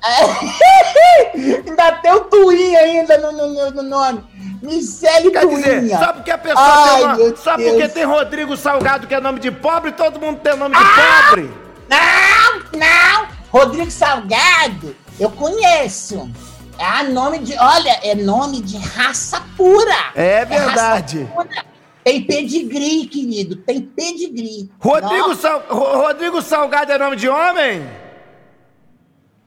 ainda 1.35 1.91
tem 2.01 2.11
o 2.13 2.19
Twin 2.21 2.75
ainda 2.75 3.17
no, 3.17 3.31
no, 3.33 3.47
no- 3.53 3.71
no 3.71 3.83
nome. 3.83 4.23
Michele 4.61 5.31
Quer 5.31 5.45
dizer, 5.47 5.79
Twinha. 5.81 5.97
só 5.99 6.13
porque 6.13 6.31
a 6.31 6.37
pessoa 6.37 6.65
Ai, 6.65 6.97
tem 6.99 7.15
meu 7.25 7.37
Só 7.37 7.55
Deus. 7.57 7.69
porque 7.71 7.87
tem 7.89 8.03
Rodrigo 8.05 8.57
Salgado, 8.57 9.07
que 9.07 9.15
é 9.15 9.19
nome 9.19 9.39
de 9.39 9.51
pobre, 9.51 9.91
todo 9.91 10.19
mundo 10.19 10.39
tem 10.41 10.55
nome 10.55 10.75
de 10.75 10.81
Ah! 10.83 11.23
pobre. 11.29 11.51
Não, 11.89 12.79
não! 12.79 13.38
Rodrigo 13.51 13.89
Salgado, 13.91 14.95
eu 15.19 15.29
conheço. 15.31 16.29
É 16.77 16.85
a 16.85 17.03
nome 17.03 17.39
de. 17.39 17.57
Olha, 17.57 17.99
é 18.03 18.15
nome 18.15 18.61
de 18.61 18.77
raça 18.77 19.43
pura. 19.57 19.95
É 20.15 20.43
raça 20.43 20.45
verdade. 20.65 21.29
pura. 21.33 21.65
Tem 22.03 22.23
pedigree, 22.23 23.05
querido. 23.07 23.57
Tem 23.57 23.81
pedigree. 23.81 24.69
Rodrigo. 24.79 25.35
Sal- 25.35 25.63
Ro- 25.67 25.97
Rodrigo 25.97 26.41
Salgado 26.41 26.91
é 26.93 26.97
nome 26.97 27.17
de 27.17 27.27
homem? 27.27 27.85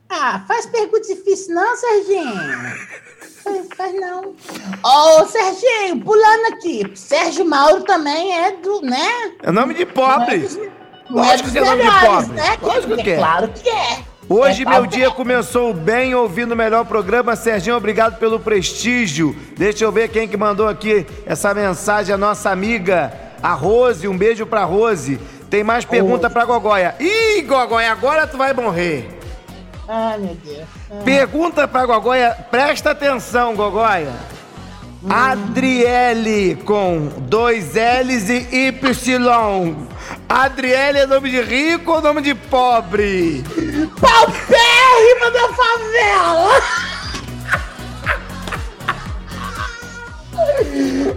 Ah, 0.09 0.43
faz 0.47 0.67
pergunta 0.67 1.07
difícil, 1.07 1.55
não, 1.55 1.75
Serginho? 1.75 2.35
Faz, 3.43 3.67
faz 3.75 3.95
não. 3.99 4.35
Ô, 4.83 5.25
Serginho, 5.25 6.01
pulando 6.05 6.53
aqui. 6.53 6.91
Sérgio 6.93 7.43
Mauro 7.45 7.83
também 7.83 8.37
é 8.37 8.51
do, 8.57 8.81
né? 8.81 9.33
É 9.41 9.51
nome 9.51 9.73
de 9.73 9.85
pobre. 9.87 10.47
Não 11.13 11.23
é 11.23 11.35
é 11.35 11.61
nome 11.61 11.83
de 11.83 12.05
pobre. 12.05 12.33
né? 12.33 12.57
Lógico 12.61 12.97
que 12.97 13.11
é. 13.11 13.17
Claro 13.17 13.47
que 13.49 13.69
é. 13.69 13.99
Hoje 14.29 14.61
É 14.61 14.65
meu 14.65 14.73
claro 14.79 14.87
dia 14.87 15.11
começou 15.11 15.73
bem 15.73 16.15
ouvindo 16.15 16.53
o 16.53 16.55
melhor 16.55 16.85
programa. 16.85 17.35
Serginho, 17.35 17.75
obrigado 17.75 18.17
pelo 18.17 18.39
prestígio. 18.39 19.35
Deixa 19.57 19.83
eu 19.83 19.91
ver 19.91 20.07
quem 20.09 20.27
que 20.27 20.37
mandou 20.37 20.67
aqui 20.67 21.05
essa 21.25 21.53
mensagem, 21.53 22.15
a 22.15 22.17
nossa 22.17 22.49
amiga, 22.49 23.13
a 23.41 23.53
Rose. 23.53 24.07
Um 24.07 24.17
beijo 24.17 24.45
pra 24.45 24.63
Rose. 24.63 25.19
Tem 25.49 25.63
mais 25.63 25.85
pergunta 25.85 26.29
pra 26.29 26.45
Gogoia. 26.45 26.95
Ih, 26.99 27.41
Gogoia, 27.43 27.91
agora 27.91 28.25
tu 28.25 28.37
vai 28.37 28.53
morrer. 28.53 29.19
Ai, 29.87 30.17
meu 30.17 30.35
Deus. 30.43 30.65
Ah. 30.89 31.01
Pergunta 31.03 31.67
pra 31.67 31.85
Gogoia, 31.85 32.35
presta 32.49 32.91
atenção, 32.91 33.53
Gogoia. 33.53 34.11
Adriele 35.09 36.55
com 36.65 37.07
dois 37.27 37.73
L's 37.75 38.29
e 38.29 38.67
Y. 38.67 39.75
Adriele 40.29 40.99
é 40.99 41.05
nome 41.05 41.29
de 41.29 41.41
rico 41.41 41.91
ou 41.93 42.01
nome 42.01 42.21
de 42.21 42.33
pobre? 42.33 43.43
Paupérrima 43.99 45.31
da 45.31 45.49
favela! 45.53 46.61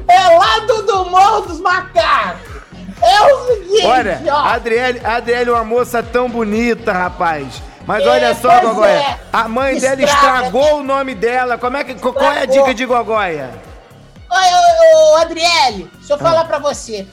É 0.09 0.37
lá 0.37 0.59
do, 0.66 0.82
do 0.82 1.05
Morro 1.07 1.41
dos 1.43 1.61
Macacos! 1.61 2.41
É 3.03 3.22
o 3.34 3.47
seguinte, 3.47 3.87
Olha, 3.87 4.20
ó. 4.28 4.37
Adriele, 4.49 5.01
Adriele 5.05 5.51
é 5.51 5.53
uma 5.53 5.64
moça 5.64 6.03
tão 6.03 6.28
bonita, 6.28 6.93
rapaz. 6.93 7.62
Mas 7.87 8.03
É, 8.05 8.09
olha 8.09 8.34
só, 8.34 8.61
Gogoia. 8.61 8.91
é. 8.91 9.18
A 9.32 9.47
mãe 9.47 9.78
dela 9.78 10.03
Estraga. 10.03 10.26
estragou 10.47 10.80
o 10.80 10.82
nome 10.82 11.14
dela. 11.14 11.57
Como 11.59 11.76
é 11.76 11.84
que, 11.84 11.95
qual 11.95 12.32
é 12.32 12.43
a 12.43 12.47
dica 12.47 12.74
de 12.74 12.84
Gogoia? 12.84 13.51
Ô, 14.37 15.12
ô, 15.12 15.16
Adriele, 15.16 15.91
deixa 15.99 16.14
eu 16.14 16.18
falar 16.18 16.45
pra 16.45 16.59
você. 16.59 17.07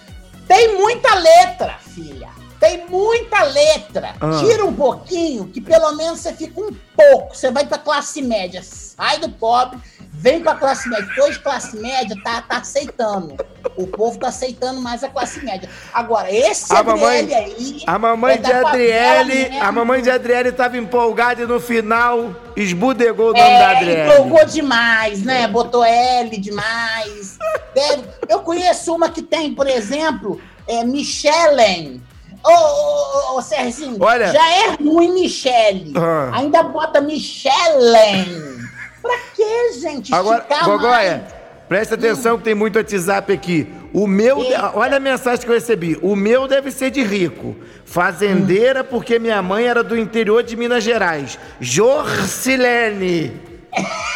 Tem 0.48 0.78
muita 0.78 1.16
letra, 1.16 1.78
filha. 1.80 2.30
Tem 2.60 2.88
muita 2.88 3.44
letra. 3.44 4.16
Ah. 4.22 4.40
Tira 4.40 4.66
um 4.66 4.74
pouquinho, 4.74 5.48
que 5.48 5.60
pelo 5.60 5.92
menos 5.94 6.20
você 6.20 6.34
fica 6.34 6.62
um 6.62 6.74
pouco. 6.96 7.36
Você 7.36 7.52
vai 7.52 7.66
pra 7.66 7.78
classe 7.78 8.22
média. 8.22 8.62
Sai 8.64 9.20
do 9.20 9.30
pobre, 9.30 9.80
vem 10.12 10.42
pra 10.42 10.56
classe 10.56 10.88
média. 10.90 11.08
Hoje 11.24 11.40
classe 11.40 11.76
média 11.78 12.16
tá, 12.24 12.42
tá 12.42 12.58
aceitando. 12.58 13.36
O 13.76 13.88
povo 13.88 14.18
tá 14.20 14.28
aceitando 14.28 14.82
mais 14.82 15.04
a 15.04 15.10
classe 15.10 15.44
média. 15.44 15.70
Agora, 15.94 16.32
esse 16.32 16.72
A 16.74 16.80
Adriele 16.80 17.00
mamãe, 17.02 17.34
aí. 17.36 17.84
a 17.88 17.98
mamãe 18.00 18.34
é 18.34 18.38
de 18.38 18.52
Adriele, 18.52 19.58
a 19.60 19.72
mamãe 19.72 20.02
de 20.02 20.10
Adriele 20.12 20.50
estava 20.50 20.78
empolgada 20.78 21.42
e 21.42 21.46
no 21.46 21.60
final 21.60 22.36
esbudegou 22.56 23.30
o 23.30 23.34
nome 23.34 23.40
É, 23.40 23.60
da 23.60 23.70
Adriele. 23.72 24.12
empolgou 24.14 24.46
demais, 24.46 25.24
né? 25.24 25.48
Botou 25.48 25.84
L 25.84 26.38
demais. 26.38 27.38
Deve- 27.74 28.04
Eu 28.30 28.40
conheço 28.42 28.94
uma 28.94 29.10
que 29.10 29.22
tem, 29.22 29.54
por 29.54 29.66
exemplo, 29.68 30.40
é 30.68 30.84
Michelen. 30.84 32.02
Ô, 32.46 32.50
ô, 32.52 33.34
ô, 33.34 33.38
ô, 33.38 33.42
Serginho, 33.42 33.98
Olha- 34.02 34.32
já 34.34 34.52
é 34.52 34.70
ruim 34.76 35.14
Michele. 35.14 35.94
Ah. 35.96 36.32
Ainda 36.34 36.62
bota 36.64 37.00
Michelen. 37.02 38.54
Pra 39.02 39.18
quê, 39.36 39.74
gente? 39.80 40.14
Agora, 40.14 40.46
Gogoia, 40.64 41.26
presta 41.74 41.96
atenção 41.96 42.38
que 42.38 42.44
tem 42.44 42.54
muito 42.54 42.76
WhatsApp 42.76 43.34
aqui. 43.34 43.68
O 43.92 44.06
meu, 44.06 44.44
Eita. 44.44 44.74
olha 44.76 44.98
a 44.98 45.00
mensagem 45.00 45.44
que 45.44 45.50
eu 45.50 45.56
recebi. 45.56 45.98
O 46.04 46.16
meu 46.16 46.48
deve 46.48 46.70
ser 46.70 46.92
de 46.92 47.02
rico. 47.02 47.56
Fazendeira 47.84 48.84
porque 48.84 49.18
minha 49.18 49.42
mãe 49.42 49.66
era 49.66 49.84
do 49.84 49.98
interior 49.98 50.44
de 50.44 50.56
Minas 50.56 50.84
Gerais. 50.84 51.40
Jorcilene. 51.60 53.34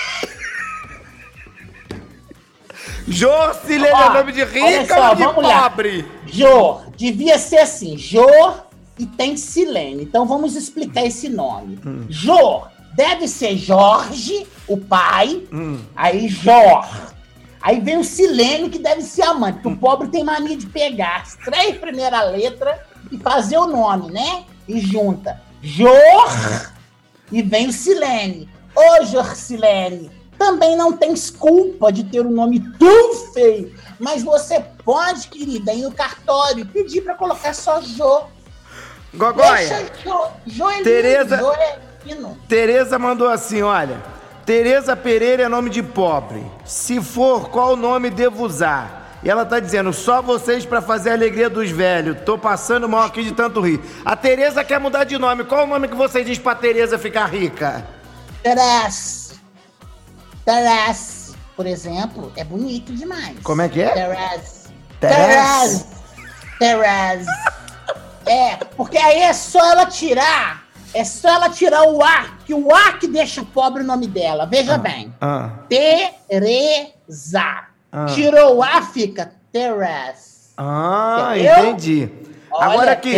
Jorcilene 3.08 3.88
é 3.88 3.94
Ó, 4.06 4.14
nome 4.14 4.34
de 4.34 4.44
rico 4.44 4.94
só, 4.94 5.10
ou 5.10 5.16
de 5.16 5.24
lá. 5.24 5.68
pobre? 5.72 6.06
Jor, 6.28 6.92
devia 6.96 7.40
ser 7.40 7.58
assim, 7.58 7.98
Jor 7.98 8.68
e 9.00 9.08
tem 9.08 9.36
Silene. 9.36 10.04
Então 10.04 10.28
vamos 10.28 10.56
explicar 10.56 11.04
esse 11.08 11.28
nome. 11.28 11.80
Hum. 11.84 12.06
Jor 12.08 12.70
deve 12.96 13.28
ser 13.28 13.58
Jorge, 13.58 14.46
o 14.68 14.78
pai, 14.78 15.42
Hum. 15.52 15.80
aí 15.96 16.28
Jor. 16.28 17.17
Aí 17.62 17.80
vem 17.80 17.98
o 17.98 18.04
Silene, 18.04 18.70
que 18.70 18.80
deve 18.80 19.02
ser 19.02 19.24
a 19.24 19.34
mãe, 19.34 19.52
porque 19.54 19.68
o 19.68 19.78
pobre 19.78 20.08
tem 20.10 20.24
mania 20.24 20.56
de 20.56 20.68
pegar 20.68 21.22
as 21.22 21.36
três 21.36 21.78
primeiras 21.78 22.32
letras 22.32 22.80
e 23.12 23.18
fazer 23.18 23.58
o 23.58 23.68
nome, 23.68 24.12
né? 24.12 24.44
E 24.68 24.80
junta 24.80 25.42
Jor 25.62 26.72
e 27.32 27.42
vem 27.42 27.68
o 27.68 27.74
Silene. 27.74 28.48
Ô, 28.76 29.04
Jorcilene, 29.06 30.12
também 30.38 30.76
não 30.76 30.94
tem 30.94 31.14
desculpa 31.14 31.92
de 31.92 32.04
ter 32.04 32.22
um 32.22 32.30
nome 32.32 32.60
tão 32.78 33.16
feio, 33.34 33.74
mas 34.00 34.22
você 34.24 34.64
pode, 34.86 35.28
querida, 35.28 35.74
ir 35.74 35.82
no 35.82 35.92
cartório 35.92 36.66
pedir 36.68 37.02
pra 37.02 37.16
colocar 37.16 37.54
só 37.54 37.82
Jô. 37.82 38.22
Gogoia. 39.14 39.56
Deixa 39.68 39.86
Jô. 40.04 40.28
Jô 40.46 40.70
é 40.70 40.84
Tereza- 40.84 41.42
é. 41.60 41.80
Tereza 42.48 42.98
mandou 43.00 43.28
assim, 43.28 43.62
olha. 43.64 44.02
Tereza 44.48 44.96
Pereira 44.96 45.44
é 45.44 45.50
nome 45.50 45.70
de 45.70 45.84
pobre. 45.84 46.42
Se 46.64 47.02
for, 47.02 47.50
qual 47.50 47.76
nome 47.76 48.10
devo 48.10 48.46
usar? 48.46 49.20
E 49.22 49.30
ela 49.30 49.46
tá 49.46 49.60
dizendo, 49.60 49.92
só 49.92 50.22
vocês 50.22 50.66
pra 50.66 50.82
fazer 50.82 51.10
a 51.10 51.14
alegria 51.16 51.50
dos 51.50 51.70
velhos. 51.70 52.22
Tô 52.22 52.38
passando 52.38 52.88
mal 52.88 53.04
aqui 53.04 53.26
de 53.26 53.34
tanto 53.34 53.60
rir. 53.60 53.82
A 54.06 54.16
Tereza 54.16 54.64
quer 54.64 54.80
mudar 54.80 55.04
de 55.04 55.18
nome. 55.18 55.44
Qual 55.44 55.66
o 55.66 55.68
nome 55.68 55.90
que 55.90 55.96
você 55.96 56.24
diz 56.24 56.38
pra 56.38 56.56
Tereza 56.56 56.98
ficar 56.98 57.26
rica? 57.26 57.86
Terence. 58.42 59.38
Terence, 60.46 61.36
por 61.54 61.68
exemplo, 61.68 62.32
é 62.38 62.46
bonito 62.46 62.94
demais. 62.94 63.38
Como 63.44 63.62
é 63.62 63.68
que 63.68 63.82
é? 63.82 63.90
Terence. 63.90 64.70
Terence. 65.02 65.86
Terence. 66.58 67.30
É, 68.26 68.56
porque 68.78 68.98
aí 68.98 69.24
é 69.24 69.34
só 69.34 69.60
ela 69.72 69.88
tirar. 69.88 70.67
É 70.98 71.04
só 71.04 71.30
ela 71.30 71.50
tirar 71.50 71.84
o 71.84 72.04
A, 72.04 72.26
que 72.46 72.54
o 72.54 72.74
A 72.74 72.94
que 72.94 73.08
deixa 73.08 73.44
pobre 73.44 73.84
o 73.84 73.86
nome 73.86 74.08
dela. 74.08 74.46
Veja 74.48 74.78
bem. 74.80 75.14
Ah, 75.22 75.52
Teresa. 75.70 77.66
Ah. 77.92 78.06
Tirou 78.14 78.58
o 78.58 78.64
A, 78.64 78.82
fica 78.82 79.32
Terence. 79.52 80.50
ah 80.58 81.34
Entendeu? 81.36 81.58
entendi. 81.70 82.12
Olha, 82.52 82.66
Agora 82.72 82.92
aqui. 82.94 83.14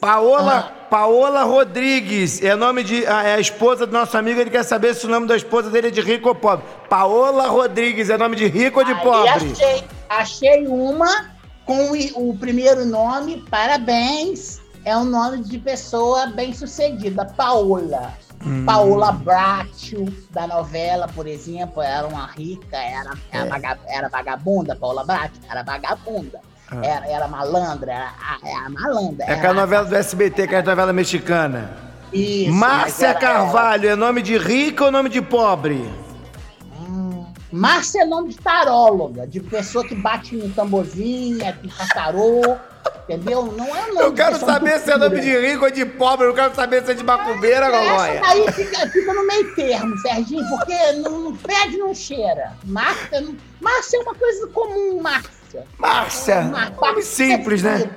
Paola, 0.00 0.72
Paola 0.90 1.42
Rodrigues, 1.44 2.42
é 2.42 2.54
nome 2.56 2.82
de. 2.84 3.06
ah, 3.06 3.22
É 3.24 3.34
a 3.34 3.40
esposa 3.40 3.86
do 3.86 3.92
nosso 3.92 4.16
amigo, 4.18 4.40
ele 4.40 4.50
quer 4.50 4.64
saber 4.64 4.94
se 4.94 5.06
o 5.06 5.08
nome 5.08 5.26
da 5.26 5.36
esposa 5.36 5.70
dele 5.70 5.88
é 5.88 5.90
de 5.90 6.00
rico 6.00 6.28
ou 6.28 6.34
pobre. 6.34 6.64
Paola 6.88 7.46
Rodrigues, 7.48 8.10
é 8.10 8.16
nome 8.18 8.36
de 8.36 8.46
rico 8.46 8.78
ou 8.80 8.84
de 8.84 8.92
Aí 8.92 9.00
pobre? 9.00 9.52
achei, 9.52 9.84
achei 10.08 10.66
uma 10.66 11.30
com 11.64 11.90
o 12.16 12.36
primeiro 12.36 12.84
nome, 12.84 13.44
parabéns. 13.50 14.60
É 14.84 14.96
um 14.96 15.04
nome 15.04 15.42
de 15.44 15.58
pessoa 15.58 16.26
bem 16.26 16.52
sucedida, 16.52 17.24
Paola. 17.24 18.12
Hum. 18.44 18.64
Paola 18.66 19.12
Bracho, 19.12 20.04
da 20.30 20.46
novela, 20.48 21.06
por 21.14 21.26
exemplo, 21.28 21.80
era 21.80 22.06
uma 22.08 22.26
rica, 22.26 22.76
era, 22.76 23.12
era, 23.30 23.44
É. 23.46 23.48
vaga- 23.48 23.78
era 23.86 24.08
vagabunda, 24.08 24.74
Paola 24.74 25.04
Bracho, 25.04 25.34
era 25.48 25.62
vagabunda. 25.62 26.40
Ah. 26.68 26.80
Era, 26.84 27.06
era 27.06 27.28
malandra, 27.28 27.92
era, 27.92 28.12
era 28.44 28.68
malandra. 28.70 29.26
É 29.26 29.34
aquela 29.34 29.54
novela 29.54 29.84
do 29.84 29.94
SBT, 29.94 30.48
que 30.48 30.54
é 30.56 30.58
a 30.58 30.62
novela 30.62 30.92
mexicana. 30.92 31.70
Isso, 32.12 32.52
Márcia 32.52 33.08
era- 33.08 33.18
Carvalho, 33.20 33.88
é 33.88 33.94
nome 33.94 34.20
de 34.22 34.36
rico 34.36 34.84
ou 34.84 34.90
nome 34.90 35.08
de 35.08 35.22
pobre? 35.22 35.88
Márcia 37.52 38.02
é 38.02 38.04
nome 38.06 38.30
de 38.30 38.38
taróloga, 38.38 39.26
de 39.26 39.38
pessoa 39.38 39.84
que 39.84 39.94
bate 39.94 40.34
no 40.34 40.48
tamborzinho, 40.50 41.42
é 41.44 41.52
de 41.52 41.68
catarô, 41.68 42.56
entendeu? 43.14 43.46
Não 43.56 43.66
é 43.76 43.86
nome 43.88 44.00
Eu 44.00 44.12
quero 44.12 44.38
saber 44.38 44.78
se 44.80 44.90
é 44.90 44.96
nome 44.96 45.20
de 45.20 45.38
rico 45.38 45.64
ou 45.64 45.70
de 45.70 45.84
pobre, 45.84 46.26
eu 46.26 46.34
quero 46.34 46.54
saber 46.54 46.84
se 46.84 46.92
é 46.92 46.94
de 46.94 47.04
macumbeira, 47.04 47.66
Essa 47.66 47.90
Gogóia. 47.90 48.20
daí 48.20 48.52
fica, 48.52 48.88
fica 48.88 49.12
no 49.14 49.26
meio 49.26 49.54
termo, 49.54 49.96
Serginho, 49.98 50.44
porque 50.48 50.92
não, 50.92 51.34
fede, 51.36 51.76
não 51.78 51.94
cheira. 51.94 52.52
Márcia, 52.64 53.20
não- 53.20 53.36
Márcia 53.60 53.98
é 53.98 54.02
uma 54.02 54.14
coisa 54.14 54.46
comum, 54.48 55.00
Márcia. 55.00 55.64
Márcia, 55.78 56.40
Uma- 56.40 56.70
nome 56.70 57.02
simples, 57.02 57.62
né? 57.62 57.90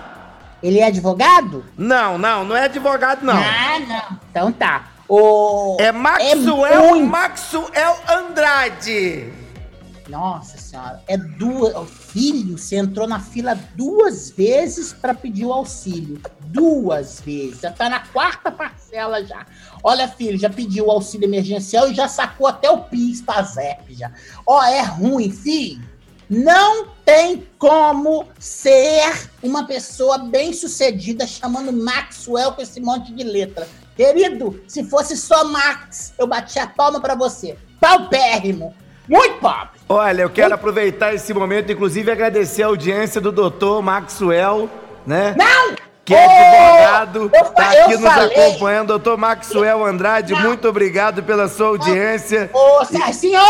Ele 0.62 0.78
é 0.80 0.86
advogado? 0.86 1.64
Não, 1.76 2.16
não, 2.18 2.44
não 2.44 2.56
é 2.56 2.64
advogado, 2.64 3.22
não. 3.22 3.36
Ah, 3.36 3.78
não. 3.86 4.18
Então 4.30 4.50
tá. 4.52 4.86
O... 5.08 5.76
É 5.80 5.92
Maxwell, 5.92 6.88
muito- 6.88 7.06
Maxwell 7.06 7.96
Andrade. 8.08 9.32
Nossa 10.08 10.57
senhora, 10.68 11.02
é 11.06 11.16
duas. 11.16 11.74
O 11.74 11.84
filho, 11.84 12.58
você 12.58 12.76
entrou 12.76 13.08
na 13.08 13.20
fila 13.20 13.58
duas 13.74 14.30
vezes 14.30 14.92
pra 14.92 15.14
pedir 15.14 15.46
o 15.46 15.52
auxílio. 15.52 16.20
Duas 16.46 17.20
vezes. 17.20 17.60
Já 17.60 17.72
tá 17.72 17.88
na 17.88 18.00
quarta 18.00 18.50
parcela 18.50 19.24
já. 19.24 19.46
Olha, 19.82 20.06
filho, 20.08 20.38
já 20.38 20.50
pediu 20.50 20.86
o 20.86 20.90
auxílio 20.90 21.26
emergencial 21.26 21.90
e 21.90 21.94
já 21.94 22.08
sacou 22.08 22.46
até 22.46 22.70
o 22.70 22.84
PIS 22.84 23.22
pra 23.22 23.42
ZEP 23.42 23.94
já. 23.94 24.12
Ó, 24.46 24.62
é 24.62 24.82
ruim, 24.82 25.30
filho. 25.30 25.82
Não 26.28 26.88
tem 27.06 27.48
como 27.58 28.26
ser 28.38 29.30
uma 29.42 29.66
pessoa 29.66 30.18
bem 30.18 30.52
sucedida 30.52 31.26
chamando 31.26 31.72
Maxwell 31.72 32.52
com 32.52 32.60
esse 32.60 32.80
monte 32.80 33.14
de 33.14 33.24
letra. 33.24 33.66
Querido, 33.96 34.62
se 34.68 34.84
fosse 34.84 35.16
só 35.16 35.44
Max, 35.44 36.12
eu 36.18 36.26
batia 36.26 36.64
a 36.64 36.66
palma 36.66 37.00
pra 37.00 37.14
você. 37.14 37.56
Paupérrimo. 37.80 38.74
Muito 39.08 39.34
pobre. 39.40 39.78
Olha, 39.88 40.22
eu 40.22 40.30
quero 40.30 40.54
aproveitar 40.54 41.14
esse 41.14 41.32
momento, 41.32 41.72
inclusive 41.72 42.10
agradecer 42.10 42.62
a 42.62 42.66
audiência 42.66 43.20
do 43.20 43.32
doutor 43.32 43.82
Maxwell, 43.82 44.68
né? 45.06 45.34
Não! 45.36 45.74
Que 46.04 46.14
é 46.14 46.24
advogado, 46.96 47.30
fa- 47.30 47.44
tá 47.50 47.70
aqui 47.70 47.96
nos 47.98 48.12
falei- 48.12 48.26
acompanhando. 48.46 48.86
Doutor 48.88 49.18
Maxwell 49.18 49.84
Andrade, 49.84 50.34
muito 50.34 50.66
obrigado 50.68 51.22
pela 51.22 51.48
sua 51.48 51.68
audiência. 51.68 52.50
Ô, 52.52 52.84
senhor! 53.12 53.44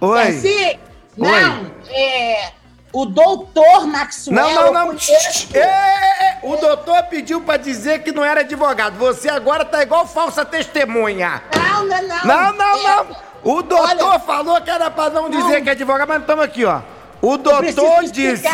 Oi. 0.00 0.32
Sergi, 0.32 0.78
Não, 1.16 1.70
é. 1.90 2.52
O 2.92 3.04
doutor 3.06 3.88
Maxwell. 3.88 4.36
Não, 4.36 4.54
não, 4.54 4.72
não. 4.72 4.86
conheço. 4.88 5.48
É. 5.56 6.38
O 6.44 6.54
doutor 6.56 7.02
pediu 7.04 7.40
pra 7.40 7.56
dizer 7.56 8.04
que 8.04 8.12
não 8.12 8.24
era 8.24 8.40
advogado. 8.42 8.96
Você 8.98 9.28
agora 9.28 9.64
tá 9.64 9.82
igual 9.82 10.06
falsa 10.06 10.44
testemunha. 10.44 11.42
Não, 11.56 11.84
não, 11.84 12.02
não. 12.02 12.24
Não, 12.24 12.52
não, 12.52 12.78
É, 12.78 12.82
não. 12.96 13.16
O 13.44 13.62
doutor 13.62 14.20
falou 14.20 14.60
que 14.60 14.70
era 14.70 14.90
pra 14.90 15.10
não 15.10 15.28
dizer 15.28 15.62
que 15.62 15.68
é 15.68 15.72
advogado, 15.72 16.08
mas 16.08 16.20
estamos 16.20 16.44
aqui, 16.44 16.64
ó. 16.64 16.80
O 17.20 17.36
doutor 17.36 18.04
disse. 18.10 18.44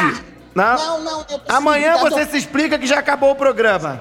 Não, 0.53 0.76
Não, 0.76 1.01
não, 1.05 1.22
preciso 1.22 1.43
Amanhã 1.49 1.97
você 1.99 2.24
do- 2.24 2.30
se 2.32 2.36
explica 2.38 2.76
que 2.76 2.84
já 2.86 2.99
acabou 2.99 3.30
o 3.30 3.36
programa. 3.36 4.01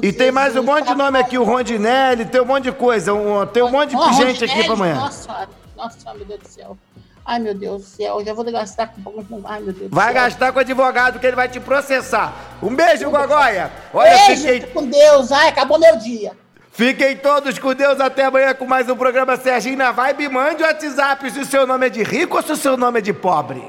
E 0.00 0.12
tem 0.12 0.30
mais 0.30 0.54
um 0.56 0.62
monte 0.62 0.86
de 0.86 0.94
nome 0.94 1.18
aqui, 1.18 1.36
o 1.36 1.42
Rondinelli, 1.42 2.24
tem 2.24 2.40
um 2.40 2.44
monte 2.44 2.64
de 2.64 2.72
coisa, 2.72 3.12
um- 3.12 3.44
tem 3.44 3.60
um 3.62 3.70
monte 3.70 3.96
de 3.96 4.12
gente 4.14 4.44
aqui 4.44 4.54
Rondinelli, 4.54 4.64
pra 4.66 4.74
amanhã. 4.74 4.94
Nossa, 4.94 5.48
nossa, 5.76 6.14
meu 6.14 6.24
Deus 6.24 6.40
do 6.40 6.48
céu. 6.48 6.78
Ai, 7.26 7.38
meu 7.40 7.54
Deus 7.54 7.82
do 7.82 7.88
céu, 7.88 8.20
eu 8.20 8.24
já 8.26 8.32
vou 8.32 8.44
gastar 8.44 8.86
com. 8.88 9.42
Ai, 9.44 9.60
meu 9.60 9.72
Deus 9.72 9.90
do 9.90 9.94
Vai 9.96 10.12
gastar 10.14 10.52
com 10.52 10.58
o 10.58 10.60
advogado 10.60 11.18
que 11.18 11.26
ele 11.26 11.34
vai 11.36 11.48
te 11.48 11.58
processar. 11.58 12.32
Um 12.62 12.74
beijo, 12.74 13.10
Gogóia. 13.10 13.72
Olha, 13.92 14.10
Beijo, 14.26 14.42
fiquem, 14.42 14.60
fica 14.60 14.72
com 14.72 14.86
Deus. 14.86 15.32
Ai, 15.32 15.48
acabou 15.48 15.78
meu 15.80 15.96
dia. 15.96 16.32
Fiquem 16.74 17.16
todos 17.16 17.58
com 17.58 17.74
Deus 17.74 18.00
até 18.00 18.24
amanhã 18.24 18.54
com 18.54 18.66
mais 18.66 18.88
um 18.88 18.96
programa 18.96 19.36
Serginho 19.36 19.76
na 19.76 19.92
Vibe. 19.92 20.28
Mande 20.28 20.62
o 20.62 20.66
WhatsApp 20.66 21.30
se 21.30 21.40
o 21.40 21.46
seu 21.46 21.66
nome 21.66 21.86
é 21.86 21.90
de 21.90 22.02
rico 22.02 22.36
ou 22.36 22.42
se 22.42 22.52
o 22.52 22.56
seu 22.56 22.76
nome 22.76 22.98
é 22.98 23.02
de 23.02 23.12
pobre. 23.12 23.62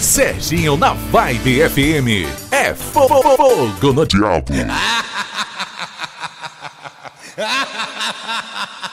Serginho 0.00 0.76
na 0.76 0.94
Vibe 0.94 1.68
FM. 1.68 2.26
É 2.50 2.74
fogo 2.74 3.92
no 3.92 4.06
diabo. 4.06 4.52